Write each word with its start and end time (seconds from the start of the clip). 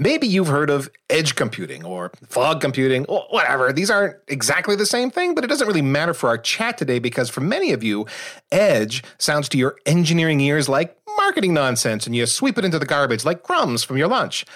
Maybe 0.00 0.28
you've 0.28 0.46
heard 0.46 0.70
of 0.70 0.88
edge 1.10 1.34
computing 1.34 1.84
or 1.84 2.12
fog 2.28 2.60
computing 2.60 3.04
or 3.06 3.24
whatever. 3.30 3.72
These 3.72 3.90
aren't 3.90 4.14
exactly 4.28 4.76
the 4.76 4.86
same 4.86 5.10
thing, 5.10 5.34
but 5.34 5.42
it 5.42 5.48
doesn't 5.48 5.66
really 5.66 5.82
matter 5.82 6.14
for 6.14 6.28
our 6.28 6.38
chat 6.38 6.78
today 6.78 7.00
because 7.00 7.28
for 7.28 7.40
many 7.40 7.72
of 7.72 7.82
you, 7.82 8.06
edge 8.52 9.02
sounds 9.18 9.48
to 9.48 9.58
your 9.58 9.76
engineering 9.86 10.40
ears 10.40 10.68
like 10.68 10.96
marketing 11.16 11.52
nonsense 11.52 12.06
and 12.06 12.14
you 12.14 12.26
sweep 12.26 12.56
it 12.56 12.64
into 12.64 12.78
the 12.78 12.86
garbage 12.86 13.24
like 13.24 13.42
crumbs 13.42 13.82
from 13.82 13.96
your 13.96 14.06
lunch. 14.06 14.46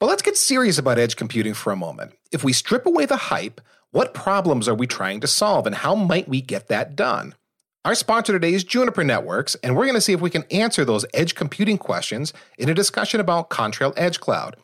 But 0.00 0.06
let's 0.06 0.22
get 0.22 0.38
serious 0.38 0.78
about 0.78 0.98
edge 0.98 1.16
computing 1.16 1.52
for 1.52 1.70
a 1.70 1.76
moment. 1.76 2.14
If 2.32 2.42
we 2.42 2.54
strip 2.54 2.86
away 2.86 3.04
the 3.04 3.16
hype, 3.16 3.60
what 3.90 4.14
problems 4.14 4.68
are 4.68 4.74
we 4.74 4.86
trying 4.86 5.20
to 5.20 5.26
solve 5.26 5.66
and 5.66 5.74
how 5.74 5.96
might 5.96 6.28
we 6.28 6.40
get 6.40 6.68
that 6.68 6.96
done? 6.96 7.34
Our 7.84 7.94
sponsor 7.94 8.32
today 8.32 8.54
is 8.54 8.64
Juniper 8.64 9.04
Networks, 9.04 9.54
and 9.56 9.76
we're 9.76 9.84
going 9.84 9.94
to 9.94 10.00
see 10.00 10.12
if 10.12 10.20
we 10.20 10.30
can 10.30 10.44
answer 10.50 10.84
those 10.84 11.06
edge 11.12 11.34
computing 11.34 11.78
questions 11.78 12.32
in 12.56 12.68
a 12.68 12.74
discussion 12.74 13.20
about 13.20 13.50
Contrail 13.50 13.92
Edge 13.96 14.18
Cloud. 14.18 14.56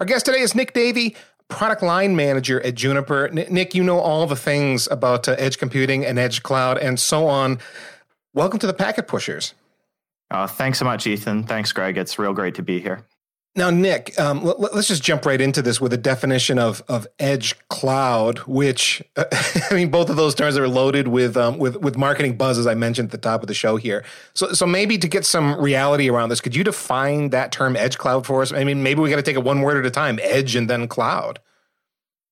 Our 0.00 0.06
guest 0.06 0.24
today 0.24 0.40
is 0.40 0.54
Nick 0.54 0.72
Davey, 0.72 1.14
product 1.48 1.82
line 1.82 2.16
manager 2.16 2.58
at 2.64 2.74
Juniper. 2.74 3.28
Nick, 3.28 3.74
you 3.74 3.84
know 3.84 3.98
all 4.00 4.26
the 4.26 4.34
things 4.34 4.88
about 4.90 5.28
uh, 5.28 5.36
edge 5.38 5.58
computing 5.58 6.06
and 6.06 6.18
edge 6.18 6.42
cloud 6.42 6.78
and 6.78 6.98
so 6.98 7.26
on. 7.26 7.58
Welcome 8.32 8.58
to 8.60 8.66
the 8.66 8.72
Packet 8.72 9.06
Pushers. 9.06 9.52
Uh, 10.30 10.46
thanks 10.46 10.78
so 10.78 10.86
much, 10.86 11.06
Ethan. 11.06 11.44
Thanks, 11.44 11.72
Greg. 11.72 11.98
It's 11.98 12.18
real 12.18 12.32
great 12.32 12.54
to 12.54 12.62
be 12.62 12.80
here. 12.80 13.04
Now, 13.56 13.70
Nick, 13.70 14.18
um, 14.18 14.44
let, 14.44 14.72
us 14.74 14.86
just 14.86 15.02
jump 15.02 15.26
right 15.26 15.40
into 15.40 15.60
this 15.60 15.80
with 15.80 15.92
a 15.92 15.96
definition 15.96 16.56
of 16.56 16.84
of 16.88 17.08
edge 17.18 17.58
cloud, 17.68 18.38
which 18.40 19.02
uh, 19.16 19.24
I 19.70 19.74
mean, 19.74 19.90
both 19.90 20.08
of 20.08 20.16
those 20.16 20.36
terms 20.36 20.56
are 20.56 20.68
loaded 20.68 21.08
with 21.08 21.36
um, 21.36 21.58
with 21.58 21.76
with 21.76 21.96
marketing 21.96 22.36
buzz, 22.36 22.58
as 22.58 22.66
I 22.68 22.74
mentioned 22.74 23.06
at 23.06 23.12
the 23.12 23.18
top 23.18 23.42
of 23.42 23.48
the 23.48 23.54
show 23.54 23.76
here. 23.76 24.04
So, 24.34 24.52
so 24.52 24.66
maybe 24.66 24.98
to 24.98 25.08
get 25.08 25.26
some 25.26 25.60
reality 25.60 26.08
around 26.08 26.28
this, 26.28 26.40
could 26.40 26.54
you 26.54 26.62
define 26.62 27.30
that 27.30 27.50
term 27.50 27.74
edge 27.74 27.98
cloud 27.98 28.24
for 28.24 28.40
us? 28.40 28.52
I 28.52 28.62
mean, 28.62 28.84
maybe 28.84 29.00
we 29.00 29.10
got 29.10 29.16
to 29.16 29.22
take 29.22 29.36
it 29.36 29.42
one 29.42 29.62
word 29.62 29.78
at 29.78 29.86
a 29.86 29.90
time: 29.90 30.20
edge 30.22 30.54
and 30.54 30.70
then 30.70 30.86
cloud. 30.86 31.40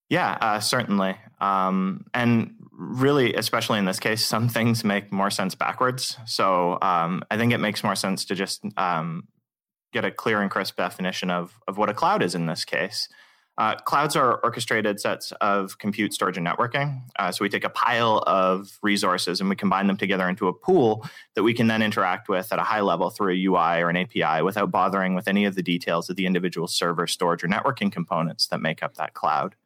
Yeah, 0.08 0.38
uh, 0.41 0.60
certainly. 0.60 1.16
Um, 1.41 2.06
and 2.14 2.55
really, 2.72 3.34
especially 3.34 3.80
in 3.80 3.86
this 3.86 3.98
case, 3.98 4.25
some 4.25 4.48
things 4.48 4.84
make 4.84 5.12
more 5.12 5.30
sense 5.30 5.56
backwards. 5.56 6.16
So 6.27 6.78
um, 6.80 7.25
I 7.28 7.36
think 7.36 7.53
it 7.53 7.58
makes 7.58 7.82
more 7.82 7.97
sense 7.97 8.25
to 8.27 8.36
just 8.36 8.64
um, 8.77 9.27
get 9.92 10.05
a 10.05 10.11
clear 10.11 10.41
and 10.41 10.50
crisp 10.50 10.77
definition 10.77 11.31
of, 11.31 11.58
of 11.67 11.78
what 11.78 11.89
a 11.89 11.94
cloud 11.94 12.22
is 12.22 12.34
in 12.34 12.47
this 12.47 12.64
case. 12.64 13.08
Uh, 13.58 13.75
clouds 13.75 14.14
are 14.14 14.36
orchestrated 14.44 15.00
sets 15.00 15.33
of 15.41 15.78
compute, 15.78 16.14
storage, 16.14 16.39
and 16.39 16.47
networking. 16.47 17.03
Uh, 17.19 17.33
so 17.33 17.44
we 17.44 17.48
take 17.48 17.64
a 17.64 17.70
pile 17.70 18.22
of 18.25 18.78
resources 18.83 19.41
and 19.41 19.50
we 19.50 19.56
combine 19.56 19.89
them 19.89 19.97
together 19.97 20.28
into 20.28 20.47
a 20.47 20.53
pool 20.53 21.05
that 21.34 21.42
we 21.42 21.53
can 21.53 21.66
then 21.66 21.83
interact 21.83 22.28
with 22.28 22.53
at 22.53 22.61
a 22.61 22.62
high 22.62 22.81
level 22.81 23.11
through 23.11 23.33
a 23.33 23.44
UI 23.47 23.83
or 23.83 23.91
an 23.91 23.97
API 23.97 24.42
without 24.42 24.70
bothering 24.70 25.16
with 25.16 25.27
any 25.27 25.44
of 25.44 25.56
the 25.56 25.62
details 25.62 26.09
of 26.09 26.14
the 26.14 26.25
individual 26.25 26.69
server, 26.69 27.09
storage, 27.09 27.42
or 27.42 27.48
networking 27.48 27.91
components 27.91 28.47
that 28.47 28.61
make 28.61 28.81
up 28.81 28.94
that 28.94 29.14
cloud. 29.14 29.56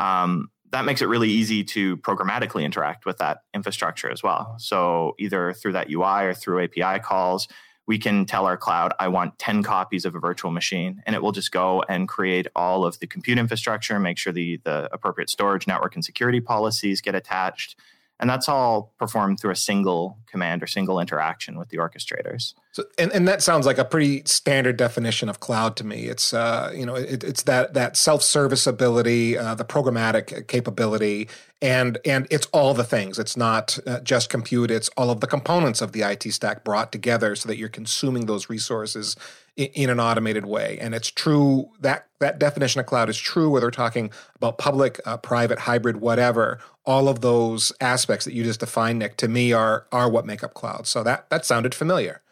Um, 0.00 0.50
that 0.70 0.84
makes 0.84 1.00
it 1.00 1.06
really 1.06 1.30
easy 1.30 1.62
to 1.62 1.96
programmatically 1.98 2.64
interact 2.64 3.06
with 3.06 3.18
that 3.18 3.42
infrastructure 3.54 4.10
as 4.10 4.20
well. 4.20 4.56
So 4.58 5.14
either 5.20 5.52
through 5.52 5.72
that 5.72 5.90
UI 5.90 6.24
or 6.24 6.34
through 6.34 6.64
API 6.64 6.98
calls, 6.98 7.46
we 7.88 7.98
can 7.98 8.26
tell 8.26 8.44
our 8.44 8.58
cloud, 8.58 8.92
I 9.00 9.08
want 9.08 9.38
10 9.38 9.62
copies 9.62 10.04
of 10.04 10.14
a 10.14 10.18
virtual 10.20 10.50
machine, 10.50 11.02
and 11.06 11.16
it 11.16 11.22
will 11.22 11.32
just 11.32 11.50
go 11.50 11.82
and 11.88 12.06
create 12.06 12.46
all 12.54 12.84
of 12.84 12.98
the 12.98 13.06
compute 13.06 13.38
infrastructure, 13.38 13.98
make 13.98 14.18
sure 14.18 14.30
the, 14.30 14.60
the 14.62 14.90
appropriate 14.92 15.30
storage, 15.30 15.66
network, 15.66 15.94
and 15.94 16.04
security 16.04 16.38
policies 16.38 17.00
get 17.00 17.14
attached. 17.14 17.76
And 18.20 18.28
that's 18.28 18.46
all 18.46 18.92
performed 18.98 19.40
through 19.40 19.52
a 19.52 19.56
single 19.56 20.18
command 20.30 20.62
or 20.62 20.66
single 20.66 21.00
interaction 21.00 21.58
with 21.58 21.68
the 21.68 21.78
orchestrators. 21.78 22.54
So, 22.72 22.84
and, 22.98 23.10
and 23.12 23.26
that 23.26 23.42
sounds 23.42 23.66
like 23.66 23.78
a 23.78 23.84
pretty 23.84 24.22
standard 24.24 24.76
definition 24.76 25.28
of 25.28 25.40
cloud 25.40 25.76
to 25.76 25.84
me. 25.84 26.04
It's 26.04 26.32
uh, 26.32 26.72
you 26.74 26.86
know 26.86 26.94
it, 26.94 27.24
it's 27.24 27.42
that 27.44 27.74
that 27.74 27.96
self 27.96 28.22
service 28.22 28.66
ability, 28.66 29.36
uh, 29.36 29.54
the 29.54 29.64
programmatic 29.64 30.46
capability, 30.48 31.28
and 31.60 31.98
and 32.04 32.26
it's 32.30 32.46
all 32.52 32.74
the 32.74 32.84
things. 32.84 33.18
It's 33.18 33.36
not 33.36 33.78
uh, 33.86 34.00
just 34.00 34.30
compute. 34.30 34.70
It's 34.70 34.88
all 34.96 35.10
of 35.10 35.20
the 35.20 35.26
components 35.26 35.80
of 35.80 35.92
the 35.92 36.02
IT 36.02 36.32
stack 36.32 36.64
brought 36.64 36.92
together 36.92 37.34
so 37.34 37.48
that 37.48 37.56
you're 37.56 37.68
consuming 37.68 38.26
those 38.26 38.48
resources 38.48 39.16
in, 39.58 39.66
in 39.74 39.90
an 39.90 40.00
automated 40.00 40.46
way. 40.46 40.78
And 40.80 40.94
it's 40.94 41.10
true 41.10 41.68
that 41.80 42.06
that 42.20 42.38
definition 42.38 42.80
of 42.80 42.86
cloud 42.86 43.08
is 43.08 43.18
true 43.18 43.50
whether 43.50 43.66
we're 43.66 43.72
talking 43.72 44.10
about 44.36 44.56
public, 44.56 45.00
uh, 45.04 45.18
private, 45.18 45.58
hybrid, 45.58 45.98
whatever. 45.98 46.58
All 46.86 47.08
of 47.08 47.20
those 47.20 47.72
aspects 47.80 48.24
that 48.24 48.32
you 48.32 48.44
just 48.44 48.60
defined, 48.60 49.00
Nick, 49.00 49.16
to 49.18 49.28
me 49.28 49.52
are 49.52 49.86
are 49.92 50.08
what 50.18 50.26
make 50.26 50.42
up 50.42 50.54
cloud. 50.54 50.86
So 50.86 51.02
that 51.04 51.30
that 51.30 51.46
sounded 51.46 51.74
familiar. 51.74 52.22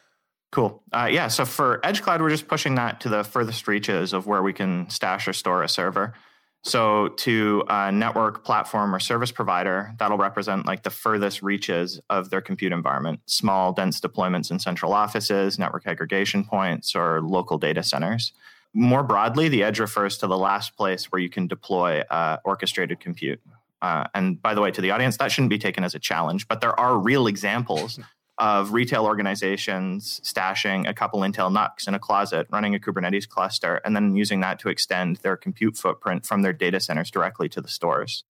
Cool. 0.53 0.83
Uh, 0.93 1.09
yeah. 1.11 1.29
So 1.29 1.45
for 1.45 1.81
Edge 1.85 2.03
Cloud, 2.03 2.21
we're 2.21 2.31
just 2.31 2.49
pushing 2.49 2.77
that 2.77 3.01
to 3.01 3.09
the 3.09 3.25
furthest 3.25 3.67
reaches 3.69 4.13
of 4.13 4.27
where 4.27 4.43
we 4.43 4.53
can 4.53 4.89
stash 4.91 5.29
or 5.29 5.33
store 5.33 5.63
a 5.63 5.69
server. 5.69 6.15
So 6.63 7.09
to 7.09 7.63
a 7.69 7.93
network 7.93 8.45
platform 8.45 8.95
or 8.95 8.99
service 8.99 9.31
provider, 9.31 9.93
that'll 9.99 10.19
represent 10.19 10.67
like 10.67 10.83
the 10.83 10.91
furthest 10.91 11.43
reaches 11.43 12.01
of 12.11 12.31
their 12.31 12.41
compute 12.41 12.73
environment, 12.73 13.21
small, 13.27 13.73
dense 13.73 14.01
deployments 14.01 14.51
in 14.51 14.59
central 14.59 14.93
offices, 14.93 15.59
network 15.59 15.87
aggregation 15.87 16.45
points, 16.45 16.97
or 16.97 17.21
local 17.23 17.59
data 17.59 17.83
centers. 17.83 18.33
More 18.73 19.03
broadly, 19.03 19.49
the 19.49 19.63
edge 19.63 19.79
refers 19.79 20.19
to 20.19 20.27
the 20.27 20.37
last 20.39 20.77
place 20.77 21.05
where 21.13 21.21
you 21.21 21.29
can 21.29 21.47
deploy 21.47 22.01
uh, 22.11 22.39
orchestrated 22.45 22.99
compute. 22.99 23.41
Uh, 23.83 24.05
and 24.15 24.41
by 24.41 24.55
the 24.55 24.61
way, 24.61 24.71
to 24.71 24.81
the 24.81 24.91
audience, 24.91 25.17
that 25.19 25.31
shouldn't 25.31 25.51
be 25.51 25.59
taken 25.59 25.85
as 25.85 25.95
a 25.95 25.99
challenge, 25.99 26.49
but 26.49 26.61
there 26.61 26.79
are 26.79 26.99
real 26.99 27.27
examples 27.27 27.99
of 28.39 28.73
retail 28.73 29.05
organizations 29.05 30.21
stashing 30.23 30.89
a 30.89 30.93
couple 30.93 31.21
Intel 31.21 31.51
NUCs 31.51 31.89
in 31.89 31.95
a 31.95 31.99
closet, 31.99 32.47
running 32.51 32.75
a 32.75 32.79
Kubernetes 32.79 33.29
cluster, 33.29 33.81
and 33.85 33.97
then 33.97 34.15
using 34.15 34.41
that 34.41 34.59
to 34.59 34.69
extend 34.69 35.17
their 35.17 35.37
compute 35.37 35.77
footprint 35.77 36.27
from 36.27 36.43
their 36.43 36.53
data 36.53 36.81
centers 36.81 37.11
directly 37.11 37.49
to 37.49 37.61
the 37.61 37.69
stores. 37.69 38.25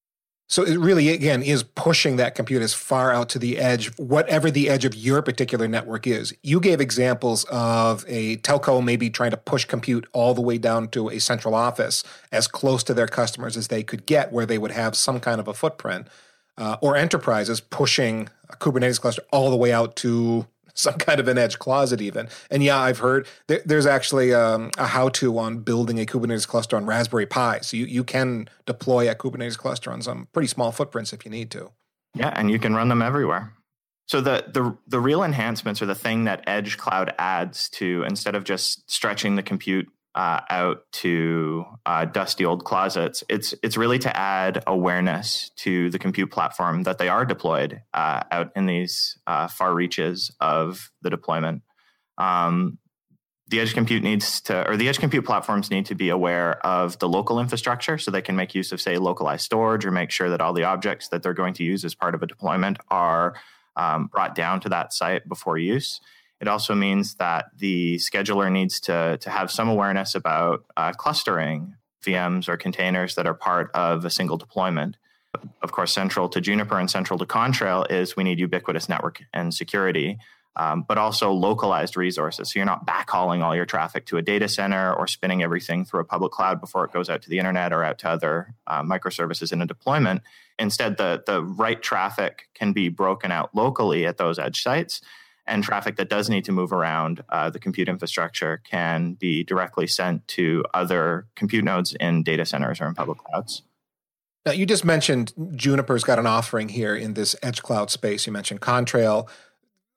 So 0.49 0.63
it 0.63 0.79
really, 0.79 1.09
again, 1.09 1.43
is 1.43 1.65
pushing 1.65 2.17
that 2.17 2.37
compute 2.37 2.63
as 2.63 2.73
far 2.73 3.13
out 3.13 3.29
to 3.31 3.39
the 3.39 3.59
edge, 3.59 3.89
whatever 3.97 4.49
the 4.49 4.69
edge 4.69 4.85
of 4.85 4.95
your 4.95 5.21
particular 5.21 5.67
network 5.67 6.07
is. 6.07 6.33
You 6.43 6.61
gave 6.61 6.81
examples 6.81 7.45
of 7.51 8.05
a 8.07 8.37
telco 8.39 8.83
maybe 8.85 9.11
trying 9.11 9.33
to 9.33 9.37
push 9.37 9.65
compute 9.65 10.07
all 10.13 10.35
the 10.35 10.41
way 10.41 10.59
down 10.59 10.89
to 10.89 11.09
a 11.09 11.19
central 11.19 11.55
office 11.55 12.05
as 12.31 12.47
close 12.47 12.85
to 12.85 12.95
their 12.95 13.09
customers 13.09 13.57
as 13.57 13.69
they 13.69 13.83
could 13.83 14.07
get, 14.07 14.33
where 14.33 14.47
they 14.47 14.59
would 14.59 14.71
have 14.71 14.95
some 14.95 15.19
kind 15.19 15.41
of 15.41 15.49
a 15.49 15.55
footprint 15.55 16.07
uh, 16.59 16.77
or 16.81 16.97
enterprises 16.97 17.61
pushing 17.61 18.29
a 18.49 18.57
Kubernetes 18.57 19.01
cluster 19.01 19.23
all 19.33 19.51
the 19.51 19.57
way 19.57 19.73
out 19.73 19.97
to 19.97 20.47
some 20.77 20.95
kind 20.95 21.19
of 21.19 21.29
an 21.29 21.39
edge 21.39 21.59
closet 21.59 22.01
even. 22.01 22.29
And 22.51 22.63
yeah 22.63 22.79
i've 22.79 22.99
heard 22.99 23.27
there, 23.49 23.63
there's 23.65 23.87
actually 23.87 24.33
um, 24.33 24.71
a 24.79 24.87
how-to 24.87 25.37
on 25.39 25.59
building 25.61 25.99
a 25.99 26.07
kubernetes 26.07 26.47
cluster 26.47 26.77
on 26.77 26.87
raspberry 26.87 27.27
pi. 27.27 27.61
So 27.61 27.77
you, 27.77 27.87
you 27.87 28.05
can 28.05 28.49
deploy 28.67 29.11
a 29.11 29.15
kubernetes 29.15 29.59
cluster 29.59 29.91
on 29.91 30.03
some 30.03 30.29
pretty 30.33 30.49
small 30.49 30.73
footprints 30.73 31.13
if 31.13 31.25
you 31.25 31.31
need 31.31 31.51
to. 31.53 31.73
Yeah 32.15 32.33
and 32.35 32.51
you 32.51 32.59
can 32.59 32.75
run 32.75 32.89
them 32.89 33.03
everywhere. 33.03 33.53
So 34.07 34.21
the 34.21 34.45
the 34.53 34.77
the 34.87 35.01
real 35.01 35.23
enhancements 35.25 35.83
are 35.83 35.87
the 35.87 35.95
thing 35.95 36.25
that 36.25 36.45
edge 36.47 36.79
cloud 36.79 37.13
adds 37.19 37.69
to 37.71 38.05
instead 38.07 38.35
of 38.35 38.45
just 38.45 38.89
stretching 38.91 39.35
the 39.37 39.43
compute 39.43 39.89
uh, 40.17 40.41
out 40.49 40.91
to 40.91 41.65
uh, 41.85 42.07
dusty 42.07 42.45
old 42.45 42.65
closets. 42.65 43.23
It's 43.29 43.55
it's 43.63 43.77
really 43.77 43.99
to 44.01 44.17
add 44.17 44.65
awareness 44.67 45.51
to 45.57 45.91
the 45.91 45.99
compute 45.99 46.31
platform 46.31 46.85
that 46.85 46.97
they 46.97 47.09
are 47.09 47.27
deployed 47.27 47.83
uh, 47.93 48.23
out 48.33 48.51
in 48.57 48.65
these 48.65 49.19
uh, 49.27 49.47
far 49.47 49.75
reaches 49.75 50.35
of 50.41 50.91
the 51.03 51.11
deployment. 51.11 51.63
Um, 52.17 52.79
the 53.49 53.61
edge 53.61 53.75
compute 53.75 54.03
needs 54.03 54.41
to, 54.43 54.69
or 54.69 54.77
the 54.77 54.89
edge 54.89 54.99
compute 54.99 55.25
platforms 55.25 55.71
need 55.71 55.87
to 55.87 55.95
be 55.95 56.09
aware 56.09 56.67
of 56.67 56.99
the 56.99 57.09
local 57.09 57.39
infrastructure, 57.39 57.99
so 57.99 58.11
they 58.11 58.23
can 58.23 58.35
make 58.35 58.57
use 58.57 58.73
of, 58.73 58.81
say, 58.81 58.97
localized 58.97 59.45
storage, 59.45 59.85
or 59.85 59.93
make 59.93 60.11
sure 60.11 60.31
that 60.31 60.41
all 60.41 60.53
the 60.53 60.65
objects 60.65 61.09
that 61.09 61.23
they're 61.23 61.35
going 61.35 61.55
to 61.55 61.63
use 61.63 61.85
as 61.85 61.95
part 61.95 62.15
of 62.15 62.23
a 62.23 62.27
deployment 62.27 62.79
are 62.91 63.37
um, 63.77 64.07
brought 64.07 64.35
down 64.35 64.61
to 64.61 64.71
that 64.71 64.93
site 64.93 65.29
before 65.29 65.59
use. 65.59 66.01
It 66.41 66.49
also 66.49 66.75
means 66.75 67.15
that 67.15 67.47
the 67.57 67.97
scheduler 67.97 68.51
needs 68.53 68.79
to, 68.81 69.19
to 69.19 69.31
have 69.31 69.51
some 69.51 69.69
awareness 69.69 70.15
about 70.15 70.65
uh, 70.77 70.93
clustering 70.93 71.75
VMs 72.05 72.49
or 72.49 72.57
containers 72.57 73.15
that 73.15 73.27
are 73.27 73.35
part 73.35 73.71
of 73.75 74.05
a 74.05 74.11
single 74.11 74.37
deployment. 74.37 74.97
Of 75.63 75.73
course, 75.73 75.93
central 75.93 76.29
to 76.31 76.41
Juniper 76.41 76.79
and 76.79 76.91
central 76.91 77.19
to 77.19 77.27
Contrail 77.27 77.91
is 77.91 78.17
we 78.17 78.25
need 78.25 78.39
ubiquitous 78.39 78.89
network 78.89 79.23
and 79.35 79.53
security, 79.53 80.19
um, 80.57 80.85
but 80.87 80.97
also 80.97 81.33
localized 81.33 81.97
resources. 81.97 82.51
So 82.51 82.59
you're 82.59 82.67
not 82.67 82.87
backhauling 82.87 83.43
all 83.43 83.55
your 83.55 83.67
traffic 83.67 84.07
to 84.07 84.17
a 84.17 84.23
data 84.23 84.49
center 84.49 84.95
or 84.95 85.07
spinning 85.07 85.43
everything 85.43 85.85
through 85.85 86.01
a 86.01 86.05
public 86.05 86.33
cloud 86.33 86.61
before 86.61 86.85
it 86.85 86.93
goes 86.93 87.11
out 87.11 87.23
to 87.23 87.29
the 87.29 87.39
internet 87.39 87.73
or 87.73 87.85
out 87.85 87.99
to 87.99 88.09
other 88.09 88.55
uh, 88.67 88.83
microservices 88.83 89.53
in 89.53 89.61
a 89.61 89.67
deployment. 89.67 90.23
Instead, 90.59 90.97
the, 90.97 91.23
the 91.27 91.43
right 91.43 91.83
traffic 91.83 92.49
can 92.55 92.73
be 92.73 92.89
broken 92.89 93.31
out 93.31 93.55
locally 93.55 94.07
at 94.07 94.17
those 94.17 94.39
edge 94.39 94.63
sites 94.63 95.03
and 95.47 95.63
traffic 95.63 95.97
that 95.97 96.09
does 96.09 96.29
need 96.29 96.45
to 96.45 96.53
move 96.53 96.73
around 96.73 97.23
uh, 97.29 97.51
the 97.51 97.59
compute 97.59 97.89
infrastructure 97.89 98.61
can 98.65 99.15
be 99.15 99.45
directly 99.45 99.87
sent 99.87 100.27
to 100.29 100.65
other 100.75 101.27
compute 101.37 101.65
nodes 101.65 101.95
in 102.01 102.23
data 102.23 102.45
centers 102.45 102.81
or 102.81 102.87
in 102.87 102.95
public 102.95 103.19
clouds. 103.19 103.63
Now, 104.45 104.53
you 104.53 104.65
just 104.65 104.85
mentioned 104.85 105.33
Juniper's 105.57 106.05
got 106.05 106.19
an 106.19 106.27
offering 106.27 106.69
here 106.69 106.95
in 106.95 107.15
this 107.15 107.35
edge 107.43 107.63
cloud 107.63 107.91
space. 107.91 108.27
You 108.27 108.33
mentioned 108.33 108.61
Contrail. 108.61 109.29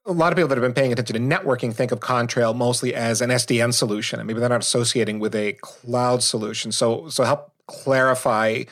a 0.04 0.12
lot 0.12 0.32
of 0.32 0.36
people 0.36 0.48
that 0.48 0.58
have 0.58 0.62
been 0.62 0.74
paying 0.74 0.92
attention 0.92 1.14
to 1.14 1.36
networking 1.36 1.72
think 1.72 1.92
of 1.92 2.00
Contrail 2.00 2.54
mostly 2.54 2.92
as 2.92 3.20
an 3.20 3.30
SDN 3.30 3.72
solution, 3.72 4.18
and 4.18 4.26
maybe 4.26 4.40
they're 4.40 4.48
not 4.48 4.60
associating 4.60 5.20
with 5.20 5.36
a 5.36 5.52
cloud 5.60 6.24
solution. 6.24 6.72
So, 6.72 7.08
so 7.08 7.22
help 7.22 7.52
clarify 7.66 8.64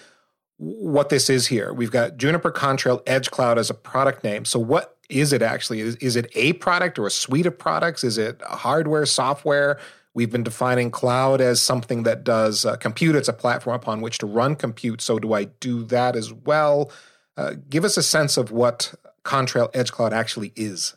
what 0.57 1.11
this 1.11 1.31
is 1.31 1.47
here. 1.47 1.73
We've 1.73 1.93
got 1.93 2.17
Juniper 2.17 2.51
Contrail 2.51 3.01
Edge 3.07 3.31
Cloud 3.31 3.59
as 3.59 3.71
a 3.71 3.75
product 3.75 4.25
name. 4.25 4.45
So, 4.45 4.59
what 4.59 4.98
is 5.09 5.33
it 5.33 5.43
actually? 5.43 5.81
Is, 5.81 5.97
is 5.97 6.17
it 6.17 6.31
a 6.35 6.55
product 6.55 6.99
or 6.99 7.07
a 7.07 7.11
suite 7.11 7.47
of 7.47 7.59
products? 7.59 8.05
Is 8.05 8.19
it 8.19 8.41
hardware, 8.43 9.07
software? 9.07 9.79
We've 10.15 10.31
been 10.31 10.43
defining 10.43 10.91
cloud 10.91 11.41
as 11.41 11.63
something 11.63 12.03
that 12.03 12.25
does 12.25 12.65
uh, 12.65 12.77
compute. 12.77 13.15
It's 13.15 13.29
a 13.29 13.33
platform 13.33 13.77
upon 13.77 14.01
which 14.01 14.19
to 14.19 14.27
run 14.27 14.57
compute. 14.57 15.01
So, 15.01 15.19
do 15.19 15.33
I 15.33 15.45
do 15.45 15.85
that 15.85 16.17
as 16.17 16.33
well? 16.33 16.91
Uh, 17.37 17.55
give 17.69 17.85
us 17.85 17.97
a 17.97 18.03
sense 18.03 18.37
of 18.37 18.51
what 18.51 18.95
Contrail 19.25 19.71
Edge 19.75 19.93
Cloud 19.93 20.13
actually 20.13 20.53
is. 20.57 20.95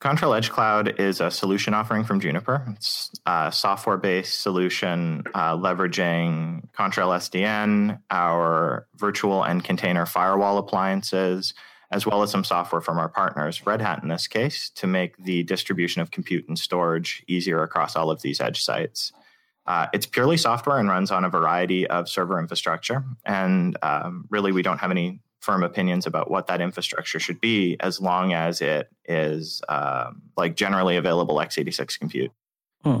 Contrail 0.00 0.34
Edge 0.34 0.48
Cloud 0.48 0.98
is 0.98 1.20
a 1.20 1.30
solution 1.30 1.74
offering 1.74 2.04
from 2.04 2.20
Juniper. 2.20 2.64
It's 2.70 3.10
a 3.26 3.50
software 3.52 3.98
based 3.98 4.40
solution 4.40 5.24
uh, 5.34 5.56
leveraging 5.56 6.70
Contrail 6.72 7.14
SDN, 7.16 8.00
our 8.10 8.86
virtual 8.96 9.42
and 9.42 9.62
container 9.62 10.06
firewall 10.06 10.56
appliances, 10.56 11.52
as 11.90 12.06
well 12.06 12.22
as 12.22 12.30
some 12.30 12.44
software 12.44 12.80
from 12.80 12.98
our 12.98 13.08
partners, 13.08 13.66
Red 13.66 13.80
Hat 13.80 14.02
in 14.02 14.08
this 14.08 14.26
case, 14.28 14.70
to 14.76 14.86
make 14.86 15.16
the 15.16 15.42
distribution 15.42 16.00
of 16.00 16.10
compute 16.10 16.48
and 16.48 16.58
storage 16.58 17.24
easier 17.26 17.62
across 17.62 17.96
all 17.96 18.10
of 18.10 18.22
these 18.22 18.40
edge 18.40 18.62
sites. 18.62 19.12
Uh, 19.66 19.86
it's 19.92 20.06
purely 20.06 20.36
software 20.36 20.78
and 20.78 20.88
runs 20.88 21.10
on 21.10 21.24
a 21.24 21.28
variety 21.28 21.86
of 21.86 22.08
server 22.08 22.38
infrastructure. 22.38 23.04
And 23.24 23.76
um, 23.82 24.26
really, 24.30 24.52
we 24.52 24.62
don't 24.62 24.78
have 24.78 24.90
any 24.90 25.20
firm 25.40 25.62
opinions 25.62 26.06
about 26.06 26.30
what 26.30 26.46
that 26.46 26.60
infrastructure 26.60 27.18
should 27.18 27.40
be 27.40 27.76
as 27.80 28.00
long 28.00 28.32
as 28.32 28.60
it 28.60 28.88
is 29.06 29.62
um, 29.68 30.22
like 30.36 30.54
generally 30.54 30.96
available 30.96 31.36
x86 31.36 31.98
compute. 31.98 32.30
Hmm. 32.84 33.00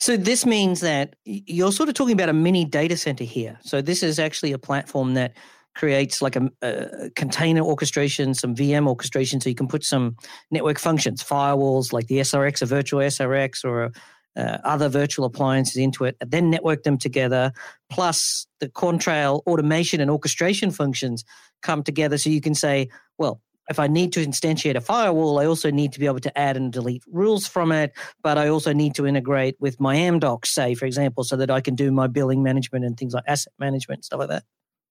So 0.00 0.16
this 0.16 0.44
means 0.44 0.80
that 0.80 1.14
you're 1.24 1.70
sort 1.70 1.88
of 1.88 1.94
talking 1.94 2.14
about 2.14 2.28
a 2.28 2.32
mini 2.32 2.64
data 2.64 2.96
center 2.96 3.22
here. 3.22 3.58
So 3.62 3.80
this 3.80 4.02
is 4.02 4.18
actually 4.18 4.50
a 4.50 4.58
platform 4.58 5.14
that 5.14 5.34
creates 5.74 6.20
like 6.22 6.36
a, 6.36 6.50
a, 6.62 7.10
container 7.10 7.62
orchestration, 7.62 8.34
some 8.34 8.54
VM 8.54 8.86
orchestration, 8.86 9.40
so 9.40 9.48
you 9.48 9.54
can 9.54 9.68
put 9.68 9.84
some 9.84 10.16
network 10.50 10.78
functions, 10.78 11.22
firewalls 11.22 11.92
like 11.92 12.06
the 12.08 12.18
SRX, 12.18 12.62
a 12.62 12.66
virtual 12.66 13.00
SRX, 13.00 13.64
or 13.64 13.84
a, 13.84 13.92
uh, 14.34 14.58
other 14.64 14.88
virtual 14.88 15.24
appliances 15.26 15.76
into 15.76 16.04
it, 16.04 16.16
and 16.20 16.30
then 16.30 16.50
network 16.50 16.82
them 16.84 16.96
together, 16.96 17.52
plus 17.90 18.46
the 18.60 18.68
Contrail 18.68 19.42
automation 19.46 20.00
and 20.00 20.10
orchestration 20.10 20.70
functions 20.70 21.24
come 21.62 21.82
together. 21.82 22.16
So 22.16 22.30
you 22.30 22.40
can 22.40 22.54
say, 22.54 22.88
well, 23.18 23.40
if 23.68 23.78
I 23.78 23.86
need 23.86 24.12
to 24.14 24.26
instantiate 24.26 24.74
a 24.74 24.80
firewall, 24.80 25.38
I 25.38 25.46
also 25.46 25.70
need 25.70 25.92
to 25.92 26.00
be 26.00 26.06
able 26.06 26.20
to 26.20 26.38
add 26.38 26.56
and 26.56 26.72
delete 26.72 27.04
rules 27.10 27.46
from 27.46 27.72
it, 27.72 27.92
but 28.22 28.36
I 28.36 28.48
also 28.48 28.72
need 28.72 28.94
to 28.96 29.06
integrate 29.06 29.56
with 29.60 29.78
my 29.80 29.96
Amdocs, 29.96 30.46
say, 30.46 30.74
for 30.74 30.86
example, 30.86 31.24
so 31.24 31.36
that 31.36 31.50
I 31.50 31.60
can 31.60 31.74
do 31.74 31.92
my 31.92 32.06
billing 32.06 32.42
management 32.42 32.84
and 32.84 32.96
things 32.96 33.14
like 33.14 33.24
asset 33.26 33.52
management, 33.58 34.04
stuff 34.04 34.20
like 34.20 34.28
that. 34.30 34.44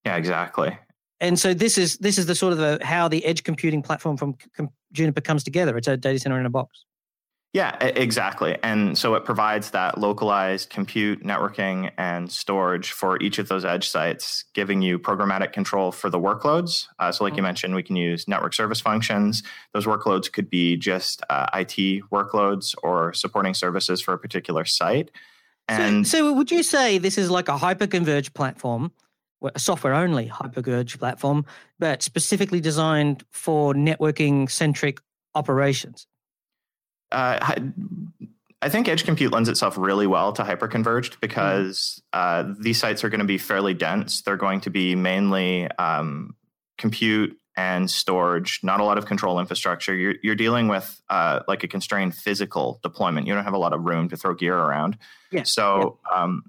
Yeah, 0.05 0.15
exactly. 0.15 0.77
And 1.19 1.39
so 1.39 1.53
this 1.53 1.77
is 1.77 1.97
this 1.99 2.17
is 2.17 2.25
the 2.25 2.35
sort 2.35 2.53
of 2.53 2.59
the, 2.59 2.79
how 2.83 3.07
the 3.07 3.23
edge 3.25 3.43
computing 3.43 3.83
platform 3.83 4.17
from 4.17 4.35
Juniper 4.91 5.21
comes 5.21 5.43
together. 5.43 5.77
It's 5.77 5.87
a 5.87 5.95
data 5.95 6.19
center 6.19 6.39
in 6.39 6.45
a 6.45 6.49
box. 6.49 6.85
Yeah, 7.53 7.75
exactly. 7.83 8.57
And 8.63 8.97
so 8.97 9.15
it 9.15 9.25
provides 9.25 9.71
that 9.71 9.97
localized 9.97 10.69
compute, 10.69 11.21
networking, 11.21 11.91
and 11.97 12.31
storage 12.31 12.93
for 12.93 13.21
each 13.21 13.39
of 13.39 13.49
those 13.49 13.65
edge 13.65 13.89
sites, 13.89 14.45
giving 14.53 14.81
you 14.81 14.97
programmatic 14.97 15.51
control 15.51 15.91
for 15.91 16.09
the 16.09 16.17
workloads. 16.17 16.87
Uh, 16.97 17.11
so, 17.11 17.25
like 17.25 17.31
mm-hmm. 17.31 17.39
you 17.39 17.43
mentioned, 17.43 17.75
we 17.75 17.83
can 17.83 17.97
use 17.97 18.25
network 18.25 18.53
service 18.53 18.79
functions. 18.79 19.43
Those 19.73 19.85
workloads 19.85 20.31
could 20.31 20.49
be 20.49 20.77
just 20.77 21.23
uh, 21.29 21.47
IT 21.53 22.03
workloads 22.09 22.73
or 22.83 23.11
supporting 23.11 23.53
services 23.53 23.99
for 24.01 24.13
a 24.13 24.17
particular 24.17 24.63
site. 24.63 25.11
And 25.67 26.07
so, 26.07 26.19
so, 26.19 26.33
would 26.33 26.51
you 26.51 26.63
say 26.63 26.99
this 26.99 27.17
is 27.17 27.29
like 27.29 27.49
a 27.49 27.57
hyperconverged 27.57 28.33
platform, 28.33 28.93
a 29.43 29.59
software 29.59 29.93
only 29.93 30.27
hyperconverged 30.27 30.99
platform, 30.99 31.45
but 31.79 32.03
specifically 32.03 32.59
designed 32.59 33.23
for 33.31 33.73
networking 33.73 34.49
centric 34.49 34.99
operations? 35.35 36.07
uh, 37.11 37.55
I 38.61 38.69
think 38.69 38.87
edge 38.87 39.03
compute 39.03 39.31
lends 39.31 39.49
itself 39.49 39.77
really 39.77 40.07
well 40.07 40.33
to 40.33 40.43
hyperconverged 40.43 41.19
because 41.19 42.01
uh, 42.13 42.53
these 42.59 42.79
sites 42.79 43.03
are 43.03 43.09
going 43.09 43.19
to 43.19 43.25
be 43.25 43.37
fairly 43.37 43.73
dense. 43.73 44.21
They're 44.21 44.37
going 44.37 44.61
to 44.61 44.69
be 44.69 44.95
mainly 44.95 45.69
um, 45.71 46.35
compute 46.77 47.37
and 47.57 47.89
storage, 47.89 48.61
not 48.63 48.79
a 48.79 48.83
lot 48.83 48.97
of 48.97 49.05
control 49.05 49.39
infrastructure. 49.39 49.93
You're, 49.93 50.15
you're 50.23 50.35
dealing 50.35 50.67
with 50.67 51.01
uh, 51.09 51.41
like 51.47 51.63
a 51.63 51.67
constrained 51.67 52.15
physical 52.15 52.79
deployment. 52.81 53.27
You 53.27 53.33
don't 53.33 53.43
have 53.43 53.53
a 53.53 53.59
lot 53.59 53.73
of 53.73 53.83
room 53.83 54.07
to 54.09 54.15
throw 54.15 54.33
gear 54.33 54.57
around. 54.57 54.97
Yeah. 55.31 55.43
So 55.43 55.99
yeah. 56.09 56.21
Um, 56.21 56.43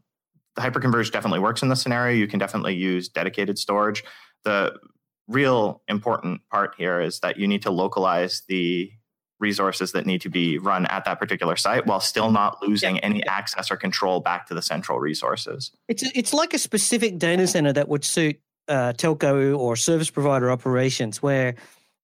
the 0.56 0.62
hyperconverged 0.62 1.12
definitely 1.12 1.40
works 1.40 1.62
in 1.62 1.68
this 1.68 1.80
scenario. 1.80 2.16
You 2.16 2.26
can 2.26 2.38
definitely 2.38 2.74
use 2.74 3.08
dedicated 3.08 3.58
storage. 3.58 4.04
The 4.44 4.78
real 5.28 5.82
important 5.88 6.42
part 6.50 6.74
here 6.76 7.00
is 7.00 7.20
that 7.20 7.38
you 7.38 7.46
need 7.46 7.62
to 7.62 7.70
localize 7.70 8.42
the 8.48 8.90
resources 9.38 9.92
that 9.92 10.06
need 10.06 10.20
to 10.22 10.28
be 10.28 10.56
run 10.58 10.86
at 10.86 11.04
that 11.04 11.18
particular 11.18 11.56
site 11.56 11.86
while 11.86 12.00
still 12.00 12.30
not 12.30 12.62
losing 12.62 12.98
any 13.00 13.24
access 13.26 13.70
or 13.70 13.76
control 13.76 14.20
back 14.20 14.46
to 14.46 14.54
the 14.54 14.62
central 14.62 15.00
resources. 15.00 15.72
It's 15.88 16.04
it's 16.14 16.32
like 16.32 16.54
a 16.54 16.58
specific 16.58 17.18
data 17.18 17.46
center 17.46 17.72
that 17.72 17.88
would 17.88 18.04
suit 18.04 18.40
uh, 18.68 18.92
telco 18.96 19.58
or 19.58 19.74
service 19.76 20.10
provider 20.10 20.50
operations 20.50 21.20
where 21.20 21.56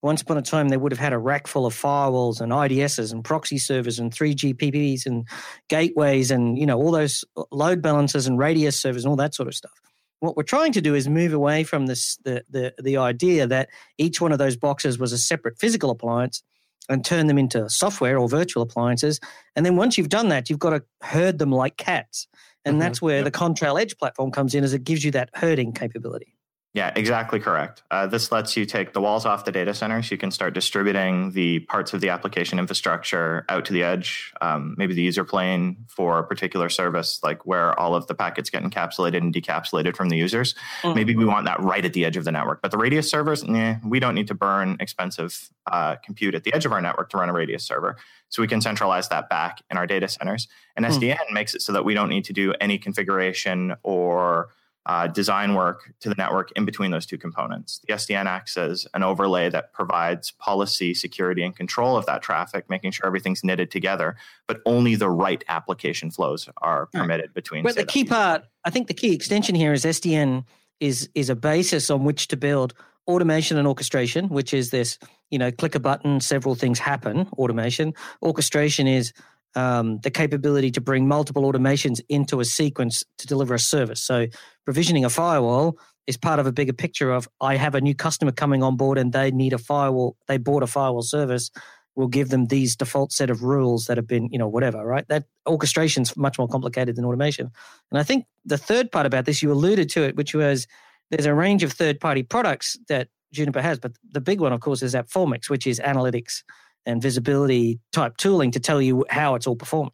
once 0.03 0.23
upon 0.23 0.39
a 0.39 0.43
time 0.43 0.69
they 0.69 0.77
would 0.77 0.93
have 0.93 0.99
had 0.99 1.13
a 1.13 1.19
rack 1.19 1.47
full 1.47 1.67
of 1.67 1.75
firewalls 1.75 2.41
and 2.41 2.53
IDSs 2.53 3.13
and 3.13 3.25
proxy 3.25 3.59
servers 3.59 3.99
and 3.99 4.13
3GPPs 4.13 5.07
and 5.07 5.27
gateways 5.69 6.31
and 6.31 6.59
you 6.59 6.67
know 6.67 6.79
all 6.79 6.91
those 6.91 7.25
load 7.51 7.83
balancers 7.83 8.27
and 8.27 8.39
radius 8.39 8.79
servers 8.81 9.05
and 9.05 9.11
all 9.11 9.17
that 9.17 9.35
sort 9.35 9.49
of 9.49 9.55
stuff. 9.55 9.73
What 10.21 10.37
we're 10.37 10.43
trying 10.43 10.73
to 10.73 10.81
do 10.81 10.95
is 10.95 11.09
move 11.09 11.33
away 11.33 11.65
from 11.65 11.87
this 11.87 12.17
the 12.25 12.45
the 12.49 12.75
the 12.83 12.97
idea 12.97 13.47
that 13.47 13.69
each 13.99 14.21
one 14.21 14.33
of 14.33 14.39
those 14.39 14.57
boxes 14.57 14.99
was 14.99 15.13
a 15.13 15.19
separate 15.19 15.59
physical 15.59 15.91
appliance 15.91 16.43
and 16.89 17.05
turn 17.05 17.27
them 17.27 17.39
into 17.39 17.69
software 17.69 18.19
or 18.19 18.29
virtual 18.29 18.63
appliances. 18.63 19.21
And 19.55 19.65
then 19.67 19.77
once 19.77 19.99
you've 19.99 20.09
done 20.09 20.29
that, 20.29 20.49
you've 20.49 20.59
got 20.59 20.71
to 20.71 20.83
herd 21.03 21.39
them 21.39 21.53
like 21.53 21.77
cats. 21.77 22.27
And 22.65 22.75
mm-hmm. 22.75 22.81
that's 22.81 23.03
where 23.03 23.17
yep. 23.17 23.25
the 23.25 23.31
Contrail 23.31 23.81
Edge 23.81 23.97
platform 23.99 24.31
comes 24.31 24.55
in 24.55 24.65
as 24.65 24.73
it 24.73 24.85
gives 24.85 25.05
you 25.05 25.11
that 25.13 25.31
herding 25.35 25.73
capability. 25.73 26.38
Yeah, 26.79 26.93
exactly 26.95 27.41
correct. 27.41 27.83
Uh, 27.91 28.07
this 28.07 28.31
lets 28.31 28.57
you 28.57 28.65
take 28.65 28.93
the 28.93 29.01
walls 29.01 29.27
off 29.27 29.45
the 29.45 29.51
data 29.51 29.75
center 29.75 30.01
so 30.01 30.15
you 30.15 30.17
can 30.17 30.31
start 30.31 30.55
distributing 30.55 31.33
the 31.33 31.59
parts 31.59 31.93
of 31.93 32.01
the 32.01 32.11
application 32.11 32.61
infrastructure 32.61 33.45
out 33.49 33.65
to 33.65 33.73
the 33.73 33.83
edge. 33.83 34.33
Um, 34.41 34.77
maybe 34.79 34.95
the 34.95 35.03
user 35.03 35.25
plane 35.25 35.87
for 35.89 36.21
a 36.21 36.25
particular 36.25 36.69
service, 36.69 37.19
like 37.25 37.45
where 37.45 37.77
all 37.81 37.97
of 37.97 38.07
the 38.07 38.15
packets 38.15 38.49
get 38.49 38.63
encapsulated 38.63 39.17
and 39.17 39.35
decapsulated 39.35 39.97
from 39.97 40.09
the 40.09 40.17
users. 40.17 40.55
Mm-hmm. 40.83 40.95
Maybe 40.95 41.17
we 41.17 41.25
want 41.25 41.47
that 41.47 41.61
right 41.61 41.85
at 41.85 41.95
the 41.95 42.05
edge 42.05 42.17
of 42.17 42.25
the 42.25 42.31
network. 42.31 42.63
But 42.63 42.71
the 42.71 42.79
radius 42.79 43.11
servers, 43.11 43.43
nah, 43.43 43.75
we 43.85 43.99
don't 43.99 44.15
need 44.15 44.29
to 44.29 44.35
burn 44.35 44.77
expensive 44.79 45.51
uh, 45.67 45.97
compute 45.97 46.37
at 46.37 46.45
the 46.45 46.55
edge 46.55 46.65
of 46.65 46.71
our 46.71 46.81
network 46.81 47.11
to 47.11 47.17
run 47.17 47.29
a 47.29 47.33
radius 47.33 47.65
server. 47.65 47.97
So 48.29 48.41
we 48.41 48.47
can 48.47 48.61
centralize 48.61 49.09
that 49.09 49.29
back 49.29 49.63
in 49.69 49.79
our 49.79 49.87
data 49.89 50.07
centers. 50.07 50.47
And 50.77 50.87
mm-hmm. 50.87 51.03
SDN 51.03 51.33
makes 51.33 51.57
it 51.57 51.63
so 51.63 51.73
that 51.73 51.85
we 51.85 51.95
don't 51.95 52.09
need 52.09 52.27
to 52.27 52.33
do 52.33 52.55
any 52.61 52.79
configuration 52.79 53.75
or 53.83 54.51
uh, 54.89 55.07
design 55.07 55.55
work 55.55 55.93
to 56.01 56.09
the 56.09 56.15
network 56.17 56.51
in 56.57 56.65
between 56.65 56.91
those 56.91 57.05
two 57.05 57.19
components. 57.19 57.79
The 57.87 57.93
SDN 57.93 58.25
acts 58.25 58.57
as 58.57 58.87
an 58.95 59.03
overlay 59.03 59.51
that 59.51 59.75
provides 59.75 60.31
policy, 60.31 60.95
security, 60.95 61.43
and 61.43 61.55
control 61.55 61.97
of 61.99 62.07
that 62.07 62.23
traffic, 62.23 62.71
making 62.71 62.93
sure 62.93 63.07
everything's 63.07 63.45
knitted 63.45 63.71
together, 63.71 64.17
but 64.47 64.63
only 64.65 64.95
the 64.95 65.11
right 65.11 65.45
application 65.49 66.11
flows 66.11 66.49
are 66.63 66.87
permitted 66.87 67.35
between. 67.35 67.65
But 67.65 67.77
the 67.77 67.85
key 67.85 68.05
part, 68.05 68.45
I 68.65 68.71
think 68.71 68.89
the 68.89 68.95
key 68.95 69.13
extension 69.13 69.55
here 69.55 69.75
is 69.75 69.85
SDN 69.85 70.45
is 70.81 71.11
is 71.15 71.29
a 71.29 71.37
basis 71.37 71.91
on 71.91 72.05
which 72.05 72.29
to 72.29 72.37
build 72.37 72.73
automation 73.07 73.59
and 73.59 73.69
orchestration, 73.69 74.29
which 74.31 74.55
is 74.55 74.71
this, 74.71 74.99
you 75.31 75.39
know, 75.39 75.51
click 75.51 75.75
a 75.75 75.81
button, 75.81 76.21
several 76.21 76.55
things 76.55 76.79
happen. 76.79 77.29
Automation. 77.37 77.93
Orchestration 78.23 78.87
is 78.87 79.13
um, 79.55 79.99
the 80.01 80.11
capability 80.11 80.71
to 80.73 80.81
bring 80.81 81.09
multiple 81.09 81.51
automations 81.51 82.01
into 82.09 82.41
a 82.41 82.45
sequence 82.45 83.05
to 83.19 83.27
deliver 83.27 83.55
a 83.55 83.59
service. 83.59 84.01
So, 84.01 84.27
provisioning 84.65 85.05
a 85.05 85.11
firewall 85.11 85.79
is 86.07 86.17
part 86.17 86.41
of 86.41 86.47
a 86.47 86.53
bigger 86.53 86.73
picture 86.73 87.11
of 87.11 87.29
I 87.41 87.57
have 87.57 87.75
a 87.75 87.81
new 87.81 87.95
customer 87.95 88.33
coming 88.33 88.63
on 88.63 88.77
board 88.77 88.99
and 88.99 89.13
they 89.13 89.31
need 89.31 89.53
a 89.53 89.59
firewall, 89.59 90.17
they 90.27 90.39
bought 90.39 90.63
a 90.63 90.67
firewall 90.67 91.03
service. 91.03 91.51
We'll 91.95 92.09
give 92.09 92.29
them 92.29 92.47
these 92.47 92.77
default 92.77 93.13
set 93.13 93.29
of 93.29 93.43
rules 93.43 93.87
that 93.87 93.97
have 93.97 94.07
been, 94.07 94.29
you 94.31 94.39
know, 94.39 94.47
whatever, 94.47 94.85
right? 94.87 95.07
That 95.09 95.25
orchestration 95.49 96.03
is 96.03 96.17
much 96.17 96.39
more 96.39 96.47
complicated 96.47 96.95
than 96.95 97.05
automation. 97.05 97.51
And 97.91 97.99
I 97.99 98.05
think 98.05 98.25
the 98.45 98.57
third 98.57 98.93
part 98.93 99.05
about 99.05 99.25
this, 99.25 99.43
you 99.43 99.51
alluded 99.51 99.91
to 99.91 100.05
it, 100.05 100.17
which 100.17 100.33
was 100.35 100.69
there's 101.11 101.27
a 101.27 101.35
range 101.35 101.63
of 101.63 101.73
third 101.73 101.99
party 101.99 102.23
products 102.23 102.79
that 102.89 103.09
Juniper 103.33 103.61
has, 103.61 103.79
but 103.79 103.93
the 104.11 104.21
big 104.21 104.41
one, 104.41 104.53
of 104.53 104.61
course, 104.61 104.83
is 104.83 104.95
AppFormix, 104.95 105.51
which 105.51 105.67
is 105.67 105.81
analytics 105.81 106.43
and 106.89 107.01
visibility 107.01 107.79
type 107.93 108.17
tooling 108.17 108.51
to 108.53 108.61
tell 108.61 108.83
you 108.83 109.05
how 109.11 109.37
it's 109.37 109.47
all 109.47 109.57
performing. 109.57 109.93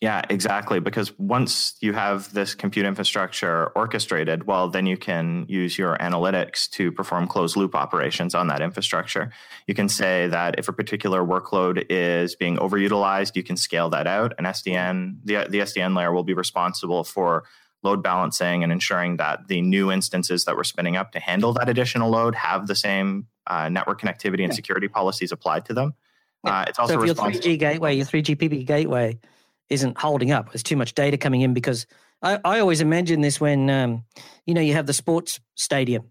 Yeah, 0.00 0.22
exactly. 0.30 0.80
Because 0.80 1.16
once 1.18 1.76
you 1.82 1.92
have 1.92 2.32
this 2.32 2.54
compute 2.54 2.86
infrastructure 2.86 3.66
orchestrated, 3.76 4.46
well, 4.46 4.70
then 4.70 4.86
you 4.86 4.96
can 4.96 5.44
use 5.46 5.76
your 5.76 5.98
analytics 5.98 6.70
to 6.70 6.90
perform 6.90 7.26
closed 7.26 7.54
loop 7.54 7.74
operations 7.74 8.34
on 8.34 8.46
that 8.46 8.62
infrastructure. 8.62 9.30
You 9.66 9.74
can 9.74 9.90
say 9.90 10.26
that 10.28 10.58
if 10.58 10.68
a 10.68 10.72
particular 10.72 11.22
workload 11.22 11.84
is 11.90 12.34
being 12.34 12.56
overutilized, 12.56 13.36
you 13.36 13.42
can 13.42 13.58
scale 13.58 13.90
that 13.90 14.06
out. 14.06 14.32
And 14.38 14.46
SDN, 14.46 15.16
the, 15.24 15.46
the 15.50 15.58
SDN 15.58 15.94
layer 15.94 16.12
will 16.14 16.24
be 16.24 16.34
responsible 16.34 17.04
for 17.04 17.44
load 17.82 18.02
balancing 18.02 18.62
and 18.62 18.72
ensuring 18.72 19.18
that 19.18 19.48
the 19.48 19.60
new 19.60 19.92
instances 19.92 20.46
that 20.46 20.56
we're 20.56 20.64
spinning 20.64 20.96
up 20.96 21.12
to 21.12 21.20
handle 21.20 21.52
that 21.54 21.68
additional 21.68 22.10
load 22.10 22.34
have 22.34 22.66
the 22.66 22.74
same 22.74 23.26
uh, 23.46 23.68
network 23.68 24.00
connectivity 24.00 24.44
and 24.44 24.54
security 24.54 24.88
policies 24.88 25.30
applied 25.30 25.66
to 25.66 25.74
them. 25.74 25.94
Uh, 26.44 26.64
it's 26.68 26.78
also 26.78 26.94
so 26.94 27.00
if 27.02 27.06
your 27.06 27.14
3G 27.14 27.58
gateway, 27.58 27.94
your 27.94 28.06
3GPP 28.06 28.64
gateway 28.64 29.18
isn't 29.68 29.98
holding 29.98 30.32
up. 30.32 30.50
There's 30.52 30.62
too 30.62 30.76
much 30.76 30.94
data 30.94 31.16
coming 31.16 31.42
in 31.42 31.54
because 31.54 31.86
I, 32.22 32.38
I 32.44 32.60
always 32.60 32.80
imagine 32.80 33.20
this 33.20 33.40
when 33.40 33.70
um, 33.70 34.04
you 34.46 34.54
know 34.54 34.60
you 34.60 34.74
have 34.74 34.86
the 34.86 34.92
sports 34.92 35.40
stadium 35.54 36.10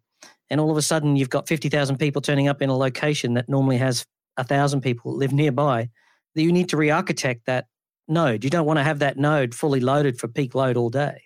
and 0.49 0.59
all 0.59 0.71
of 0.71 0.77
a 0.77 0.81
sudden 0.81 1.15
you've 1.15 1.29
got 1.29 1.47
50,000 1.47 1.97
people 1.97 2.21
turning 2.21 2.47
up 2.47 2.61
in 2.61 2.69
a 2.69 2.77
location 2.77 3.33
that 3.35 3.49
normally 3.49 3.77
has 3.77 4.05
a 4.37 4.43
thousand 4.43 4.81
people 4.81 5.15
live 5.15 5.33
nearby. 5.33 5.89
That 6.35 6.43
you 6.43 6.51
need 6.51 6.69
to 6.69 6.77
re-architect 6.77 7.45
that 7.47 7.65
node. 8.07 8.43
You 8.43 8.49
don't 8.49 8.65
want 8.65 8.77
to 8.77 8.83
have 8.83 8.99
that 8.99 9.17
node 9.17 9.55
fully 9.55 9.79
loaded 9.79 10.19
for 10.19 10.27
peak 10.27 10.55
load 10.55 10.77
all 10.77 10.89
day. 10.89 11.23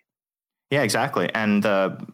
Yeah, 0.70 0.84
exactly. 0.84 1.30
And 1.34 1.62
the 1.62 2.06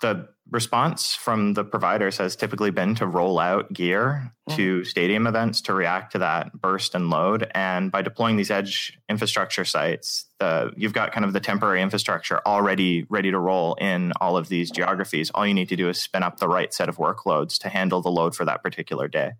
the 0.00 0.28
response 0.50 1.14
from 1.14 1.54
the 1.54 1.64
providers 1.64 2.18
has 2.18 2.36
typically 2.36 2.70
been 2.70 2.94
to 2.94 3.06
roll 3.06 3.38
out 3.38 3.72
gear 3.72 4.32
mm-hmm. 4.48 4.56
to 4.56 4.84
stadium 4.84 5.26
events 5.26 5.60
to 5.62 5.74
react 5.74 6.12
to 6.12 6.18
that 6.18 6.52
burst 6.52 6.94
and 6.94 7.10
load. 7.10 7.50
And 7.54 7.90
by 7.90 8.02
deploying 8.02 8.36
these 8.36 8.50
edge 8.50 8.98
infrastructure 9.08 9.64
sites, 9.64 10.26
the, 10.38 10.72
you've 10.76 10.92
got 10.92 11.12
kind 11.12 11.24
of 11.24 11.32
the 11.32 11.40
temporary 11.40 11.82
infrastructure 11.82 12.40
already 12.46 13.06
ready 13.08 13.30
to 13.30 13.38
roll 13.38 13.74
in 13.74 14.12
all 14.20 14.36
of 14.36 14.48
these 14.48 14.70
geographies. 14.70 15.30
All 15.30 15.46
you 15.46 15.54
need 15.54 15.68
to 15.70 15.76
do 15.76 15.88
is 15.88 16.00
spin 16.00 16.22
up 16.22 16.38
the 16.38 16.48
right 16.48 16.72
set 16.72 16.88
of 16.88 16.96
workloads 16.96 17.58
to 17.60 17.68
handle 17.68 18.00
the 18.00 18.10
load 18.10 18.34
for 18.34 18.44
that 18.44 18.62
particular 18.62 19.08
day. 19.08 19.32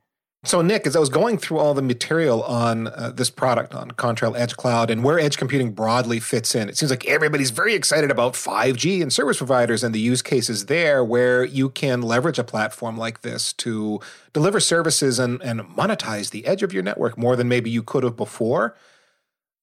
So, 0.46 0.62
Nick, 0.62 0.86
as 0.86 0.94
I 0.94 1.00
was 1.00 1.08
going 1.08 1.38
through 1.38 1.58
all 1.58 1.74
the 1.74 1.82
material 1.82 2.44
on 2.44 2.86
uh, 2.86 3.10
this 3.12 3.30
product 3.30 3.74
on 3.74 3.90
Contrail 3.90 4.38
Edge 4.38 4.56
Cloud 4.56 4.90
and 4.90 5.02
where 5.02 5.18
edge 5.18 5.38
computing 5.38 5.72
broadly 5.72 6.20
fits 6.20 6.54
in, 6.54 6.68
it 6.68 6.76
seems 6.76 6.88
like 6.88 7.04
everybody's 7.06 7.50
very 7.50 7.74
excited 7.74 8.12
about 8.12 8.34
5G 8.34 9.02
and 9.02 9.12
service 9.12 9.38
providers 9.38 9.82
and 9.82 9.92
the 9.92 9.98
use 9.98 10.22
cases 10.22 10.66
there 10.66 11.02
where 11.02 11.44
you 11.44 11.68
can 11.68 12.00
leverage 12.00 12.38
a 12.38 12.44
platform 12.44 12.96
like 12.96 13.22
this 13.22 13.52
to 13.54 13.98
deliver 14.32 14.60
services 14.60 15.18
and, 15.18 15.42
and 15.42 15.62
monetize 15.62 16.30
the 16.30 16.46
edge 16.46 16.62
of 16.62 16.72
your 16.72 16.84
network 16.84 17.18
more 17.18 17.34
than 17.34 17.48
maybe 17.48 17.68
you 17.68 17.82
could 17.82 18.04
have 18.04 18.16
before. 18.16 18.76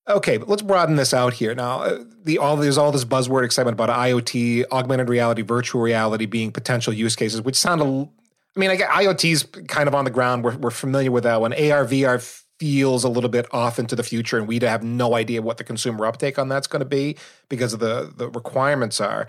Okay, 0.09 0.35
but 0.35 0.49
let's 0.49 0.61
broaden 0.61 0.97
this 0.97 1.13
out 1.13 1.31
here. 1.31 1.55
Now, 1.55 1.79
uh, 1.79 2.03
the 2.25 2.39
all 2.39 2.57
there's 2.57 2.77
all 2.77 2.91
this 2.91 3.05
buzzword 3.05 3.45
excitement 3.45 3.75
about 3.75 3.87
IoT, 3.87 4.65
augmented 4.69 5.07
reality, 5.07 5.43
virtual 5.43 5.81
reality 5.81 6.25
being 6.25 6.51
potential 6.51 6.91
use 6.91 7.15
cases, 7.15 7.41
which 7.41 7.55
sound 7.55 7.81
a 7.81 8.09
I 8.55 8.59
mean, 8.59 8.69
I 8.69 8.75
get 8.75 8.89
IoT's 8.89 9.43
kind 9.67 9.87
of 9.87 9.95
on 9.95 10.05
the 10.05 10.11
ground. 10.11 10.43
We're, 10.43 10.57
we're 10.57 10.71
familiar 10.71 11.11
with 11.11 11.23
that 11.23 11.41
one. 11.41 11.53
AR, 11.53 11.85
VR 11.85 12.43
feels 12.59 13.03
a 13.03 13.09
little 13.09 13.29
bit 13.29 13.51
off 13.51 13.79
into 13.79 13.95
the 13.95 14.03
future, 14.03 14.37
and 14.37 14.47
we 14.47 14.59
have 14.59 14.83
no 14.83 15.15
idea 15.15 15.41
what 15.41 15.57
the 15.57 15.63
consumer 15.63 16.05
uptake 16.05 16.37
on 16.37 16.49
that's 16.49 16.67
going 16.67 16.81
to 16.81 16.85
be 16.85 17.17
because 17.49 17.73
of 17.73 17.79
the 17.79 18.13
the 18.15 18.29
requirements 18.29 19.01
are. 19.01 19.27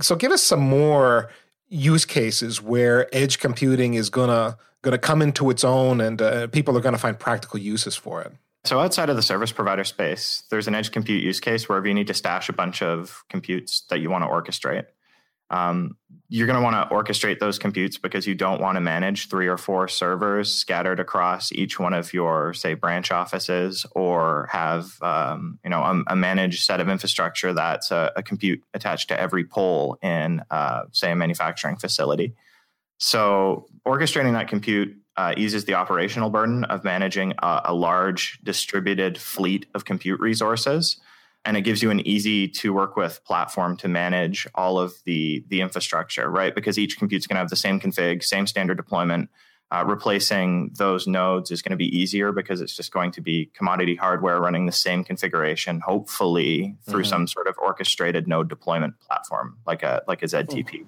So, 0.00 0.16
give 0.16 0.32
us 0.32 0.42
some 0.42 0.60
more 0.60 1.30
use 1.68 2.04
cases 2.04 2.62
where 2.62 3.14
edge 3.14 3.38
computing 3.38 3.94
is 3.94 4.08
gonna 4.08 4.56
gonna 4.82 4.98
come 4.98 5.20
into 5.20 5.50
its 5.50 5.62
own, 5.62 6.00
and 6.00 6.22
uh, 6.22 6.46
people 6.48 6.76
are 6.76 6.80
going 6.80 6.94
to 6.94 7.00
find 7.00 7.18
practical 7.18 7.58
uses 7.58 7.96
for 7.96 8.22
it. 8.22 8.32
So 8.64 8.80
outside 8.80 9.08
of 9.08 9.16
the 9.16 9.22
service 9.22 9.52
provider 9.52 9.84
space, 9.84 10.42
there's 10.50 10.68
an 10.68 10.74
edge 10.74 10.92
compute 10.92 11.22
use 11.22 11.40
case 11.40 11.68
wherever 11.68 11.86
you 11.86 11.94
need 11.94 12.08
to 12.08 12.14
stash 12.14 12.48
a 12.48 12.52
bunch 12.52 12.82
of 12.82 13.24
computes 13.30 13.82
that 13.88 14.00
you 14.00 14.10
want 14.10 14.24
to 14.24 14.28
orchestrate. 14.28 14.86
Um, 15.48 15.96
you're 16.30 16.46
going 16.46 16.58
to 16.58 16.62
want 16.62 16.76
to 16.76 16.94
orchestrate 16.94 17.38
those 17.38 17.58
computes 17.58 17.96
because 17.96 18.26
you 18.26 18.34
don't 18.34 18.60
want 18.60 18.76
to 18.76 18.80
manage 18.80 19.28
three 19.28 19.46
or 19.46 19.56
four 19.56 19.88
servers 19.88 20.52
scattered 20.52 21.00
across 21.00 21.50
each 21.52 21.80
one 21.80 21.94
of 21.94 22.12
your 22.12 22.52
say 22.52 22.74
branch 22.74 23.10
offices 23.10 23.86
or 23.92 24.46
have 24.52 25.00
um, 25.02 25.58
you 25.64 25.70
know 25.70 25.82
a, 25.82 26.02
a, 26.08 26.16
managed 26.16 26.64
set 26.64 26.80
of 26.80 26.88
infrastructure 26.88 27.54
that's 27.54 27.90
a, 27.90 28.12
a 28.14 28.22
compute 28.22 28.62
attached 28.74 29.08
to 29.08 29.18
every 29.18 29.44
pole 29.44 29.96
in 30.02 30.42
uh, 30.50 30.82
say 30.92 31.10
a 31.10 31.16
manufacturing 31.16 31.76
facility. 31.76 32.34
So 32.98 33.66
orchestrating 33.86 34.32
that 34.32 34.48
compute 34.48 34.94
uh, 35.16 35.32
eases 35.36 35.64
the 35.64 35.74
operational 35.74 36.28
burden 36.28 36.64
of 36.64 36.84
managing 36.84 37.32
a, 37.38 37.62
a 37.66 37.74
large 37.74 38.38
distributed 38.42 39.16
fleet 39.16 39.66
of 39.74 39.86
compute 39.86 40.20
resources 40.20 41.00
and 41.44 41.56
it 41.56 41.62
gives 41.62 41.82
you 41.82 41.90
an 41.90 42.06
easy 42.06 42.48
to 42.48 42.72
work 42.72 42.96
with 42.96 43.24
platform 43.24 43.76
to 43.78 43.88
manage 43.88 44.46
all 44.54 44.78
of 44.78 44.94
the 45.04 45.44
the 45.48 45.60
infrastructure 45.60 46.30
right 46.30 46.54
because 46.54 46.78
each 46.78 46.98
compute's 46.98 47.26
going 47.26 47.36
to 47.36 47.40
have 47.40 47.50
the 47.50 47.56
same 47.56 47.80
config 47.80 48.22
same 48.22 48.46
standard 48.46 48.76
deployment 48.76 49.30
uh, 49.70 49.84
replacing 49.86 50.70
those 50.78 51.06
nodes 51.06 51.50
is 51.50 51.60
going 51.60 51.72
to 51.72 51.76
be 51.76 51.94
easier 51.96 52.32
because 52.32 52.62
it's 52.62 52.74
just 52.74 52.90
going 52.90 53.10
to 53.12 53.20
be 53.20 53.50
commodity 53.54 53.94
hardware 53.94 54.40
running 54.40 54.66
the 54.66 54.72
same 54.72 55.04
configuration 55.04 55.80
hopefully 55.80 56.76
through 56.86 57.02
mm-hmm. 57.02 57.08
some 57.08 57.26
sort 57.26 57.46
of 57.46 57.56
orchestrated 57.58 58.26
node 58.28 58.48
deployment 58.48 58.98
platform 59.00 59.58
like 59.66 59.82
a 59.82 60.02
like 60.06 60.22
a 60.22 60.26
ztp 60.26 60.64
mm-hmm. 60.64 60.84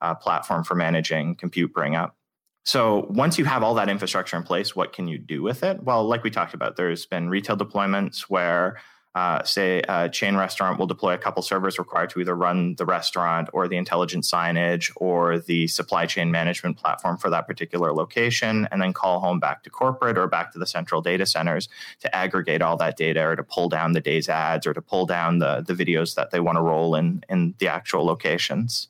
uh, 0.00 0.14
platform 0.14 0.64
for 0.64 0.74
managing 0.74 1.34
compute 1.34 1.72
bring 1.72 1.94
up 1.94 2.16
so 2.64 3.06
once 3.10 3.38
you 3.38 3.44
have 3.44 3.62
all 3.64 3.74
that 3.74 3.88
infrastructure 3.88 4.36
in 4.36 4.42
place 4.42 4.74
what 4.74 4.92
can 4.92 5.08
you 5.08 5.18
do 5.18 5.42
with 5.42 5.62
it 5.62 5.82
well 5.82 6.04
like 6.04 6.22
we 6.22 6.30
talked 6.30 6.54
about 6.54 6.76
there's 6.76 7.06
been 7.06 7.28
retail 7.28 7.56
deployments 7.56 8.22
where 8.22 8.78
uh, 9.14 9.42
say 9.44 9.82
a 9.88 10.08
chain 10.08 10.36
restaurant 10.36 10.78
will 10.78 10.86
deploy 10.86 11.12
a 11.12 11.18
couple 11.18 11.42
servers 11.42 11.78
required 11.78 12.08
to 12.10 12.20
either 12.20 12.34
run 12.34 12.74
the 12.76 12.86
restaurant 12.86 13.48
or 13.52 13.68
the 13.68 13.76
intelligent 13.76 14.24
signage 14.24 14.90
or 14.96 15.38
the 15.38 15.66
supply 15.66 16.06
chain 16.06 16.30
management 16.30 16.78
platform 16.78 17.18
for 17.18 17.28
that 17.28 17.46
particular 17.46 17.92
location, 17.92 18.66
and 18.70 18.80
then 18.80 18.92
call 18.92 19.20
home 19.20 19.38
back 19.38 19.62
to 19.62 19.70
corporate 19.70 20.16
or 20.16 20.26
back 20.26 20.52
to 20.52 20.58
the 20.58 20.66
central 20.66 21.02
data 21.02 21.26
centers 21.26 21.68
to 22.00 22.14
aggregate 22.14 22.62
all 22.62 22.76
that 22.76 22.96
data 22.96 23.22
or 23.22 23.36
to 23.36 23.42
pull 23.42 23.68
down 23.68 23.92
the 23.92 24.00
day's 24.00 24.28
ads 24.28 24.66
or 24.66 24.72
to 24.72 24.80
pull 24.80 25.04
down 25.04 25.38
the, 25.38 25.62
the 25.66 25.74
videos 25.74 26.14
that 26.14 26.30
they 26.30 26.40
want 26.40 26.56
to 26.56 26.62
roll 26.62 26.94
in, 26.94 27.22
in 27.28 27.54
the 27.58 27.68
actual 27.68 28.04
locations. 28.04 28.88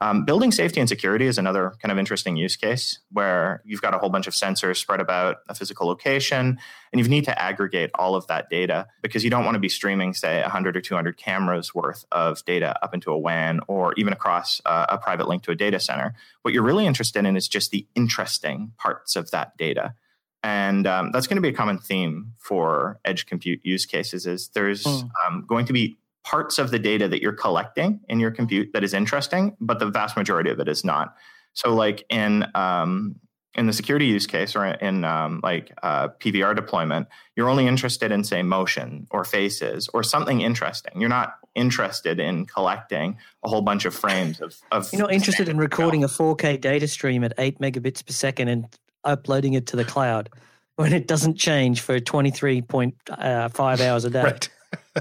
Um, 0.00 0.24
building 0.24 0.52
safety 0.52 0.80
and 0.80 0.88
security 0.88 1.26
is 1.26 1.38
another 1.38 1.74
kind 1.82 1.90
of 1.90 1.98
interesting 1.98 2.36
use 2.36 2.56
case 2.56 3.00
where 3.10 3.62
you've 3.64 3.82
got 3.82 3.94
a 3.94 3.98
whole 3.98 4.10
bunch 4.10 4.26
of 4.26 4.34
sensors 4.34 4.76
spread 4.76 5.00
about 5.00 5.38
a 5.48 5.54
physical 5.54 5.86
location 5.86 6.58
and 6.92 7.00
you 7.00 7.08
need 7.08 7.24
to 7.24 7.42
aggregate 7.42 7.90
all 7.94 8.14
of 8.14 8.26
that 8.28 8.48
data 8.48 8.86
because 9.02 9.24
you 9.24 9.30
don't 9.30 9.44
want 9.44 9.54
to 9.56 9.60
be 9.60 9.68
streaming, 9.68 10.14
say, 10.14 10.40
100 10.40 10.76
or 10.76 10.80
200 10.80 11.16
cameras 11.16 11.74
worth 11.74 12.04
of 12.12 12.44
data 12.44 12.78
up 12.82 12.94
into 12.94 13.10
a 13.10 13.18
WAN 13.18 13.60
or 13.66 13.92
even 13.94 14.12
across 14.12 14.60
uh, 14.64 14.86
a 14.88 14.98
private 14.98 15.28
link 15.28 15.42
to 15.42 15.50
a 15.50 15.56
data 15.56 15.80
center. 15.80 16.14
What 16.42 16.54
you're 16.54 16.62
really 16.62 16.86
interested 16.86 17.26
in 17.26 17.36
is 17.36 17.48
just 17.48 17.70
the 17.70 17.86
interesting 17.94 18.72
parts 18.78 19.16
of 19.16 19.30
that 19.32 19.56
data. 19.56 19.94
And 20.42 20.86
um, 20.86 21.10
that's 21.10 21.26
going 21.26 21.36
to 21.36 21.42
be 21.42 21.48
a 21.48 21.52
common 21.52 21.78
theme 21.78 22.32
for 22.38 23.00
edge 23.04 23.26
compute 23.26 23.60
use 23.64 23.86
cases 23.86 24.24
is 24.24 24.48
there's 24.54 24.84
mm. 24.84 25.10
um, 25.26 25.44
going 25.48 25.66
to 25.66 25.72
be 25.72 25.98
parts 26.28 26.58
of 26.58 26.70
the 26.70 26.78
data 26.78 27.08
that 27.08 27.22
you're 27.22 27.32
collecting 27.32 28.00
in 28.08 28.20
your 28.20 28.30
compute 28.30 28.70
that 28.74 28.84
is 28.84 28.92
interesting, 28.92 29.56
but 29.60 29.78
the 29.78 29.86
vast 29.86 30.14
majority 30.14 30.50
of 30.50 30.60
it 30.60 30.68
is 30.68 30.84
not. 30.84 31.14
So, 31.54 31.74
like 31.74 32.04
in 32.10 32.44
um, 32.54 33.16
in 33.54 33.66
the 33.66 33.72
security 33.72 34.04
use 34.04 34.26
case 34.26 34.54
or 34.54 34.66
in 34.66 35.04
um, 35.04 35.40
like 35.42 35.72
uh, 35.82 36.08
PVR 36.20 36.54
deployment, 36.54 37.08
you're 37.34 37.48
only 37.48 37.66
interested 37.66 38.12
in 38.12 38.24
say 38.24 38.42
motion 38.42 39.06
or 39.10 39.24
faces 39.24 39.88
or 39.94 40.02
something 40.02 40.42
interesting. 40.42 41.00
You're 41.00 41.08
not 41.08 41.36
interested 41.54 42.20
in 42.20 42.44
collecting 42.44 43.16
a 43.42 43.48
whole 43.48 43.62
bunch 43.62 43.86
of 43.86 43.94
frames 43.94 44.38
of. 44.40 44.54
of 44.70 44.92
you're 44.92 45.02
not 45.02 45.12
interested 45.12 45.48
in 45.48 45.56
recording 45.56 46.04
a 46.04 46.08
4K 46.08 46.60
data 46.60 46.86
stream 46.86 47.24
at 47.24 47.32
eight 47.38 47.58
megabits 47.58 48.04
per 48.06 48.12
second 48.12 48.48
and 48.48 48.66
uploading 49.02 49.54
it 49.54 49.66
to 49.68 49.76
the 49.76 49.84
cloud 49.84 50.28
when 50.76 50.92
it 50.92 51.08
doesn't 51.08 51.36
change 51.36 51.80
for 51.80 51.98
23.5 51.98 52.92
uh, 53.08 53.82
hours 53.82 54.04
a 54.04 54.10
day. 54.10 54.22
Right. 54.28 54.48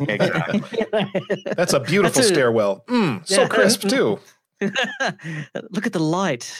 That's 1.56 1.74
a 1.74 1.80
beautiful 1.80 2.14
That's 2.14 2.20
a, 2.20 2.24
stairwell. 2.24 2.84
Mm, 2.88 3.28
so 3.28 3.42
yeah. 3.42 3.48
crisp 3.48 3.88
too. 3.88 4.20
Look 4.62 5.86
at 5.86 5.94
the 5.94 6.00
light 6.00 6.52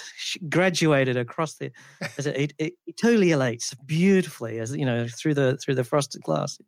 graduated 0.50 1.18
across 1.18 1.56
the. 1.56 1.72
It, 2.18 2.54
it, 2.58 2.74
it 2.86 2.98
totally 3.02 3.32
elates 3.32 3.74
beautifully 3.86 4.60
as 4.60 4.76
you 4.76 4.86
know 4.86 5.08
through 5.08 5.34
the 5.34 5.58
through 5.58 5.76
the 5.76 5.84
frosted 5.84 6.22
glass. 6.22 6.60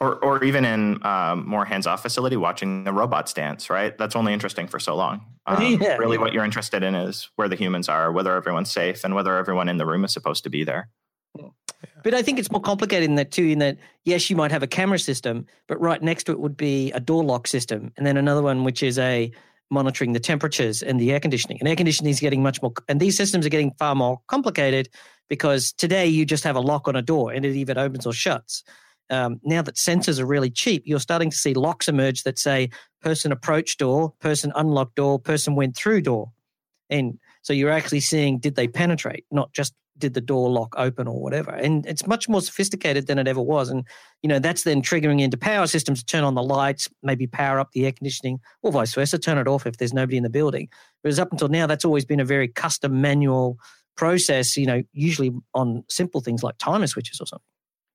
Or, 0.00 0.14
or 0.24 0.44
even 0.44 0.64
in 0.64 1.04
um, 1.04 1.44
more 1.48 1.64
hands-off 1.64 2.02
facility, 2.02 2.36
watching 2.36 2.84
the 2.84 2.92
robots 2.92 3.32
dance. 3.32 3.68
Right, 3.68 3.98
that's 3.98 4.16
only 4.16 4.32
interesting 4.32 4.66
for 4.68 4.78
so 4.78 4.96
long. 4.96 5.24
Um, 5.48 5.78
yeah, 5.80 5.96
really, 5.96 6.16
yeah. 6.16 6.20
what 6.20 6.34
you're 6.34 6.44
interested 6.44 6.82
in 6.82 6.94
is 6.94 7.30
where 7.36 7.48
the 7.48 7.56
humans 7.56 7.88
are, 7.88 8.12
whether 8.12 8.36
everyone's 8.36 8.70
safe, 8.70 9.02
and 9.02 9.14
whether 9.14 9.34
everyone 9.38 9.70
in 9.70 9.78
the 9.78 9.86
room 9.86 10.04
is 10.04 10.12
supposed 10.12 10.44
to 10.44 10.50
be 10.50 10.62
there. 10.62 10.90
But 12.02 12.14
I 12.14 12.22
think 12.22 12.38
it's 12.38 12.50
more 12.50 12.60
complicated 12.60 13.08
in 13.08 13.16
that 13.16 13.30
too. 13.30 13.44
In 13.44 13.58
that, 13.60 13.76
yes, 14.04 14.28
you 14.30 14.36
might 14.36 14.50
have 14.50 14.62
a 14.62 14.66
camera 14.66 14.98
system, 14.98 15.46
but 15.66 15.80
right 15.80 16.02
next 16.02 16.24
to 16.24 16.32
it 16.32 16.40
would 16.40 16.56
be 16.56 16.90
a 16.92 17.00
door 17.00 17.24
lock 17.24 17.46
system, 17.46 17.92
and 17.96 18.06
then 18.06 18.16
another 18.16 18.42
one 18.42 18.64
which 18.64 18.82
is 18.82 18.98
a 18.98 19.30
monitoring 19.70 20.12
the 20.12 20.20
temperatures 20.20 20.82
and 20.82 20.98
the 20.98 21.12
air 21.12 21.20
conditioning. 21.20 21.58
And 21.60 21.68
air 21.68 21.76
conditioning 21.76 22.10
is 22.10 22.20
getting 22.20 22.42
much 22.42 22.62
more, 22.62 22.72
and 22.88 22.98
these 23.00 23.16
systems 23.16 23.46
are 23.46 23.50
getting 23.50 23.72
far 23.78 23.94
more 23.94 24.20
complicated 24.26 24.88
because 25.28 25.72
today 25.72 26.06
you 26.06 26.24
just 26.24 26.44
have 26.44 26.56
a 26.56 26.60
lock 26.60 26.88
on 26.88 26.96
a 26.96 27.02
door 27.02 27.32
and 27.32 27.44
it 27.44 27.54
either 27.54 27.78
opens 27.78 28.06
or 28.06 28.12
shuts. 28.12 28.64
um, 29.10 29.40
now 29.42 29.62
that 29.62 29.76
sensors 29.76 30.20
are 30.20 30.26
really 30.26 30.50
cheap, 30.50 30.82
you're 30.86 31.00
starting 31.00 31.30
to 31.30 31.36
see 31.36 31.54
locks 31.54 31.88
emerge 31.88 32.22
that 32.24 32.38
say 32.38 32.70
person 33.00 33.32
approach 33.32 33.76
door, 33.76 34.12
person 34.20 34.52
unlocked 34.54 34.96
door, 34.96 35.18
person 35.18 35.54
went 35.54 35.76
through 35.76 36.02
door. 36.02 36.30
And 36.90 37.18
so 37.42 37.52
you're 37.52 37.70
actually 37.70 38.00
seeing 38.00 38.38
did 38.38 38.54
they 38.54 38.68
penetrate, 38.68 39.24
not 39.30 39.52
just 39.52 39.74
did 39.98 40.14
the 40.14 40.20
door 40.20 40.48
lock 40.50 40.74
open 40.76 41.08
or 41.08 41.20
whatever. 41.20 41.50
And 41.50 41.84
it's 41.86 42.06
much 42.06 42.28
more 42.28 42.40
sophisticated 42.40 43.06
than 43.06 43.18
it 43.18 43.28
ever 43.28 43.40
was. 43.40 43.68
And, 43.68 43.84
you 44.22 44.28
know, 44.28 44.38
that's 44.38 44.62
then 44.62 44.82
triggering 44.82 45.20
into 45.20 45.36
power 45.36 45.66
systems 45.66 46.00
to 46.00 46.06
turn 46.06 46.24
on 46.24 46.34
the 46.34 46.42
lights, 46.42 46.88
maybe 47.02 47.26
power 47.26 47.58
up 47.58 47.72
the 47.72 47.86
air 47.86 47.92
conditioning, 47.92 48.40
or 48.62 48.72
vice 48.72 48.94
versa, 48.94 49.18
turn 49.18 49.38
it 49.38 49.48
off 49.48 49.66
if 49.66 49.76
there's 49.76 49.92
nobody 49.92 50.16
in 50.16 50.22
the 50.22 50.30
building. 50.30 50.68
Whereas 51.02 51.18
up 51.18 51.32
until 51.32 51.48
now, 51.48 51.66
that's 51.66 51.84
always 51.84 52.04
been 52.04 52.20
a 52.20 52.24
very 52.24 52.48
custom 52.48 53.00
manual 53.00 53.58
process, 53.96 54.56
you 54.56 54.66
know, 54.66 54.82
usually 54.92 55.32
on 55.54 55.84
simple 55.88 56.20
things 56.20 56.42
like 56.42 56.56
timer 56.58 56.86
switches 56.86 57.20
or 57.20 57.26
something. 57.26 57.44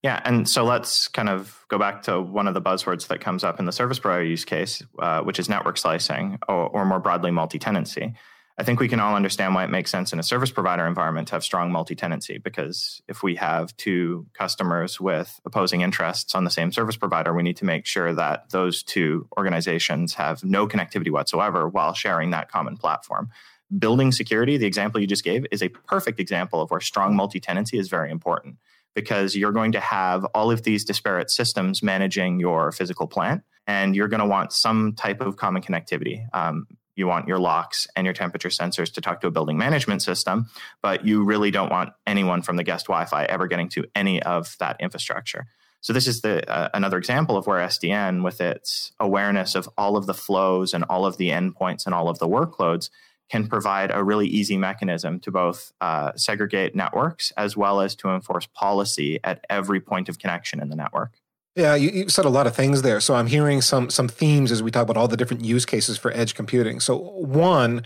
Yeah, 0.03 0.22
and 0.25 0.50
so 0.50 0.65
let's 0.65 1.07
kind 1.07 1.29
of 1.29 1.65
go 1.69 1.79
back 1.79 2.01
to 2.03 2.19
one 2.19 2.45
of 2.45 2.53
the 2.53 2.62
buzzwords 2.62 3.07
that 3.07 3.22
comes 3.22 3.41
up 3.41 3.57
in 3.57 3.65
the 3.65 3.72
service 3.72 4.00
provider 4.00 4.25
use 4.25 4.43
case, 4.43 4.83
uh, 5.00 5.22
which 5.22 5.39
is 5.39 5.48
network 5.48 5.77
slicing, 5.77 6.39
or, 6.50 6.67
or 6.67 6.86
more 6.86 7.00
broadly, 7.00 7.31
multi-tenancy. 7.31 8.13
I 8.57 8.63
think 8.63 8.79
we 8.79 8.88
can 8.88 9.00
all 9.00 9.15
understand 9.15 9.55
why 9.55 9.63
it 9.63 9.72
makes 9.72 9.89
sense 9.89 10.13
in 10.13 10.19
a 10.19 10.24
service 10.24 10.51
provider 10.51 10.86
environment 10.86 11.27
to 11.29 11.36
have 11.36 11.43
strong 11.43 11.72
multi-tenancy 11.72 12.38
because 12.38 13.01
if 13.07 13.24
we 13.24 13.36
have 13.36 13.75
two 13.77 14.27
customers 14.33 15.01
with 15.01 15.39
opposing 15.43 15.81
interests 15.81 16.36
on 16.36 16.43
the 16.43 16.51
same 16.51 16.72
service 16.72 16.95
provider, 16.95 17.33
we 17.33 17.41
need 17.41 17.57
to 17.57 17.65
make 17.65 17.88
sure 17.88 18.13
that 18.13 18.51
those 18.51 18.83
two 18.83 19.27
organizations 19.38 20.13
have 20.13 20.43
no 20.43 20.67
connectivity 20.67 21.10
whatsoever 21.10 21.67
while 21.67 21.93
sharing 21.93 22.29
that 22.29 22.51
common 22.51 22.77
platform. 22.77 23.29
Building 23.79 24.12
security, 24.12 24.57
the 24.57 24.67
example 24.67 25.01
you 25.01 25.07
just 25.07 25.24
gave, 25.24 25.48
is 25.51 25.63
a 25.63 25.69
perfect 25.69 26.19
example 26.19 26.62
of 26.62 26.69
where 26.69 26.79
strong 26.79 27.15
multi-tenancy 27.15 27.79
is 27.79 27.89
very 27.89 28.12
important 28.12 28.57
because 28.93 29.36
you're 29.36 29.51
going 29.51 29.72
to 29.72 29.79
have 29.79 30.25
all 30.36 30.51
of 30.51 30.62
these 30.62 30.86
disparate 30.86 31.31
systems 31.31 31.81
managing 31.81 32.39
your 32.39 32.72
physical 32.72 33.07
plant 33.07 33.41
and 33.65 33.95
you're 33.95 34.07
going 34.07 34.19
to 34.19 34.27
want 34.27 34.53
some 34.53 34.93
type 34.93 35.22
of 35.22 35.38
common 35.38 35.63
connectivity. 35.63 36.27
Um, 36.33 36.67
you 36.95 37.07
want 37.07 37.27
your 37.27 37.39
locks 37.39 37.88
and 37.95 38.05
your 38.05 38.13
temperature 38.13 38.50
sensors 38.50 38.93
to 38.93 39.01
talk 39.01 39.21
to 39.21 39.27
a 39.27 39.31
building 39.31 39.57
management 39.57 40.01
system, 40.01 40.50
but 40.81 41.05
you 41.05 41.23
really 41.23 41.51
don't 41.51 41.71
want 41.71 41.91
anyone 42.05 42.41
from 42.41 42.55
the 42.55 42.63
guest 42.63 42.85
Wi-Fi 42.85 43.25
ever 43.25 43.47
getting 43.47 43.69
to 43.69 43.85
any 43.95 44.21
of 44.23 44.55
that 44.59 44.77
infrastructure. 44.79 45.47
So 45.81 45.91
this 45.91 46.07
is 46.07 46.21
the 46.21 46.50
uh, 46.50 46.69
another 46.73 46.97
example 46.97 47.35
of 47.35 47.45
where 47.45 47.59
SDN, 47.59 48.23
with 48.23 48.39
its 48.39 48.93
awareness 49.01 49.53
of 49.53 49.67
all 49.77 49.97
of 49.97 50.05
the 50.05 50.13
flows 50.13 50.73
and 50.73 50.85
all 50.85 51.05
of 51.05 51.17
the 51.17 51.29
endpoints 51.29 51.85
and 51.85 51.93
all 51.93 52.07
of 52.07 52.19
the 52.19 52.27
workloads, 52.27 52.89
can 53.29 53.47
provide 53.47 53.91
a 53.91 54.03
really 54.03 54.27
easy 54.27 54.57
mechanism 54.57 55.19
to 55.19 55.31
both 55.31 55.73
uh, 55.81 56.12
segregate 56.15 56.75
networks 56.75 57.31
as 57.31 57.57
well 57.57 57.81
as 57.81 57.95
to 57.95 58.09
enforce 58.09 58.47
policy 58.53 59.19
at 59.23 59.43
every 59.50 59.81
point 59.81 60.07
of 60.07 60.19
connection 60.19 60.62
in 60.62 60.69
the 60.69 60.75
network. 60.75 61.19
Yeah, 61.55 61.75
you, 61.75 61.89
you, 61.91 62.10
said 62.10 62.25
a 62.25 62.29
lot 62.29 62.48
of 62.48 62.55
things 62.55 62.81
there. 62.81 63.00
So 63.00 63.13
I'm 63.13 63.27
hearing 63.27 63.62
some 63.62 63.89
some 63.89 64.07
themes 64.07 64.51
as 64.51 64.63
we 64.63 64.72
talk 64.72 64.83
about 64.83 64.98
all 64.98 65.07
the 65.07 65.17
different 65.17 65.45
use 65.45 65.65
cases 65.65 65.98
for 65.98 66.12
edge 66.12 66.33
computing. 66.33 66.79
So 66.79 66.98
one, 66.98 67.86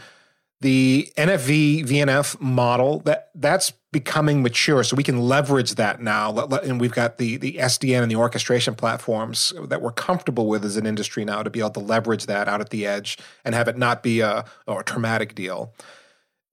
the 0.61 1.11
NFV 1.17 1.85
VNF 1.85 2.39
model 2.39 2.99
that 3.01 3.29
that's 3.35 3.71
becoming 3.91 4.41
mature, 4.41 4.83
so 4.83 4.95
we 4.95 5.03
can 5.03 5.19
leverage 5.19 5.75
that 5.75 6.01
now. 6.01 6.33
And 6.37 6.79
we've 6.79 6.93
got 6.93 7.17
the 7.17 7.35
the 7.35 7.53
SDN 7.55 8.03
and 8.03 8.11
the 8.11 8.15
orchestration 8.15 8.73
platforms 8.73 9.51
that 9.61 9.81
we're 9.81 9.91
comfortable 9.91 10.47
with 10.47 10.63
as 10.63 10.77
an 10.77 10.85
industry 10.85 11.25
now 11.25 11.43
to 11.43 11.49
be 11.49 11.59
able 11.59 11.71
to 11.71 11.79
leverage 11.81 12.25
that 12.27 12.47
out 12.47 12.61
at 12.61 12.69
the 12.69 12.87
edge 12.87 13.17
and 13.43 13.53
have 13.53 13.67
it 13.67 13.77
not 13.77 14.01
be 14.01 14.21
a, 14.21 14.45
a 14.65 14.83
traumatic 14.83 15.35
deal. 15.35 15.73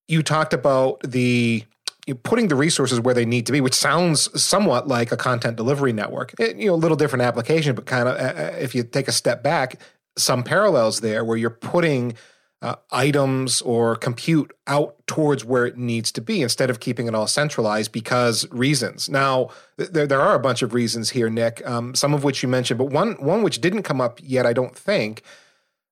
You 0.08 0.24
talked 0.24 0.52
about 0.52 1.00
the 1.02 1.64
putting 2.12 2.48
the 2.48 2.54
resources 2.54 3.00
where 3.00 3.14
they 3.14 3.24
need 3.24 3.46
to 3.46 3.52
be, 3.52 3.62
which 3.62 3.74
sounds 3.74 4.28
somewhat 4.40 4.86
like 4.86 5.10
a 5.10 5.16
content 5.16 5.56
delivery 5.56 5.92
network. 5.92 6.34
It, 6.38 6.56
you 6.56 6.66
know, 6.66 6.74
a 6.74 6.76
little 6.76 6.96
different 6.96 7.22
application, 7.22 7.74
but 7.74 7.86
kind 7.86 8.08
of 8.08 8.16
uh, 8.16 8.40
uh, 8.40 8.56
if 8.58 8.74
you 8.74 8.82
take 8.82 9.08
a 9.08 9.12
step 9.12 9.42
back, 9.42 9.80
some 10.16 10.42
parallels 10.42 11.00
there 11.00 11.24
where 11.24 11.36
you're 11.36 11.50
putting 11.50 12.14
uh, 12.60 12.76
items 12.90 13.60
or 13.62 13.94
compute 13.96 14.50
out 14.66 14.96
towards 15.06 15.44
where 15.44 15.66
it 15.66 15.76
needs 15.76 16.10
to 16.12 16.20
be 16.20 16.40
instead 16.40 16.70
of 16.70 16.80
keeping 16.80 17.06
it 17.06 17.14
all 17.14 17.26
centralized 17.26 17.92
because 17.92 18.46
reasons. 18.50 19.08
Now, 19.08 19.50
there, 19.76 20.06
there 20.06 20.20
are 20.20 20.34
a 20.34 20.38
bunch 20.38 20.62
of 20.62 20.72
reasons 20.72 21.10
here, 21.10 21.28
Nick, 21.28 21.66
um, 21.66 21.94
some 21.94 22.14
of 22.14 22.24
which 22.24 22.42
you 22.42 22.48
mentioned, 22.48 22.78
but 22.78 22.86
one, 22.86 23.12
one 23.14 23.42
which 23.42 23.60
didn't 23.60 23.82
come 23.82 24.00
up 24.00 24.18
yet, 24.22 24.46
I 24.46 24.54
don't 24.54 24.74
think, 24.74 25.22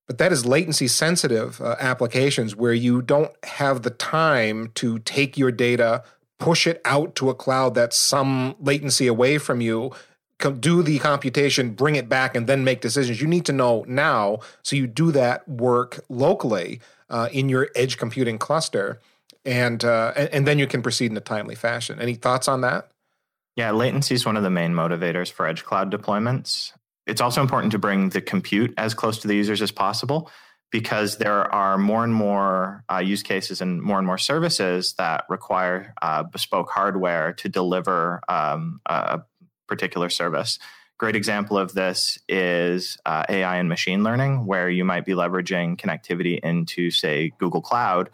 but 0.06 0.18
that 0.18 0.32
is 0.32 0.44
latency 0.44 0.88
sensitive 0.88 1.60
uh, 1.60 1.76
applications 1.78 2.56
where 2.56 2.72
you 2.72 3.02
don't 3.02 3.32
have 3.44 3.82
the 3.82 3.90
time 3.90 4.70
to 4.74 4.98
take 5.00 5.38
your 5.38 5.52
data, 5.52 6.02
push 6.38 6.66
it 6.66 6.80
out 6.84 7.14
to 7.14 7.30
a 7.30 7.34
cloud 7.34 7.74
that's 7.74 7.96
some 7.96 8.54
latency 8.60 9.06
away 9.06 9.38
from 9.38 9.60
you, 9.60 9.92
do 10.58 10.82
the 10.82 10.98
computation, 10.98 11.70
bring 11.70 11.94
it 11.94 12.08
back, 12.08 12.34
and 12.34 12.48
then 12.48 12.64
make 12.64 12.80
decisions. 12.80 13.20
You 13.20 13.28
need 13.28 13.44
to 13.46 13.52
know 13.52 13.84
now. 13.86 14.40
So 14.62 14.74
you 14.74 14.86
do 14.86 15.12
that 15.12 15.48
work 15.48 16.00
locally 16.08 16.80
uh, 17.08 17.28
in 17.32 17.48
your 17.48 17.68
edge 17.76 17.96
computing 17.96 18.38
cluster. 18.38 19.00
And, 19.44 19.84
uh, 19.84 20.12
and, 20.16 20.28
and 20.30 20.46
then 20.46 20.58
you 20.58 20.66
can 20.66 20.82
proceed 20.82 21.10
in 21.10 21.16
a 21.16 21.20
timely 21.20 21.54
fashion. 21.54 22.00
Any 22.00 22.14
thoughts 22.14 22.48
on 22.48 22.62
that? 22.62 22.90
Yeah, 23.54 23.70
latency 23.70 24.14
is 24.14 24.24
one 24.24 24.36
of 24.36 24.42
the 24.42 24.50
main 24.50 24.72
motivators 24.72 25.30
for 25.30 25.46
edge 25.46 25.64
cloud 25.64 25.92
deployments. 25.92 26.72
It's 27.06 27.20
also 27.20 27.40
important 27.40 27.72
to 27.72 27.78
bring 27.78 28.10
the 28.10 28.20
compute 28.20 28.72
as 28.76 28.94
close 28.94 29.18
to 29.18 29.28
the 29.28 29.34
users 29.34 29.60
as 29.60 29.72
possible 29.72 30.30
because 30.70 31.18
there 31.18 31.52
are 31.54 31.76
more 31.76 32.02
and 32.02 32.14
more 32.14 32.84
uh, 32.90 32.98
use 32.98 33.22
cases 33.22 33.60
and 33.60 33.80
more 33.82 33.98
and 33.98 34.06
more 34.06 34.18
services 34.18 34.94
that 34.94 35.24
require 35.28 35.94
uh, 36.00 36.22
bespoke 36.22 36.70
hardware 36.70 37.32
to 37.34 37.48
deliver 37.48 38.22
um, 38.28 38.80
a 38.86 39.20
particular 39.68 40.08
service. 40.08 40.58
Great 40.98 41.16
example 41.16 41.58
of 41.58 41.74
this 41.74 42.18
is 42.28 42.96
uh, 43.04 43.24
AI 43.28 43.56
and 43.56 43.68
machine 43.68 44.02
learning, 44.02 44.46
where 44.46 44.70
you 44.70 44.84
might 44.84 45.04
be 45.04 45.12
leveraging 45.12 45.76
connectivity 45.76 46.38
into, 46.40 46.90
say, 46.90 47.32
Google 47.38 47.60
Cloud 47.60 48.08